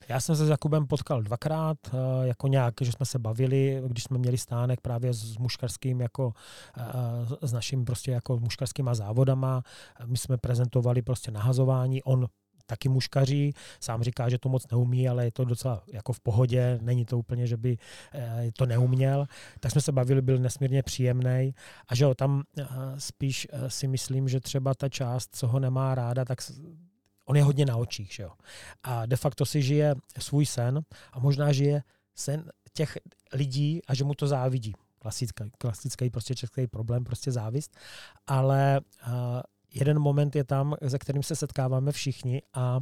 Já 0.09 0.20
jsem 0.20 0.36
se 0.36 0.46
s 0.46 0.48
Jakubem 0.48 0.86
potkal 0.86 1.22
dvakrát, 1.22 1.76
eh, 1.86 2.26
jako 2.26 2.48
nějak, 2.48 2.74
že 2.80 2.92
jsme 2.92 3.07
se 3.07 3.18
bavili, 3.18 3.82
když 3.86 4.05
jsme 4.05 4.18
měli 4.18 4.38
stánek 4.38 4.80
právě 4.80 5.12
s 5.12 5.36
muškarským, 5.36 6.00
jako 6.00 6.32
eh, 6.78 7.46
s 7.46 7.53
naším 7.53 7.84
prostě 7.84 8.11
jako 8.11 8.38
muškarskýma 8.38 8.94
závodama. 8.94 9.62
My 10.07 10.16
jsme 10.16 10.38
prezentovali 10.38 11.03
prostě 11.03 11.30
nahazování, 11.30 12.03
on 12.03 12.26
taky 12.66 12.88
muškaří, 12.88 13.55
sám 13.80 14.03
říká, 14.03 14.28
že 14.28 14.38
to 14.38 14.48
moc 14.48 14.70
neumí, 14.70 15.09
ale 15.09 15.24
je 15.24 15.32
to 15.32 15.44
docela 15.44 15.82
jako 15.92 16.12
v 16.12 16.20
pohodě, 16.20 16.78
není 16.82 17.05
to 17.05 17.18
úplně, 17.18 17.46
že 17.46 17.57
by 17.57 17.76
eh, 18.14 18.50
to 18.57 18.66
neuměl. 18.66 19.26
Tak 19.61 19.72
jsme 19.72 19.80
se 19.80 19.92
bavili, 19.92 20.22
byl 20.22 20.38
nesmírně 20.38 20.82
příjemný 20.82 21.55
a 21.88 21.94
že 21.94 22.05
ho 22.05 22.14
tam 22.14 22.42
spíš 22.98 23.48
si 23.68 23.88
myslím, 23.88 24.28
že 24.28 24.40
třeba 24.40 24.74
ta 24.74 24.88
část, 24.88 25.36
co 25.36 25.46
ho 25.46 25.61
nemá 25.61 25.94
ráda, 25.94 26.24
tak 26.24 26.42
on 27.25 27.37
je 27.37 27.43
hodně 27.43 27.66
na 27.66 27.77
očích, 27.77 28.12
že 28.12 28.23
jo. 28.23 28.31
A 28.83 29.07
de 29.07 29.16
facto 29.16 29.47
si 29.47 29.62
žije 29.62 29.95
svůj 30.18 30.47
sen 30.47 30.81
a 31.12 31.18
možná 31.18 31.53
žije 31.53 31.83
sen 32.14 32.51
těch 32.73 32.99
lidí 33.33 33.81
a 33.87 33.95
že 33.95 34.05
mu 34.05 34.14
to 34.14 34.27
závidí. 34.27 34.73
Klasický, 34.99 35.45
klasický 35.59 36.11
prostě 36.11 36.35
český 36.35 36.66
problém, 36.66 37.05
prostě 37.05 37.33
závist. 37.33 37.77
Ale 38.27 38.81
uh, 39.07 39.12
jeden 39.75 39.99
moment 39.99 40.37
je 40.37 40.45
tam, 40.45 40.75
se 40.89 40.99
kterým 40.99 41.23
se 41.23 41.37
setkáváme 41.37 41.93
všichni 41.93 42.43
a 42.55 42.81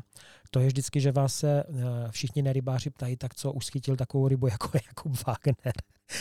to 0.51 0.61
je 0.61 0.66
vždycky, 0.66 1.01
že 1.01 1.12
vás 1.12 1.34
se 1.34 1.64
všichni 2.11 2.43
nerybáři 2.43 2.91
ptají, 2.91 3.16
tak 3.16 3.34
co 3.34 3.53
už 3.53 3.66
schytil 3.66 3.97
takovou 3.97 4.28
rybu 4.28 4.47
jako 4.47 4.70
Jakub 4.86 5.26
Wagner. 5.26 5.72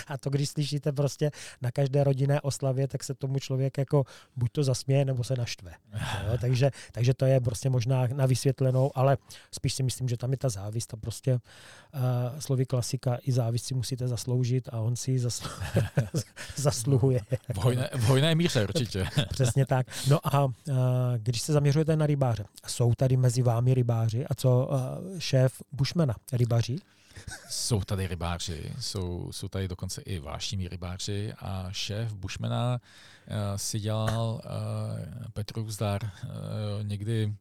A 0.07 0.17
to, 0.17 0.29
když 0.29 0.49
slyšíte 0.49 0.91
prostě 0.91 1.31
na 1.61 1.71
každé 1.71 2.03
rodinné 2.03 2.41
oslavě, 2.41 2.87
tak 2.87 3.03
se 3.03 3.13
tomu 3.13 3.39
člověk 3.39 3.77
jako 3.77 4.03
buď 4.35 4.51
to 4.51 4.63
zasměje, 4.63 5.05
nebo 5.05 5.23
se 5.23 5.35
naštve. 5.37 5.71
Jo? 5.93 6.37
Takže, 6.41 6.71
takže 6.91 7.13
to 7.13 7.25
je 7.25 7.39
prostě 7.39 7.69
možná 7.69 8.07
na 8.07 8.25
vysvětlenou, 8.25 8.91
ale 8.95 9.17
spíš 9.51 9.73
si 9.73 9.83
myslím, 9.83 10.09
že 10.09 10.17
tam 10.17 10.31
je 10.31 10.37
ta 10.37 10.49
závist 10.49 10.93
a 10.93 10.97
prostě 10.97 11.33
uh, 11.33 11.39
slovy 12.39 12.65
klasika 12.65 13.17
i 13.23 13.31
závist 13.31 13.65
si 13.65 13.73
musíte 13.73 14.07
zasloužit 14.07 14.69
a 14.71 14.79
on 14.79 14.95
si 14.95 15.11
ji 15.11 15.19
zaslu- 15.19 15.49
zasluhuje. 16.55 17.21
V 17.95 18.03
hojné, 18.03 18.35
míře 18.35 18.63
určitě. 18.63 19.07
Přesně 19.29 19.65
tak. 19.65 19.87
No 20.09 20.19
a 20.23 20.45
uh, 20.45 20.53
když 21.17 21.41
se 21.41 21.53
zaměřujete 21.53 21.95
na 21.95 22.05
rybáře, 22.05 22.45
jsou 22.67 22.93
tady 22.93 23.17
mezi 23.17 23.41
vámi 23.41 23.73
rybáři 23.73 24.25
a 24.27 24.35
co 24.35 24.67
uh, 24.71 25.19
šéf 25.19 25.61
Bushmana, 25.71 26.15
rybaří? 26.33 26.81
Jsou 27.49 27.81
tady 27.81 28.07
rybáři, 28.07 28.73
jsou, 28.79 29.31
jsou 29.31 29.47
tady 29.47 29.67
dokonce 29.67 30.01
i 30.01 30.19
vášní 30.19 30.67
rybáři 30.67 31.33
a 31.39 31.71
šéf 31.71 32.13
Bushmana 32.13 32.79
uh, 33.27 33.35
si 33.55 33.79
dělal 33.79 34.41
uh, 34.45 35.31
Petru 35.33 35.71
Zdar 35.71 36.03
uh, 36.03 36.29
někdy 36.83 37.33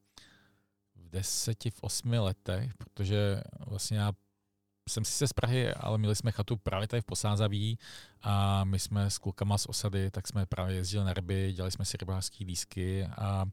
v 0.96 1.08
deseti, 1.10 1.70
v 1.70 1.82
osmi 1.82 2.18
letech, 2.18 2.74
protože 2.74 3.42
vlastně 3.66 3.98
já 3.98 4.12
jsem 4.88 5.04
si 5.04 5.12
se 5.12 5.28
z 5.28 5.32
Prahy, 5.32 5.74
ale 5.74 5.98
měli 5.98 6.16
jsme 6.16 6.32
chatu 6.32 6.56
právě 6.56 6.88
tady 6.88 7.02
v 7.02 7.04
Posázaví 7.04 7.78
a 8.22 8.64
my 8.64 8.78
jsme 8.78 9.10
s 9.10 9.18
klukama 9.18 9.58
z 9.58 9.66
osady, 9.66 10.10
tak 10.10 10.28
jsme 10.28 10.46
právě 10.46 10.76
jezdili 10.76 11.04
na 11.04 11.12
ryby, 11.12 11.52
dělali 11.52 11.70
jsme 11.70 11.84
si 11.84 11.96
rybářské 11.96 12.44
lísky 12.44 13.06
a 13.06 13.44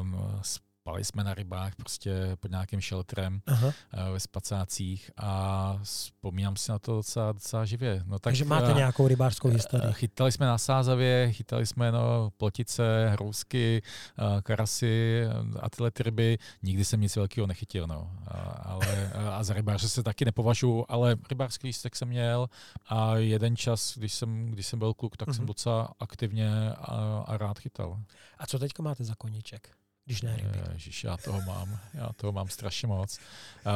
um, 0.00 0.40
spali 0.86 1.04
jsme 1.04 1.24
na 1.24 1.34
rybách 1.34 1.74
prostě 1.74 2.36
pod 2.40 2.50
nějakým 2.50 2.80
shelterem 2.80 3.40
Aha. 3.46 3.72
Eh, 3.92 4.10
ve 4.12 4.20
spacácích 4.20 5.10
a 5.16 5.78
vzpomínám 5.82 6.56
si 6.56 6.70
na 6.72 6.78
to 6.78 6.94
docela, 6.94 7.32
docela 7.32 7.64
živě. 7.64 8.02
No, 8.06 8.18
tak, 8.18 8.22
Takže 8.22 8.44
máte 8.44 8.70
uh, 8.70 8.76
nějakou 8.76 9.08
rybářskou 9.08 9.48
historii? 9.48 9.92
Chytali 9.92 10.32
jsme 10.32 10.46
na 10.46 10.58
Sázavě, 10.58 11.32
chytali 11.32 11.66
jsme 11.66 11.92
no, 11.92 12.30
plotice, 12.36 13.08
hrousky, 13.08 13.82
uh, 14.18 14.40
karasy 14.40 15.24
a 15.60 15.70
tyhle 15.70 15.90
ty 15.90 16.02
ryby. 16.02 16.38
Nikdy 16.62 16.84
jsem 16.84 17.00
nic 17.00 17.16
velkého 17.16 17.46
nechytil. 17.46 17.86
No. 17.86 18.10
A, 18.26 18.38
ale, 18.64 19.12
a 19.32 19.42
za 19.42 19.54
rybáře 19.54 19.88
se 19.88 20.02
taky 20.02 20.24
nepovažuji, 20.24 20.84
ale 20.88 21.16
rybářský 21.30 21.66
lístek 21.66 21.96
jsem 21.96 22.08
měl 22.08 22.48
a 22.88 23.16
jeden 23.16 23.56
čas, 23.56 23.98
když 23.98 24.14
jsem, 24.14 24.46
když 24.46 24.66
jsem 24.66 24.78
byl 24.78 24.94
kluk, 24.94 25.16
tak 25.16 25.28
uh-huh. 25.28 25.32
jsem 25.32 25.42
mhm. 25.42 25.46
docela 25.46 25.94
aktivně 26.00 26.72
a, 26.72 27.24
a 27.26 27.36
rád 27.36 27.58
chytal. 27.58 27.98
A 28.38 28.46
co 28.46 28.58
teďka 28.58 28.82
máte 28.82 29.04
za 29.04 29.14
koníček? 29.14 29.76
Když 30.06 30.22
ne 30.22 30.36
ryby. 30.36 30.58
Ježiš, 30.72 31.04
já 31.04 31.16
toho 31.16 31.40
mám, 31.40 31.78
já 31.94 32.08
toho 32.16 32.32
mám 32.32 32.48
strašně 32.48 32.88
moc. 32.88 33.18
Uh, 33.66 33.72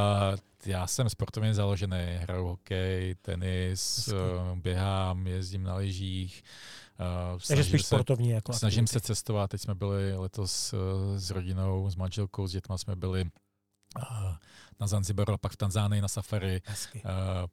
já 0.66 0.86
jsem 0.86 1.10
sportovně 1.10 1.54
založený, 1.54 2.16
hraju 2.16 2.46
hokej, 2.46 3.14
tenis, 3.14 4.08
uh, 4.08 4.58
běhám, 4.58 5.26
jezdím 5.26 5.62
na 5.62 5.74
lyžích. 5.76 6.44
Uh, 7.32 7.40
Takže 7.48 7.64
spíš 7.64 7.82
se, 7.82 7.86
sportovní 7.86 8.30
jako 8.30 8.52
Snažím 8.52 8.84
aktivity. 8.84 8.92
se 8.92 9.00
cestovat, 9.00 9.50
teď 9.50 9.60
jsme 9.60 9.74
byli 9.74 10.16
letos 10.16 10.72
uh, 10.72 10.78
s 11.16 11.30
rodinou, 11.30 11.90
s 11.90 11.96
manželkou, 11.96 12.46
s 12.46 12.52
dětma 12.52 12.78
jsme 12.78 12.96
byli 12.96 13.24
uh, 13.98 14.34
na 14.80 14.86
Zanzibaru, 14.86 15.38
pak 15.38 15.52
v 15.52 15.56
Tanzánii 15.56 16.02
na 16.02 16.08
safari. 16.08 16.60
Uh, 16.94 17.00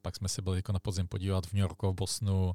pak 0.02 0.16
jsme 0.16 0.30
se 0.30 0.42
byli 0.42 0.58
jako 0.58 0.72
na 0.72 0.80
podzim 0.80 1.08
podívat 1.08 1.46
v 1.46 1.54
New 1.54 1.62
Yorku, 1.62 1.92
v 1.92 1.96
Bosnu. 1.96 2.54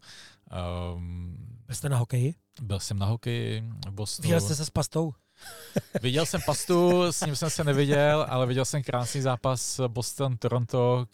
Um, 0.95 1.37
Jste 1.71 1.89
na 1.89 1.97
hokeji? 1.97 2.35
Byl 2.63 2.81
jsem 2.81 2.99
na 2.99 3.07
hokeji 3.07 3.65
v 3.89 3.91
Bosnu. 3.91 4.23
Viděl 4.23 4.41
jste 4.41 4.55
se 4.55 4.65
s 4.65 4.71
pastou? 4.71 5.13
Viděl 6.03 6.27
jsem 6.27 6.41
pastu, 6.47 7.03
s 7.13 7.27
ním 7.27 7.37
jsem 7.37 7.51
se 7.51 7.65
neviděl, 7.65 8.27
ale 8.29 8.47
viděl 8.47 8.65
jsem 8.65 8.83
krásný 8.83 9.21
zápas 9.21 9.81
Boston-Toronto, 9.89 11.07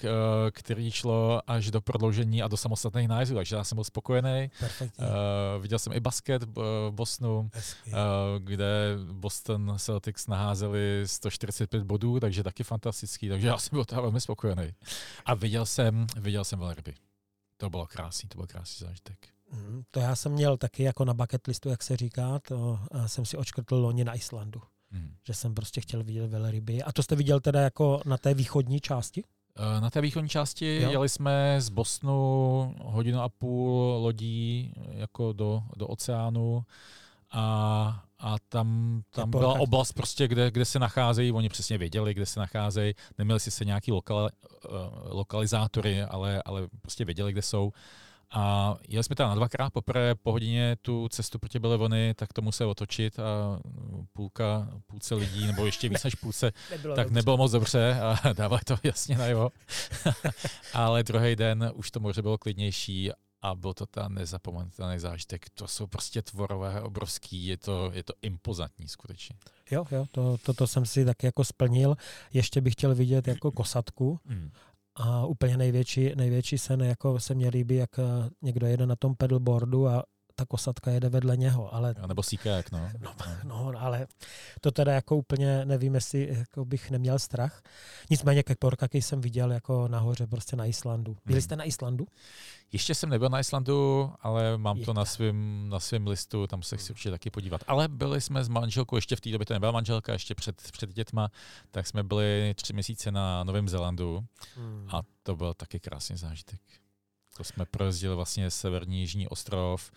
který 0.51 0.91
šlo 0.91 1.41
až 1.47 1.71
do 1.71 1.81
prodloužení 1.81 2.43
a 2.43 2.49
do 2.49 2.57
samostatných 2.57 3.09
nájezdů, 3.09 3.35
takže 3.35 3.57
já 3.57 3.65
jsem 3.65 3.77
byl 3.77 3.85
spokojený. 3.85 4.51
Uh, 4.81 5.63
viděl 5.63 5.79
jsem 5.79 5.93
i 5.93 6.01
basket 6.01 6.43
v 6.43 6.91
Bosnu, 6.91 7.51
uh, 7.87 7.93
kde 8.39 8.97
Boston 9.13 9.75
Celtics 9.79 10.27
naházeli 10.27 11.03
145 11.07 11.83
bodů, 11.83 12.21
takže 12.21 12.43
taky 12.43 12.65
fantastický, 12.65 13.29
takže 13.29 13.48
já 13.49 13.59
jsem 13.59 13.77
byl 13.77 13.85
toho 13.85 14.03
velmi 14.03 14.21
spokojený. 14.21 14.73
A 15.25 15.35
viděl 15.35 15.67
jsem, 15.67 16.07
viděl 16.17 16.45
jsem 16.45 16.59
velryby. 16.59 16.95
To 17.57 17.71
bylo 17.71 17.87
krásný, 17.87 18.29
to 18.29 18.39
byl 18.39 18.47
krásný 18.47 18.87
zážitek. 18.87 19.29
Mm, 19.53 19.83
to 19.91 20.01
já 20.01 20.17
jsem 20.17 20.33
měl 20.33 20.57
taky 20.57 20.83
jako 20.83 21.05
na 21.05 21.15
bucket 21.15 21.47
listu, 21.47 21.69
jak 21.69 21.83
se 21.83 21.97
říká, 21.97 22.39
to 22.39 22.81
jsem 23.07 23.25
si 23.25 23.37
očkrtl 23.37 23.77
loni 23.77 24.05
na 24.05 24.15
Islandu. 24.15 24.63
Hmm. 24.91 25.15
Že 25.27 25.35
jsem 25.35 25.55
prostě 25.55 25.81
chtěl 25.81 26.05
vidět 26.05 26.27
velryby. 26.27 26.83
A 26.83 26.93
to 26.93 27.03
jste 27.03 27.17
viděl 27.17 27.41
teda 27.41 27.61
jako 27.61 28.01
na 28.05 28.19
té 28.19 28.35
východní 28.35 28.81
části? 28.81 29.25
Eh, 29.59 29.81
na 29.81 29.91
té 29.91 30.01
východní 30.01 30.29
části 30.29 30.81
jo. 30.83 30.91
jeli 30.91 31.09
jsme 31.09 31.57
z 31.59 31.69
Bosnu 31.69 32.75
hodinu 32.81 33.21
a 33.21 33.29
půl 33.29 33.99
lodí 34.03 34.75
jako 34.91 35.33
do, 35.33 35.63
do 35.77 35.87
oceánu 35.87 36.65
a, 37.31 38.05
a 38.21 38.37
tam, 38.49 39.01
tam 39.11 39.31
byla 39.31 39.61
oblast, 39.61 39.93
prostě, 39.93 40.29
kde, 40.29 40.51
kde 40.51 40.65
se 40.65 40.79
nacházejí, 40.79 41.33
oni 41.33 41.49
přesně 41.49 41.79
věděli, 41.79 42.15
kde 42.15 42.27
se 42.27 42.41
nacházejí, 42.41 42.95
neměli 43.19 43.41
si 43.41 43.51
se 43.51 43.65
nějaký 43.65 43.93
lokal, 43.93 44.29
uh, 44.65 44.71
lokalizátory, 45.05 46.03
ale, 46.03 46.43
ale 46.45 46.69
prostě 46.83 47.05
věděli, 47.05 47.33
kde 47.33 47.43
jsou. 47.43 47.73
A 48.31 48.77
jeli 48.89 49.05
jsme 49.05 49.17
tam 49.17 49.29
na 49.29 49.35
dvakrát, 49.35 49.73
poprvé 49.73 50.15
po 50.15 50.33
hodině 50.33 50.77
tu 50.83 51.09
cestu 51.09 51.39
proti 51.39 51.59
Belevony, 51.59 52.15
tak 52.15 52.33
to 52.33 52.43
musel 52.43 52.71
otočit 52.71 53.19
a 53.19 53.61
půlka, 54.13 54.69
půlce 54.87 55.15
lidí, 55.15 55.47
nebo 55.47 55.67
ještě 55.67 55.89
víc 55.89 56.05
než 56.05 56.15
půlce, 56.15 56.53
nebylo 56.71 56.97
tak 56.97 57.05
dobře. 57.07 57.15
nebylo 57.15 57.37
moc 57.37 57.53
dobře 57.53 58.01
a 58.01 58.33
dávali 58.33 58.63
to 58.65 58.77
jasně 58.83 59.19
najevo. 59.19 59.51
Ale 60.75 61.03
druhý 61.03 61.37
den 61.37 61.73
už 61.75 61.91
to 61.91 62.01
moře 62.01 62.23
bylo 62.23 62.39
klidnější 62.39 63.11
a 63.43 63.55
byl 63.55 63.75
to 63.75 63.87
ta 63.87 64.09
nezapomenutelný 64.09 64.99
zážitek. 64.99 65.47
To 65.55 65.69
jsou 65.69 65.87
prostě 65.87 66.23
tvorové 66.23 66.83
obrovský, 66.83 67.47
je 67.47 67.57
to, 67.57 67.91
je 67.95 68.03
to 68.03 68.13
impozantní 68.23 68.89
skutečně. 68.89 69.37
Jo, 69.71 69.85
jo, 69.91 70.07
to, 70.11 70.39
to, 70.39 70.55
to 70.55 70.67
jsem 70.67 70.87
si 70.87 71.05
tak 71.05 71.23
jako 71.23 71.45
splnil. 71.45 71.97
Ještě 72.33 72.61
bych 72.61 72.73
chtěl 72.73 72.95
vidět 72.95 73.29
jako 73.29 73.53
kosatku. 73.53 74.21
Mm. 74.25 74.51
A 74.95 75.27
úplně 75.27 75.57
největší, 75.57 76.15
největší 76.15 76.59
sen, 76.59 76.81
jako 76.81 77.21
se 77.21 77.35
mě 77.35 77.49
líbí, 77.49 77.75
jak 77.75 77.99
eh, 77.99 78.03
někdo 78.43 78.67
jede 78.67 78.87
na 78.87 78.97
tom 78.97 79.15
pedalboardu 79.15 79.89
a 79.89 80.05
ta 80.39 80.47
kosatka 80.47 80.91
jede 80.91 81.09
vedle 81.09 81.37
něho. 81.37 81.75
Ale, 81.75 81.95
a 82.01 82.07
nebo 82.07 82.23
síkák, 82.23 82.73
no. 82.73 82.91
no. 83.01 83.15
No, 83.45 83.73
ale 83.79 84.07
to 84.61 84.71
teda 84.71 84.93
jako 84.93 85.17
úplně 85.17 85.65
nevím, 85.65 85.95
jestli 85.95 86.29
jako 86.39 86.65
bych 86.65 86.91
neměl 86.91 87.19
strach. 87.19 87.63
Nicméně 88.11 88.43
ke 88.43 88.55
porkaky 88.55 89.03
jsem 89.03 89.21
viděl 89.21 89.53
jako 89.53 89.89
nahoře 89.89 90.27
prostě 90.27 90.57
na 90.57 90.67
Islandu. 90.67 91.17
Byli 91.27 91.39
hmm. 91.39 91.43
jste 91.43 91.57
na 91.57 91.65
Islandu? 91.65 92.07
Ještě 92.73 92.95
jsem 92.95 93.09
nebyl 93.09 93.29
na 93.29 93.41
Islandu, 93.41 94.11
ale 94.21 94.59
mám 94.59 94.77
Je. 94.77 94.85
to 94.85 94.93
na 94.93 95.05
svém 95.05 95.69
na 95.69 95.81
svým 95.81 96.07
listu, 96.07 96.47
tam 96.47 96.63
se 96.63 96.77
chci 96.77 96.93
určitě 96.93 97.11
taky 97.11 97.31
podívat. 97.31 97.61
Ale 97.67 97.89
byli 97.89 98.21
jsme 98.21 98.45
s 98.45 98.49
manželkou, 98.49 98.97
ještě 98.97 99.17
v 99.17 99.21
té 99.21 99.31
době 99.31 99.47
to 99.47 99.55
nebyla 99.55 99.73
manželka, 99.73 100.13
ještě 100.13 100.35
před, 100.35 100.63
před 100.73 100.93
dětma, 100.93 101.29
tak 101.71 101.87
jsme 101.87 102.03
byli 102.03 102.55
tři 102.57 102.73
měsíce 102.73 103.11
na 103.11 103.45
Novém 103.45 103.69
Zélandu 103.69 104.25
hmm. 104.57 104.89
a 104.93 105.03
to 105.23 105.37
byl 105.37 105.55
taky 105.55 105.81
krásný 105.81 106.17
zážitek. 106.17 106.61
To 107.39 107.45
jsme 107.45 107.67
projezdili 107.67 108.15
vlastně 108.15 108.51
severní 108.51 109.01
Jižní 109.01 109.29
ostrov, 109.29 109.93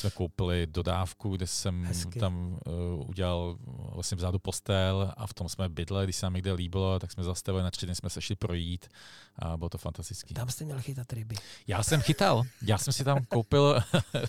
jsme 0.00 0.10
koupili 0.10 0.66
dodávku, 0.66 1.36
kde 1.36 1.46
jsem 1.46 1.84
Hezky. 1.84 2.18
tam 2.18 2.58
uh, 2.66 3.08
udělal 3.10 3.56
vlastně 3.92 4.16
vzadu 4.16 4.38
postel 4.38 5.12
a 5.16 5.26
v 5.26 5.34
tom 5.34 5.48
jsme 5.48 5.68
bydleli, 5.68 6.06
když 6.06 6.16
se 6.16 6.26
nám 6.26 6.34
někde 6.34 6.52
líbilo, 6.52 6.98
tak 6.98 7.12
jsme 7.12 7.22
zastavili 7.24 7.64
na 7.64 7.70
tři 7.70 7.86
dny, 7.86 7.94
jsme 7.94 8.10
se 8.10 8.22
šli 8.22 8.36
projít 8.36 8.88
a 9.38 9.56
bylo 9.56 9.68
to 9.68 9.78
fantastický. 9.78 10.34
Tam 10.34 10.48
jste 10.48 10.64
měl 10.64 10.80
chytat 10.80 11.12
ryby. 11.12 11.36
Já 11.66 11.82
jsem 11.82 12.00
chytal. 12.00 12.42
Já 12.62 12.78
jsem 12.78 12.92
si 12.92 13.04
tam 13.04 13.24
koupil 13.28 13.82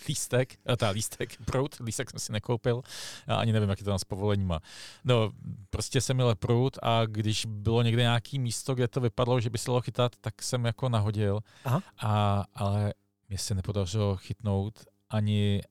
lístek, 0.07 0.55
eh, 0.69 0.77
ta 0.77 0.89
lístek, 0.89 1.37
prout, 1.45 1.75
lístek 1.79 2.09
jsem 2.09 2.19
si 2.19 2.31
nekoupil, 2.31 2.81
já 3.27 3.35
ani 3.35 3.53
nevím, 3.53 3.69
jak 3.69 3.79
je 3.79 3.83
to 3.83 3.91
tam 3.91 3.99
s 3.99 4.03
povoleníma. 4.03 4.59
No, 5.03 5.31
prostě 5.69 6.01
jsem 6.01 6.15
měl 6.15 6.35
prout 6.35 6.77
a 6.81 7.05
když 7.05 7.45
bylo 7.45 7.81
někde 7.81 8.01
nějaký 8.01 8.39
místo, 8.39 8.75
kde 8.75 8.87
to 8.87 9.01
vypadalo, 9.01 9.39
že 9.39 9.49
by 9.49 9.57
se 9.57 9.67
dalo 9.67 9.81
chytat, 9.81 10.11
tak 10.21 10.41
jsem 10.41 10.65
jako 10.65 10.89
nahodil. 10.89 11.39
Aha. 11.65 11.81
A, 11.99 12.45
ale 12.55 12.93
mě 13.29 13.37
se 13.37 13.55
nepodařilo 13.55 14.17
chytnout 14.17 14.85
ani 15.11 15.61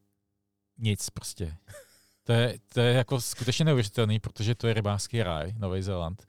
nic 0.78 1.10
prostě. 1.10 1.56
To 2.24 2.32
je, 2.32 2.58
to 2.74 2.80
je 2.80 2.92
jako 2.94 3.20
skutečně 3.20 3.64
neuvěřitelný, 3.64 4.20
protože 4.20 4.54
to 4.54 4.66
je 4.66 4.74
rybářský 4.74 5.22
ráj, 5.22 5.54
Nový 5.58 5.82
Zéland. 5.82 6.26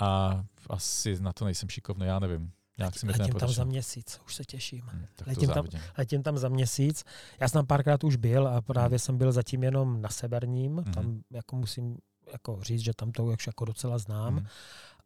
A 0.00 0.40
asi 0.70 1.20
na 1.20 1.32
to 1.32 1.44
nejsem 1.44 1.68
šikovný, 1.68 2.06
já 2.06 2.18
nevím. 2.18 2.52
Nějak 2.78 2.98
si 2.98 3.06
letím 3.06 3.34
tam 3.34 3.48
za 3.48 3.64
měsíc, 3.64 4.20
už 4.26 4.34
se 4.34 4.44
těším. 4.44 4.80
Hmm, 4.80 5.06
letím, 5.26 5.48
tam, 5.48 5.66
letím 5.98 6.22
tam 6.22 6.38
za 6.38 6.48
měsíc. 6.48 7.04
Já 7.40 7.48
jsem 7.48 7.58
tam 7.58 7.66
párkrát 7.66 8.04
už 8.04 8.16
byl 8.16 8.48
a 8.48 8.60
právě 8.60 8.94
hmm. 8.94 8.98
jsem 8.98 9.18
byl 9.18 9.32
zatím 9.32 9.62
jenom 9.62 10.02
na 10.02 10.08
Severním. 10.08 10.76
Hmm. 10.76 10.94
Tam 10.94 11.22
jako 11.30 11.56
musím 11.56 11.96
jako 12.32 12.58
říct, 12.62 12.80
že 12.80 12.92
tam 12.96 13.12
to 13.12 13.24
už 13.24 13.46
jako 13.46 13.64
docela 13.64 13.98
znám. 13.98 14.36
Hmm 14.36 14.46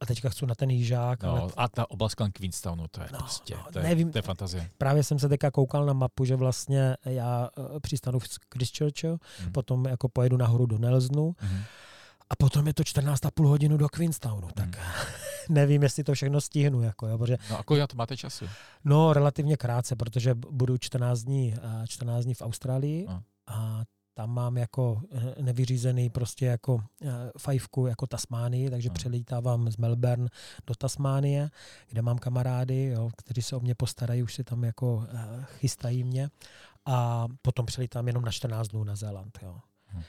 a 0.01 0.07
teďka 0.07 0.28
chci 0.28 0.47
na 0.47 0.55
ten 0.55 0.70
jížák. 0.70 1.22
No, 1.22 1.42
ale... 1.42 1.53
A 1.57 1.68
ta 1.68 1.90
oblast 1.90 2.14
kolem 2.14 2.32
Queenstownu, 2.32 2.88
to 2.90 3.01
je 3.01 3.09
no, 3.12 3.18
prostě, 3.18 3.55
no, 3.55 3.64
to, 3.72 3.78
je, 3.78 3.84
nevím, 3.84 4.12
to 4.12 4.18
je 4.18 4.22
fantazie. 4.22 4.70
Právě 4.78 5.03
jsem 5.03 5.18
se 5.18 5.28
teďka 5.28 5.51
koukal 5.51 5.86
na 5.86 5.92
mapu, 5.92 6.24
že 6.24 6.36
vlastně 6.36 6.97
já 7.05 7.49
uh, 7.57 7.80
přistanu 7.80 8.18
v 8.18 8.24
Christchurchu, 8.55 9.20
hmm. 9.40 9.53
potom 9.53 9.84
jako 9.84 10.09
pojedu 10.09 10.36
nahoru 10.36 10.66
do 10.66 10.78
Nelsonu, 10.78 11.36
hmm. 11.38 11.62
a 12.30 12.36
potom 12.36 12.66
je 12.66 12.74
to 12.74 12.82
14,5 12.82 13.47
hodinu 13.47 13.76
do 13.76 13.88
Queenstownu, 13.88 14.49
tak 14.55 14.76
hmm. 14.76 15.05
nevím, 15.49 15.82
jestli 15.82 16.05
to 16.05 16.14
všechno 16.14 16.40
stihnu. 16.40 16.82
Jako, 16.82 17.07
jo, 17.07 17.18
protože, 17.18 17.36
no 17.51 17.59
a 17.59 17.62
kolik 17.62 17.86
to 17.86 17.97
máte 17.97 18.16
času? 18.16 18.49
No, 18.84 19.12
relativně 19.12 19.57
krátce, 19.57 19.97
protože 19.97 20.34
budu 20.34 20.78
14 20.78 21.22
dní, 21.22 21.55
14 21.88 22.24
dní 22.24 22.34
v 22.34 22.42
Austrálii 22.42 23.07
no. 23.09 23.22
a 23.47 23.82
tam 24.15 24.31
mám 24.31 24.57
jako 24.57 25.03
eh, 25.12 25.43
nevyřízený 25.43 26.11
prostě 26.11 26.47
jako 26.47 26.83
eh, 27.03 27.09
fajfku 27.39 27.87
jako 27.87 28.07
Tasmánii, 28.07 28.71
takže 28.71 28.89
hmm. 28.89 28.95
přelítávám 28.95 29.71
z 29.71 29.77
Melbourne 29.77 30.29
do 30.67 30.75
Tasmánie, 30.75 31.51
kde 31.89 32.03
mám 32.03 32.19
kamarády, 32.19 32.85
jo, 32.85 33.11
kteří 33.17 33.43
se 33.43 33.57
o 33.57 33.61
mě 33.61 33.75
postarají, 33.75 34.23
už 34.23 34.35
si 34.35 34.45
tam 34.45 34.65
jako 34.65 35.07
eh, 35.09 35.45
chystají 35.45 36.05
mě 36.05 36.31
a 36.87 37.27
potom 37.43 37.67
přelítám 37.67 38.07
jenom 38.07 38.25
na 38.25 38.31
14 38.31 38.69
dnů 38.69 38.85
na 38.85 38.97
Zéland. 38.97 39.39
Jo. 39.43 39.61
Hmm. 39.87 40.03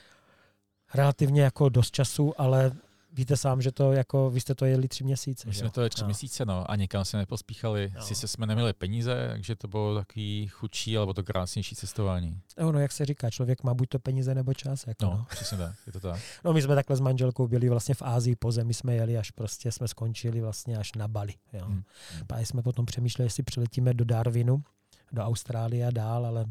Relativně 0.94 1.42
jako 1.42 1.70
dost 1.70 1.92
času, 1.92 2.42
ale 2.42 2.72
víte 3.16 3.38
sám, 3.38 3.62
že 3.62 3.72
to 3.72 3.92
jako, 3.92 4.30
vy 4.30 4.40
jste 4.40 4.56
to 4.56 4.66
jeli 4.66 4.88
tři 4.88 5.04
měsíce. 5.04 5.48
My 5.48 5.54
jsme 5.54 5.70
to 5.70 5.82
jeli 5.82 5.90
tři 5.90 6.02
no. 6.02 6.06
měsíce, 6.06 6.46
no, 6.46 6.72
a 6.72 6.76
nikam 6.76 7.06
se 7.06 7.18
nepospíchali. 7.18 7.92
No. 7.96 8.02
Sice 8.02 8.28
jsme 8.28 8.46
neměli 8.46 8.74
peníze, 8.74 9.28
takže 9.32 9.56
to 9.56 9.68
bylo 9.68 9.96
takový 9.96 10.48
chudší, 10.48 10.98
alebo 10.98 11.14
to 11.14 11.24
krásnější 11.24 11.76
cestování. 11.76 12.42
No, 12.60 12.72
no, 12.72 12.80
jak 12.80 12.92
se 12.92 13.06
říká, 13.06 13.30
člověk 13.30 13.64
má 13.64 13.74
buď 13.74 13.90
to 13.90 14.00
peníze 14.00 14.36
nebo 14.36 14.54
čas. 14.54 14.88
Jako, 14.88 15.06
no, 15.06 15.12
no. 15.12 15.26
přesně 15.30 15.58
tak, 15.58 15.76
je 15.88 15.94
to 15.94 16.00
tak. 16.00 16.22
No, 16.44 16.54
my 16.54 16.62
jsme 16.62 16.76
takhle 16.76 16.96
s 16.96 17.00
manželkou 17.00 17.48
byli 17.48 17.70
vlastně 17.70 17.96
v 17.96 18.02
Ázii 18.02 18.36
po 18.36 18.52
zemi, 18.52 18.74
jsme 18.74 18.96
jeli 18.96 19.18
až 19.18 19.32
prostě 19.32 19.72
jsme 19.72 19.88
skončili 19.88 20.42
vlastně 20.42 20.78
až 20.78 20.94
na 20.94 21.08
Bali. 21.08 21.34
Jo. 21.54 21.66
Hmm. 21.66 21.84
A 22.30 22.40
jsme 22.40 22.62
potom 22.62 22.86
přemýšleli, 22.86 23.26
jestli 23.26 23.44
přiletíme 23.44 23.94
do 23.94 24.06
Darwinu, 24.06 24.64
do 25.12 25.22
Austrálie 25.22 25.88
a 25.88 25.92
dál, 25.92 26.26
ale 26.26 26.46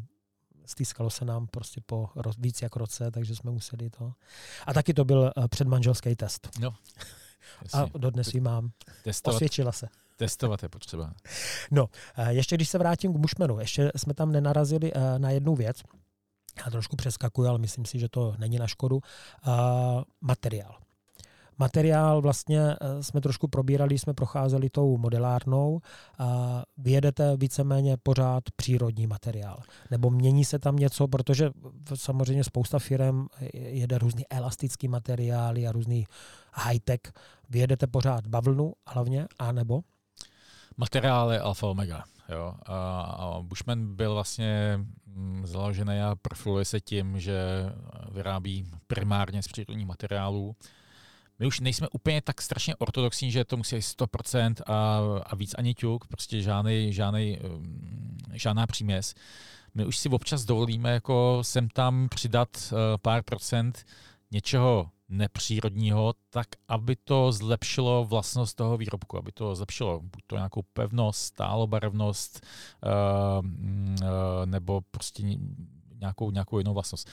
stýskalo 0.65 1.09
se 1.09 1.25
nám 1.25 1.47
prostě 1.47 1.81
po 1.85 2.09
roz, 2.15 2.35
víc 2.37 2.61
jak 2.61 2.75
roce, 2.75 3.11
takže 3.11 3.35
jsme 3.35 3.51
museli 3.51 3.89
to. 3.89 4.13
A 4.65 4.73
taky 4.73 4.93
to 4.93 5.05
byl 5.05 5.31
uh, 5.37 5.47
předmanželský 5.47 6.15
test. 6.15 6.49
No. 6.59 6.75
A 7.73 7.85
dodnes 7.97 8.33
ji 8.33 8.39
mám. 8.41 8.71
Testovat, 9.03 9.35
Osvědčila 9.35 9.71
se. 9.71 9.87
Testovat 10.15 10.63
je 10.63 10.69
potřeba. 10.69 11.13
No, 11.71 11.83
uh, 12.17 12.27
ještě 12.27 12.55
když 12.55 12.69
se 12.69 12.77
vrátím 12.77 13.13
k 13.13 13.17
Mušmenu, 13.17 13.59
ještě 13.59 13.91
jsme 13.95 14.13
tam 14.13 14.31
nenarazili 14.31 14.93
uh, 14.93 15.01
na 15.17 15.29
jednu 15.29 15.55
věc. 15.55 15.81
Já 16.65 16.71
trošku 16.71 16.95
přeskakuju, 16.95 17.49
ale 17.49 17.59
myslím 17.59 17.85
si, 17.85 17.99
že 17.99 18.09
to 18.09 18.35
není 18.37 18.57
na 18.57 18.67
škodu. 18.67 18.95
Uh, 18.95 19.53
materiál 20.21 20.84
materiál 21.57 22.21
vlastně 22.21 22.61
eh, 22.61 23.03
jsme 23.03 23.21
trošku 23.21 23.47
probírali, 23.47 23.99
jsme 23.99 24.13
procházeli 24.13 24.69
tou 24.69 24.97
modelárnou 24.97 25.81
a 26.19 26.63
vyjedete 26.77 27.37
víceméně 27.37 27.97
pořád 27.97 28.43
přírodní 28.55 29.07
materiál. 29.07 29.59
Nebo 29.91 30.09
mění 30.09 30.45
se 30.45 30.59
tam 30.59 30.75
něco, 30.75 31.07
protože 31.07 31.49
samozřejmě 31.95 32.43
spousta 32.43 32.79
firm 32.79 33.27
jede 33.53 33.97
různý 33.97 34.23
elastický 34.29 34.87
materiály 34.87 35.67
a 35.67 35.71
různý 35.71 36.05
high-tech. 36.53 36.99
Vyjedete 37.49 37.87
pořád 37.87 38.27
bavlnu 38.27 38.73
hlavně, 38.87 39.27
anebo? 39.39 39.81
Materiály 40.77 41.39
alfa 41.39 41.67
omega. 41.67 42.03
Jo. 42.29 42.53
A, 42.65 43.01
a 43.01 43.41
Bushman 43.41 43.95
byl 43.95 44.13
vlastně 44.13 44.79
mm, 45.05 45.45
založený 45.45 46.01
a 46.01 46.15
profiluje 46.21 46.65
se 46.65 46.81
tím, 46.81 47.19
že 47.19 47.35
vyrábí 48.11 48.65
primárně 48.87 49.43
z 49.43 49.47
přírodních 49.47 49.87
materiálů 49.87 50.55
my 51.39 51.45
už 51.45 51.59
nejsme 51.59 51.87
úplně 51.91 52.21
tak 52.21 52.41
strašně 52.41 52.75
ortodoxní, 52.75 53.31
že 53.31 53.45
to 53.45 53.57
musí 53.57 53.75
být 53.75 53.81
100% 53.81 54.53
a, 54.65 54.99
a 55.25 55.35
víc 55.35 55.55
ani 55.57 55.73
ťuk, 55.73 56.07
prostě 56.07 56.41
žádný, 56.41 56.93
žádný, 56.93 57.39
um, 57.39 58.17
žádná 58.33 58.67
příměs. 58.67 59.13
My 59.73 59.85
už 59.85 59.97
si 59.97 60.09
občas 60.09 60.45
dovolíme 60.45 60.91
jako 60.91 61.39
sem 61.41 61.69
tam 61.69 62.09
přidat 62.09 62.49
uh, 62.71 62.77
pár 63.01 63.23
procent 63.23 63.85
něčeho 64.31 64.89
nepřírodního, 65.09 66.13
tak 66.29 66.47
aby 66.67 66.95
to 66.95 67.31
zlepšilo 67.31 68.05
vlastnost 68.05 68.55
toho 68.55 68.77
výrobku, 68.77 69.17
aby 69.17 69.31
to 69.31 69.55
zlepšilo 69.55 69.99
buď 69.99 70.23
to 70.27 70.35
nějakou 70.35 70.61
pevnost, 70.73 71.19
stálobarevnost 71.19 72.45
uh, 72.85 73.45
nebo 74.45 74.81
prostě 74.91 75.23
nějakou, 75.99 76.31
nějakou 76.31 76.57
jinou 76.57 76.73
vlastnost. 76.73 77.09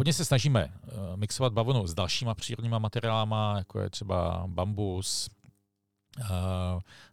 Hodně 0.00 0.12
se 0.12 0.24
snažíme 0.24 0.64
uh, 0.66 1.16
mixovat 1.16 1.52
bavlnu 1.52 1.86
s 1.86 1.94
dalšíma 1.94 2.34
přírodníma 2.34 2.78
materiálama, 2.78 3.54
jako 3.58 3.80
je 3.80 3.90
třeba 3.90 4.44
bambus, 4.46 5.30
uh, 6.20 6.26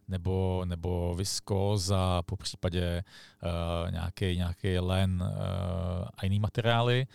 nebo, 0.08 0.62
nebo 0.64 1.14
viskóza, 1.14 2.22
po 2.22 2.36
případě 2.36 3.04
uh, 3.42 3.90
nějaký, 3.90 4.36
nějaký 4.36 4.78
len 4.78 5.24
a 6.18 6.24
jiný 6.24 6.40
materiály. 6.40 7.06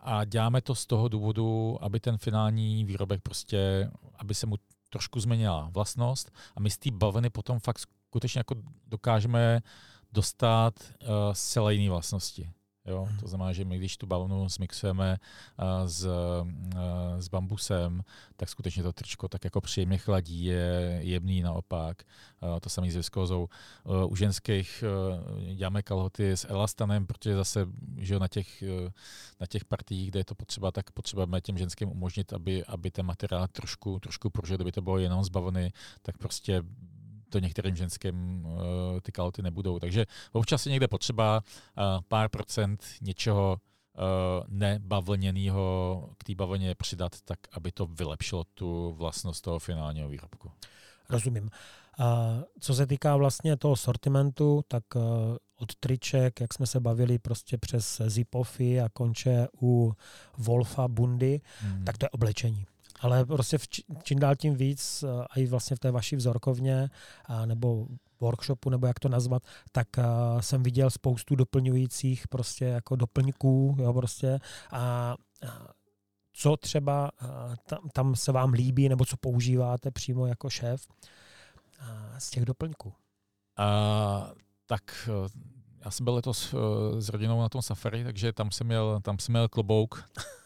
A 0.00 0.24
děláme 0.24 0.60
to 0.60 0.74
z 0.74 0.86
toho 0.86 1.08
důvodu, 1.08 1.78
aby 1.80 2.00
ten 2.00 2.18
finální 2.18 2.84
výrobek 2.84 3.22
prostě, 3.22 3.90
aby 4.18 4.34
se 4.34 4.46
mu 4.46 4.56
trošku 4.90 5.20
změnila 5.20 5.68
vlastnost 5.72 6.30
a 6.56 6.60
my 6.60 6.70
z 6.70 6.78
té 6.78 6.90
bavlny 6.90 7.30
potom 7.30 7.60
fakt 7.60 7.78
skutečně 7.78 8.38
jako 8.38 8.54
dokážeme 8.86 9.60
dostat 10.12 10.74
uh, 10.80 11.08
zcela 11.32 11.70
jiné 11.70 11.90
vlastnosti. 11.90 12.50
Jo? 12.86 13.08
To 13.20 13.28
znamená, 13.28 13.52
že 13.52 13.64
my 13.64 13.78
když 13.78 13.96
tu 13.96 14.06
bavlnu 14.06 14.48
zmixujeme 14.48 15.18
s, 15.86 16.08
s 17.18 17.28
bambusem, 17.28 18.02
tak 18.36 18.48
skutečně 18.48 18.82
to 18.82 18.92
tričko 18.92 19.28
tak 19.28 19.44
jako 19.44 19.60
příjemně 19.60 19.98
chladí, 19.98 20.44
je 20.44 20.98
jemný 21.02 21.42
naopak. 21.42 22.02
To 22.60 22.70
samé 22.70 22.90
s 22.90 22.96
viskózou. 22.96 23.48
U 24.08 24.16
ženských 24.16 24.84
děláme 25.54 25.82
kalhoty 25.82 26.32
s 26.32 26.48
elastanem, 26.48 27.06
protože 27.06 27.36
zase 27.36 27.66
že 27.96 28.18
na, 28.18 28.28
těch, 28.28 28.64
na 29.40 29.46
těch 29.46 29.64
partiích, 29.64 30.10
kde 30.10 30.20
je 30.20 30.24
to 30.24 30.34
potřeba, 30.34 30.72
tak 30.72 30.90
potřebujeme 30.90 31.40
těm 31.40 31.58
ženským 31.58 31.90
umožnit, 31.90 32.32
aby, 32.32 32.64
aby 32.64 32.90
ten 32.90 33.06
materiál 33.06 33.48
trošku, 33.48 33.98
trošku 33.98 34.30
pružil, 34.30 34.56
kdyby 34.56 34.72
to 34.72 34.82
bylo 34.82 34.98
jenom 34.98 35.24
z 35.24 35.28
bavlny, 35.28 35.72
tak 36.02 36.18
prostě 36.18 36.62
to 37.30 37.38
některým 37.38 37.76
ženským 37.76 38.44
uh, 38.44 38.60
ty 39.02 39.12
kalhoty 39.12 39.42
nebudou. 39.42 39.78
Takže 39.78 40.06
občas 40.32 40.66
je 40.66 40.70
někde 40.70 40.88
potřeba 40.88 41.40
uh, 41.40 41.84
pár 42.08 42.28
procent 42.28 42.84
něčeho 43.02 43.56
uh, 43.56 44.02
nebavlněného 44.48 46.08
k 46.18 46.24
té 46.24 46.34
bavlně 46.34 46.74
přidat, 46.74 47.12
tak 47.24 47.38
aby 47.52 47.72
to 47.72 47.86
vylepšilo 47.86 48.44
tu 48.54 48.94
vlastnost 48.98 49.44
toho 49.44 49.58
finálního 49.58 50.08
výrobku. 50.08 50.50
Rozumím. 51.10 51.50
A 51.98 52.36
co 52.60 52.74
se 52.74 52.86
týká 52.86 53.16
vlastně 53.16 53.56
toho 53.56 53.76
sortimentu, 53.76 54.64
tak 54.68 54.84
od 55.56 55.74
triček, 55.74 56.40
jak 56.40 56.54
jsme 56.54 56.66
se 56.66 56.80
bavili 56.80 57.18
prostě 57.18 57.58
přes 57.58 58.02
Zipofy 58.06 58.80
a 58.80 58.88
konče 58.88 59.48
u 59.62 59.92
Wolfa, 60.38 60.88
Bundy, 60.88 61.40
hmm. 61.60 61.84
tak 61.84 61.98
to 61.98 62.04
je 62.04 62.10
oblečení 62.10 62.66
ale 63.00 63.24
prostě 63.24 63.58
v 63.58 63.68
čím 64.02 64.18
dál 64.18 64.36
tím 64.36 64.54
víc, 64.54 65.02
eh, 65.02 65.24
a 65.30 65.38
i 65.40 65.46
vlastně 65.46 65.76
v 65.76 65.80
té 65.80 65.90
vaší 65.90 66.16
vzorkovně, 66.16 66.90
a 67.24 67.46
nebo 67.46 67.86
workshopu, 68.20 68.70
nebo 68.70 68.86
jak 68.86 69.00
to 69.00 69.08
nazvat, 69.08 69.42
tak 69.72 69.88
uh, 69.98 70.40
jsem 70.40 70.62
viděl 70.62 70.90
spoustu 70.90 71.34
doplňujících 71.34 72.28
prostě 72.28 72.64
jako 72.64 72.96
doplňků, 72.96 73.76
jo, 73.78 73.92
prostě 73.92 74.38
a, 74.70 74.80
a 74.80 75.16
co 76.32 76.56
třeba 76.56 77.10
tam, 77.66 77.78
tam 77.92 78.16
se 78.16 78.32
vám 78.32 78.52
líbí, 78.52 78.88
nebo 78.88 79.04
co 79.04 79.16
používáte 79.16 79.90
přímo 79.90 80.26
jako 80.26 80.50
šéf 80.50 80.86
z 82.18 82.30
těch 82.30 82.44
doplňků. 82.44 82.92
A, 83.56 84.30
tak 84.66 85.10
já 85.84 85.90
jsem 85.90 86.04
byl 86.04 86.14
letos 86.14 86.54
s 86.98 87.08
rodinou 87.08 87.40
na 87.40 87.48
tom 87.48 87.62
safari, 87.62 88.04
takže 88.04 88.32
tam 88.32 88.50
jsem 88.50 88.66
měl, 88.66 89.00
tam 89.00 89.18
jsem 89.18 89.32
měl 89.32 89.48
klobouk 89.48 90.04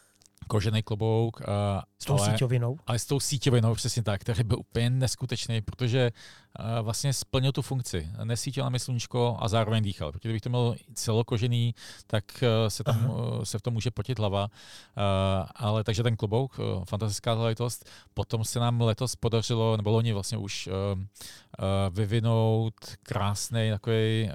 kožený 0.51 0.83
klobouk. 0.83 1.41
A, 1.47 1.87
s 1.95 2.05
tou 2.05 2.19
ale, 2.19 2.31
síťovinou? 2.31 2.77
Ale 2.87 2.99
s 2.99 3.05
tou 3.05 3.19
síťovinou, 3.19 3.75
přesně 3.75 4.03
tak, 4.03 4.21
který 4.21 4.43
byl 4.43 4.59
úplně 4.59 4.89
neskutečný, 4.89 5.61
protože 5.61 6.11
vlastně 6.81 7.13
splnil 7.13 7.51
tu 7.51 7.61
funkci. 7.61 8.09
Nesítil 8.23 8.63
na 8.63 8.69
mě 8.69 8.79
sluníčko 8.79 9.37
a 9.39 9.47
zároveň 9.47 9.83
dýchal. 9.83 10.11
Protože 10.11 10.29
kdybych 10.29 10.41
to 10.41 10.49
měl 10.49 10.75
celokožený, 10.93 11.75
tak 12.07 12.43
se, 12.67 12.83
tam, 12.83 13.11
se 13.43 13.59
v 13.59 13.61
tom 13.61 13.73
může 13.73 13.91
potit 13.91 14.19
hlava. 14.19 14.47
Ale 15.55 15.83
takže 15.83 16.03
ten 16.03 16.17
klobouk, 16.17 16.59
fantastická 16.89 17.35
záležitost. 17.35 17.89
Potom 18.13 18.43
se 18.43 18.59
nám 18.59 18.81
letos 18.81 19.15
podařilo, 19.15 19.77
nebo 19.77 19.89
loni 19.89 20.13
vlastně 20.13 20.37
už 20.37 20.69
vyvinout 21.91 22.73
krásný 23.03 23.69
takový 23.71 24.29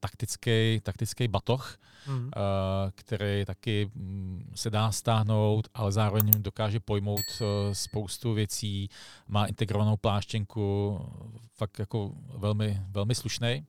taktický, 0.00 0.80
taktický 0.82 1.28
batoh, 1.28 1.76
mm. 2.08 2.30
který 2.94 3.44
taky 3.44 3.90
mm, 3.94 4.52
se 4.54 4.70
dá 4.70 4.92
stáhnout, 4.92 5.68
ale 5.74 5.92
zároveň 5.92 6.42
dokáže 6.42 6.80
pojmout 6.80 7.20
eh, 7.40 7.74
spoustu 7.74 8.32
věcí, 8.32 8.88
má 9.28 9.46
integrovanou 9.46 9.96
pláštěnku, 9.96 10.98
fakt 11.58 11.78
jako 11.78 12.12
velmi, 12.36 12.80
velmi 12.90 13.14
slušný. 13.14 13.64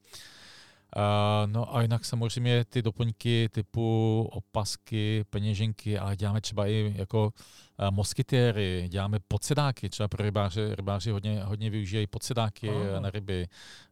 Uh, 0.95 1.51
no 1.51 1.75
a 1.75 1.81
jinak 1.81 2.05
samozřejmě 2.05 2.65
ty 2.65 2.81
doplňky 2.81 3.49
typu 3.51 4.29
opasky, 4.31 5.25
peněženky, 5.29 5.99
ale 5.99 6.15
děláme 6.15 6.41
třeba 6.41 6.67
i 6.67 6.93
jako 6.97 7.25
uh, 7.25 7.91
moskytéry, 7.91 8.87
děláme 8.89 9.19
podsedáky, 9.27 9.89
třeba 9.89 10.07
pro 10.07 10.23
rybáře, 10.23 10.75
rybáři 10.75 11.11
hodně, 11.11 11.43
hodně 11.43 11.69
využívají 11.69 12.07
podsedáky 12.07 12.69
uh, 12.69 12.99
na 12.99 13.09
ryby. 13.09 13.47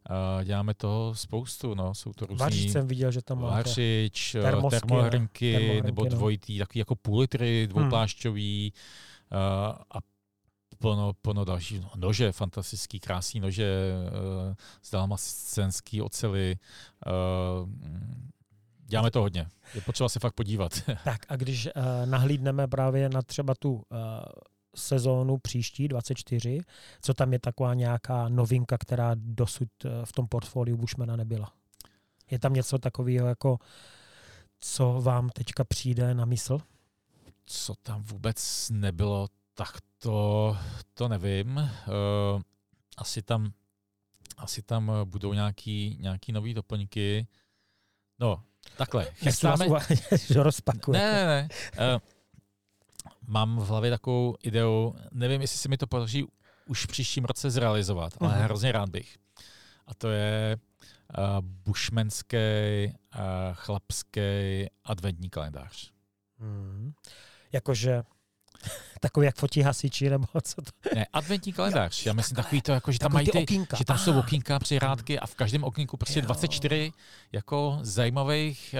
Uh, 0.10 0.44
děláme 0.44 0.74
toho 0.74 1.16
spoustu, 1.16 1.76
no, 1.76 1.94
jsou 1.94 2.14
to 2.14 2.26
různý... 2.26 2.40
Vařič 2.40 2.72
jsem 2.72 2.88
viděl, 2.88 3.12
že 3.12 3.22
tam 3.22 3.42
máte. 3.42 3.56
Vařič, 3.56 4.32
termosky, 4.32 4.80
termohrnky, 4.80 5.54
termohrnky, 5.54 5.86
nebo 5.86 6.04
no. 6.04 6.10
dvojitý, 6.10 6.60
takový 6.60 6.80
jako 6.80 6.96
půl 6.96 7.20
litry, 7.20 7.68
dvouplášťový 7.70 8.74
hmm. 9.32 9.42
uh, 9.42 9.76
a 9.92 9.98
plno, 10.80 11.14
plno 11.22 11.46
další 11.46 11.82
nože, 11.96 12.32
fantastický, 12.32 13.00
krásný 13.00 13.40
nože, 13.40 13.94
uh, 14.48 14.56
z 14.82 14.92
dalmacenský 14.92 16.02
ocely. 16.02 16.56
Uh, 17.08 17.70
děláme 18.86 19.12
to 19.12 19.22
hodně. 19.22 19.48
Je 19.76 19.82
potřeba 19.82 20.10
se 20.10 20.20
fakt 20.20 20.34
podívat. 20.34 20.72
Tak 21.04 21.26
a 21.30 21.36
když 21.36 21.66
uh, 21.66 21.72
nahlídneme 22.06 22.68
právě 22.68 23.10
na 23.10 23.22
třeba 23.22 23.56
tu 23.56 23.74
uh, 23.74 23.82
sezónu 24.76 25.38
příští, 25.38 25.88
24, 25.88 26.60
co 27.02 27.14
tam 27.14 27.34
je 27.34 27.40
taková 27.40 27.74
nějaká 27.74 28.30
novinka, 28.30 28.78
která 28.78 29.12
dosud 29.16 29.70
v 30.04 30.12
tom 30.12 30.28
portfoliu 30.28 30.78
Bushmana 30.78 31.16
nebyla? 31.16 31.52
Je 32.32 32.40
tam 32.40 32.54
něco 32.54 32.78
takového, 32.78 33.28
jako 33.28 33.58
co 34.60 35.02
vám 35.02 35.30
teďka 35.30 35.64
přijde 35.64 36.14
na 36.14 36.26
mysl? 36.26 36.60
Co 37.46 37.76
tam 37.76 38.04
vůbec 38.04 38.70
nebylo, 38.72 39.28
tak 39.58 39.78
to, 39.98 40.58
to 40.94 41.08
nevím. 41.08 41.58
Uh, 41.58 42.42
asi 42.98 43.22
tam, 43.22 43.52
asi 44.38 44.62
tam 44.62 44.92
budou 45.04 45.34
nějaký, 45.34 45.98
nějaký 46.00 46.32
nový 46.32 46.54
doplňky. 46.54 47.28
No, 48.20 48.44
takhle. 48.78 49.06
Chystáme... 49.16 49.66
že 50.28 50.44
rozpakuje. 50.44 51.00
Ne, 51.00 51.12
ne, 51.14 51.26
ne. 51.26 51.50
Uh, 51.96 52.02
mám 53.28 53.60
v 53.60 53.68
hlavě 53.68 53.92
takovou 53.92 54.36
ideu, 54.44 54.96
nevím, 55.12 55.42
jestli 55.42 55.58
se 55.58 55.70
mi 55.70 55.78
to 55.78 55.88
podaří 55.88 56.28
už 56.66 56.84
v 56.84 56.88
příštím 56.88 57.26
roce 57.26 57.52
zrealizovat, 57.52 58.14
ale 58.20 58.34
uh-huh. 58.34 58.44
hrozně 58.44 58.72
rád 58.72 58.90
bych. 58.90 59.18
A 59.88 59.94
to 59.94 60.10
je 60.10 60.58
uh, 61.18 61.24
bušmenský, 61.42 62.38
uh, 62.38 63.22
chlapský 63.54 64.22
adventní 64.84 65.30
kalendář. 65.30 65.92
Uh-huh. 66.42 66.94
Jakože 67.52 68.04
Takový, 69.00 69.26
jak 69.26 69.36
fotí 69.36 69.62
hasiči, 69.62 70.10
nebo 70.10 70.26
co 70.44 70.62
to? 70.62 70.96
Ne, 70.96 71.06
adventní 71.14 71.54
kalendář. 71.54 72.06
Já 72.06 72.14
myslím 72.14 72.36
takový 72.36 72.62
to, 72.62 72.72
jako, 72.72 72.92
že 72.92 73.00
tam 73.00 73.14
mají 73.14 73.28
ty, 73.28 73.44
okýnka. 73.44 73.78
že 73.78 73.86
tam 73.86 73.98
jsou 73.98 74.20
okýnka, 74.20 74.60
přirádky 74.60 75.20
a 75.20 75.26
v 75.26 75.36
každém 75.36 75.64
okýnku 75.64 75.98
prostě 75.98 76.20
jo. 76.20 76.26
24 76.26 76.92
jako 77.32 77.80
zajímavých 77.82 78.76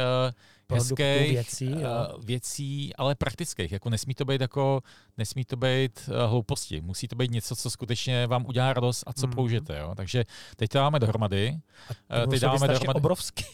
uh, 0.70 0.76
hezkých 0.78 1.30
věcí, 1.30 1.74
uh, 1.74 1.82
věcí, 2.26 2.96
ale 2.96 3.16
praktických. 3.16 3.72
Jako 3.72 3.90
nesmí 3.90 4.14
to 4.14 4.26
být 4.26 4.42
jako, 4.42 4.82
nesmí 5.18 5.46
to 5.46 5.56
být 5.56 6.10
uh, 6.10 6.30
hlouposti. 6.30 6.82
Musí 6.82 7.08
to 7.08 7.16
být 7.16 7.32
něco, 7.32 7.56
co 7.56 7.70
skutečně 7.70 8.28
vám 8.28 8.46
udělá 8.46 8.74
radost 8.74 9.04
a 9.08 9.14
co 9.14 9.28
mm. 9.28 9.34
použijete. 9.34 9.78
Jo? 9.78 9.96
Takže 9.96 10.24
teď 10.56 10.70
to 10.70 10.78
dáme 10.78 11.00
dohromady. 11.00 11.60
A 12.10 12.22
to 12.22 12.28
teď 12.28 12.42
dáme 12.42 12.68
dohromady. 12.68 12.98
obrovský. 12.98 13.46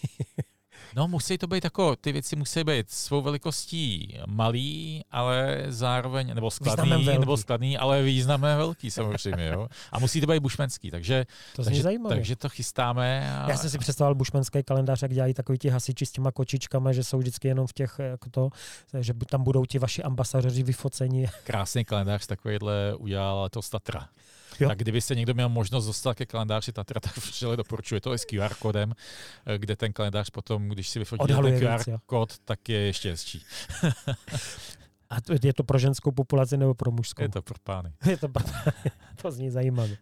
No, 0.95 1.07
musí 1.07 1.37
to 1.37 1.47
být 1.47 1.63
jako, 1.63 1.95
ty 1.95 2.11
věci 2.11 2.35
musí 2.35 2.63
být 2.63 2.91
svou 2.91 3.21
velikostí 3.21 4.17
malý, 4.27 5.03
ale 5.11 5.63
zároveň, 5.67 6.33
nebo 6.35 6.51
skladný, 6.51 7.05
nebo 7.05 7.37
skladný, 7.37 7.77
ale 7.77 8.03
významné 8.03 8.57
velký 8.57 8.91
samozřejmě, 8.91 9.47
jo. 9.47 9.67
A 9.91 9.99
musí 9.99 10.21
to 10.21 10.27
být 10.27 10.39
bušmenský, 10.39 10.91
takže 10.91 11.25
to, 11.55 11.63
takže, 11.63 11.83
takže 12.09 12.35
to 12.35 12.49
chystáme. 12.49 13.33
A... 13.37 13.49
Já 13.49 13.57
jsem 13.57 13.69
si 13.69 13.77
představoval 13.77 14.15
bušmenský 14.15 14.63
kalendář, 14.63 15.01
jak 15.01 15.13
dělají 15.13 15.33
takový 15.33 15.57
ti 15.57 15.69
hasiči 15.69 16.05
s 16.05 16.11
těma 16.11 16.31
kočičkama, 16.31 16.91
že 16.91 17.03
jsou 17.03 17.17
vždycky 17.17 17.47
jenom 17.47 17.67
v 17.67 17.73
těch, 17.73 17.95
jako 17.99 18.29
to, 18.29 18.49
že 18.99 19.13
tam 19.13 19.43
budou 19.43 19.65
ti 19.65 19.79
vaši 19.79 20.03
ambasadoři 20.03 20.63
vyfoceni. 20.63 21.27
Krásný 21.43 21.85
kalendář 21.85 22.27
takovýhle 22.27 22.95
udělal 22.97 23.49
to 23.49 23.59
Tatra. 23.61 24.07
Jo. 24.59 24.69
Tak 24.69 24.77
kdyby 24.77 25.01
se 25.01 25.15
někdo 25.15 25.33
měl 25.33 25.49
možnost 25.49 25.85
dostat 25.85 26.13
ke 26.13 26.25
kalendáři 26.25 26.71
Tatra, 26.71 26.99
tak 26.99 27.17
vřele 27.27 27.57
doporučuji 27.57 28.01
to 28.01 28.13
i 28.13 28.19
s 28.19 28.25
QR 28.25 28.53
kódem, 28.59 28.93
eh, 29.45 29.57
kde 29.57 29.75
ten 29.75 29.93
kalendář 29.93 30.29
potom, 30.29 30.69
když 30.69 30.89
si 30.89 30.99
vyfotí 30.99 31.27
ten 31.27 31.37
QR 31.37 31.49
věc, 31.49 31.89
kód, 32.05 32.39
tak 32.45 32.69
je 32.69 32.79
ještě 32.79 33.09
hezčí. 33.11 33.45
A 35.09 35.21
to, 35.21 35.33
je 35.43 35.53
to 35.53 35.63
pro 35.63 35.79
ženskou 35.79 36.11
populaci 36.11 36.57
nebo 36.57 36.73
pro 36.73 36.91
mužskou? 36.91 37.21
Je 37.21 37.29
to 37.29 37.41
pro 37.41 37.55
pány. 37.63 37.93
Je 38.05 38.17
to 38.17 38.29
pro 38.29 38.43
pány. 38.43 38.71
to 39.21 39.31
zní 39.31 39.49
zajímavě. 39.49 39.97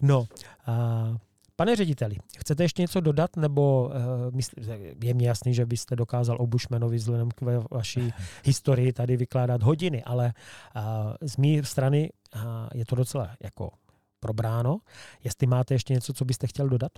No, 0.00 0.26
a 0.66 1.16
Pane 1.60 1.76
řediteli, 1.76 2.16
chcete 2.38 2.64
ještě 2.64 2.82
něco 2.82 3.00
dodat, 3.00 3.36
nebo 3.36 3.90
mysl, 4.30 4.50
je 5.02 5.14
mi 5.14 5.24
jasný, 5.24 5.54
že 5.54 5.66
byste 5.66 5.96
dokázal 5.96 6.36
o 6.40 6.46
Bushmanovi 6.46 6.96
vzhledem 6.96 7.30
k 7.30 7.42
vaší 7.70 8.12
historii 8.44 8.92
tady 8.92 9.16
vykládat 9.16 9.62
hodiny, 9.62 10.04
ale 10.04 10.32
uh, 10.76 10.82
z 11.20 11.36
mé 11.36 11.64
strany 11.64 12.10
uh, 12.34 12.42
je 12.74 12.84
to 12.84 12.96
docela 12.96 13.30
jako 13.42 13.70
probráno. 14.20 14.78
Jestli 15.24 15.46
máte 15.46 15.74
ještě 15.74 15.92
něco, 15.92 16.12
co 16.12 16.24
byste 16.24 16.46
chtěl 16.46 16.68
dodat? 16.68 16.92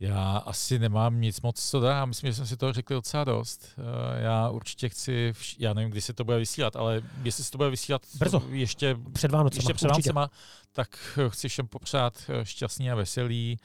Já 0.00 0.36
asi 0.36 0.78
nemám 0.78 1.20
nic 1.20 1.40
moc 1.40 1.70
co 1.70 1.80
dá. 1.80 2.04
Myslím, 2.04 2.30
že 2.30 2.34
jsem 2.34 2.46
si 2.46 2.56
to 2.56 2.72
řekl 2.72 2.94
docela 2.94 3.24
dost. 3.24 3.68
Eh, 3.78 4.22
já 4.22 4.48
určitě 4.50 4.88
chci, 4.88 5.32
já 5.58 5.74
nevím, 5.74 5.90
kdy 5.90 6.00
se 6.00 6.12
to 6.12 6.24
bude 6.24 6.38
vysílat, 6.38 6.76
ale 6.76 7.02
jestli 7.22 7.44
se 7.44 7.50
to 7.50 7.58
bude 7.58 7.70
vysílat 7.70 8.02
Brzo. 8.18 8.42
ještě 8.50 8.96
před 9.12 9.30
Vánocema, 9.30 9.58
ještě 9.58 9.74
před 9.74 9.88
Vánocema 9.88 10.30
tak 10.72 11.18
chci 11.28 11.48
všem 11.48 11.68
popřát 11.68 12.14
eh, 12.28 12.44
šťastný 12.44 12.90
a 12.90 12.94
veselý, 12.94 13.58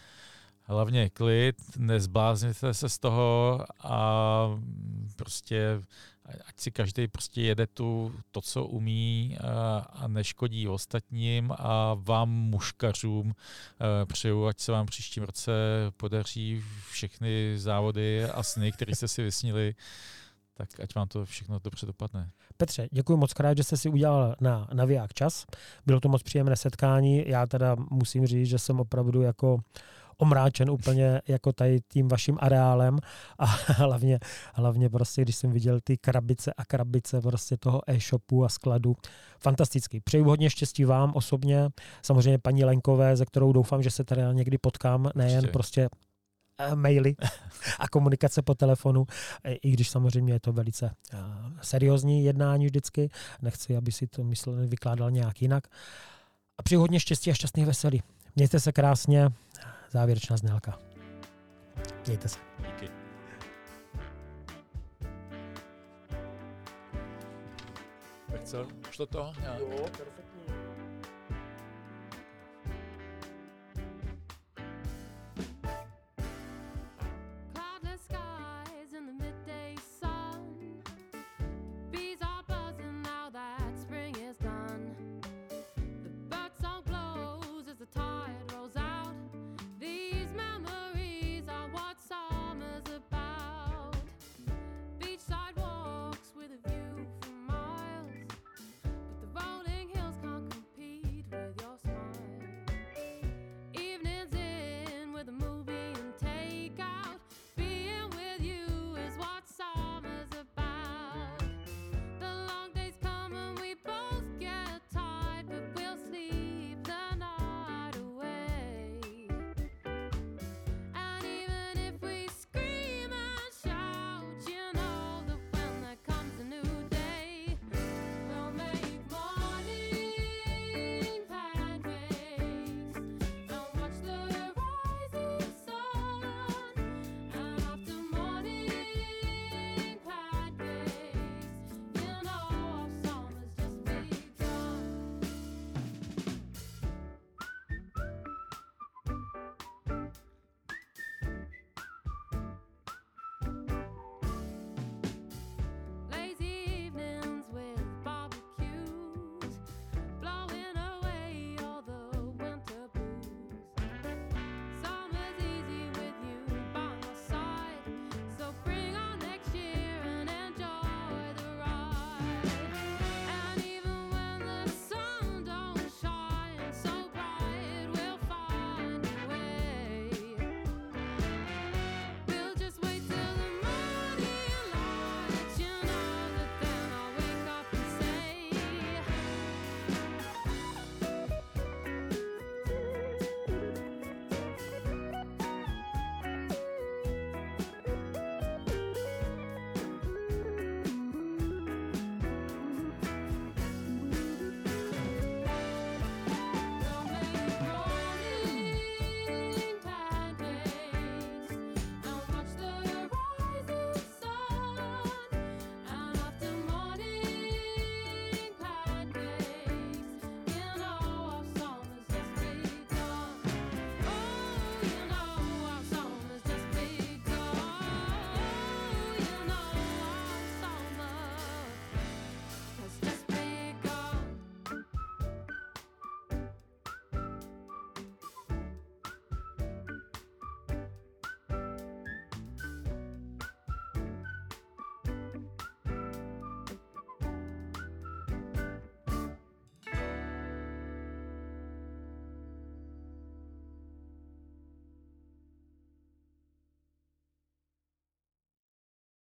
hlavně 0.64 1.10
klid, 1.10 1.56
nezblázněte 1.78 2.74
se 2.74 2.90
z 2.90 3.00
toho 3.00 3.60
a 3.84 4.48
prostě 5.16 5.82
ať 6.48 6.60
si 6.60 6.72
každý 6.72 7.08
prostě 7.08 7.42
jede 7.42 7.68
tu, 7.68 8.16
to, 8.32 8.42
co 8.42 8.66
umí 8.66 9.38
a, 9.94 10.08
neškodí 10.08 10.68
ostatním 10.68 11.52
a 11.58 11.94
vám 11.94 12.30
muškařům 12.30 13.36
přeju, 14.06 14.46
ať 14.46 14.60
se 14.60 14.72
vám 14.72 14.86
příštím 14.86 15.24
roce 15.24 15.52
podaří 15.98 16.64
všechny 16.90 17.54
závody 17.58 18.24
a 18.26 18.44
sny, 18.44 18.72
které 18.72 18.96
jste 18.96 19.08
si 19.08 19.24
vysnili, 19.24 19.76
tak 20.54 20.80
ať 20.80 20.96
vám 20.96 21.08
to 21.08 21.26
všechno 21.26 21.60
dobře 21.60 21.86
dopadne. 21.86 22.30
Petře, 22.58 22.88
děkuji 22.92 23.18
moc 23.18 23.34
krát, 23.34 23.58
že 23.58 23.64
jste 23.64 23.78
si 23.78 23.90
udělal 23.90 24.36
na 24.42 24.68
naviják 24.74 25.14
čas. 25.14 25.46
Bylo 25.86 26.00
to 26.00 26.10
moc 26.10 26.24
příjemné 26.24 26.56
setkání. 26.56 27.24
Já 27.28 27.46
teda 27.46 27.76
musím 27.90 28.28
říct, 28.28 28.48
že 28.48 28.60
jsem 28.60 28.80
opravdu 28.80 29.22
jako 29.22 29.60
omráčen 30.22 30.70
úplně 30.70 31.22
jako 31.28 31.54
tady 31.54 31.80
tím 31.88 32.08
vaším 32.08 32.38
areálem 32.42 33.00
a 33.40 33.46
hlavně, 33.68 34.20
hlavně 34.54 34.90
prostě, 34.90 35.22
když 35.22 35.36
jsem 35.36 35.52
viděl 35.52 35.80
ty 35.84 35.98
krabice 35.98 36.54
a 36.58 36.66
krabice 36.66 37.22
prostě 37.22 37.58
toho 37.58 37.82
e-shopu 37.88 38.46
a 38.46 38.50
skladu. 38.50 38.96
Fantastický. 39.40 40.00
Přeju 40.00 40.26
hodně 40.26 40.50
štěstí 40.50 40.86
vám 40.86 41.12
osobně, 41.16 41.70
samozřejmě 42.02 42.38
paní 42.38 42.66
Lenkové, 42.66 43.18
ze 43.18 43.26
kterou 43.26 43.54
doufám, 43.54 43.84
že 43.84 43.92
se 43.92 44.04
tady 44.04 44.22
někdy 44.32 44.58
potkám, 44.58 45.10
nejen 45.16 45.48
prostě 45.48 45.90
eh, 46.58 46.76
maily 46.76 47.16
a 47.80 47.88
komunikace 47.88 48.42
po 48.42 48.56
telefonu, 48.56 49.06
i 49.62 49.72
když 49.72 49.90
samozřejmě 49.90 50.34
je 50.34 50.40
to 50.40 50.54
velice 50.54 50.86
uh, 51.14 51.20
seriózní 51.62 52.24
jednání 52.26 52.66
vždycky. 52.66 53.10
Nechci, 53.42 53.78
aby 53.78 53.92
si 53.92 54.08
to 54.08 54.24
myslel, 54.24 54.68
vykládal 54.68 55.12
nějak 55.12 55.42
jinak. 55.42 55.68
A 56.58 56.64
přeju 56.64 56.82
hodně 56.82 57.00
štěstí 57.00 57.32
a 57.32 57.34
šťastných 57.34 57.66
veselí. 57.66 58.04
Mějte 58.36 58.60
se 58.60 58.72
krásně 58.72 59.30
závěrečná 59.92 60.38
znělka. 60.38 60.80
Mějte 62.08 62.28
se. 62.28 62.40
Díky. 62.68 62.90
Tak 68.32 68.44
co, 68.44 68.68
šlo 68.92 69.06
to? 69.06 69.34
Já. 69.44 69.58
Jo, 69.58 69.68
perfekt. 69.98 70.31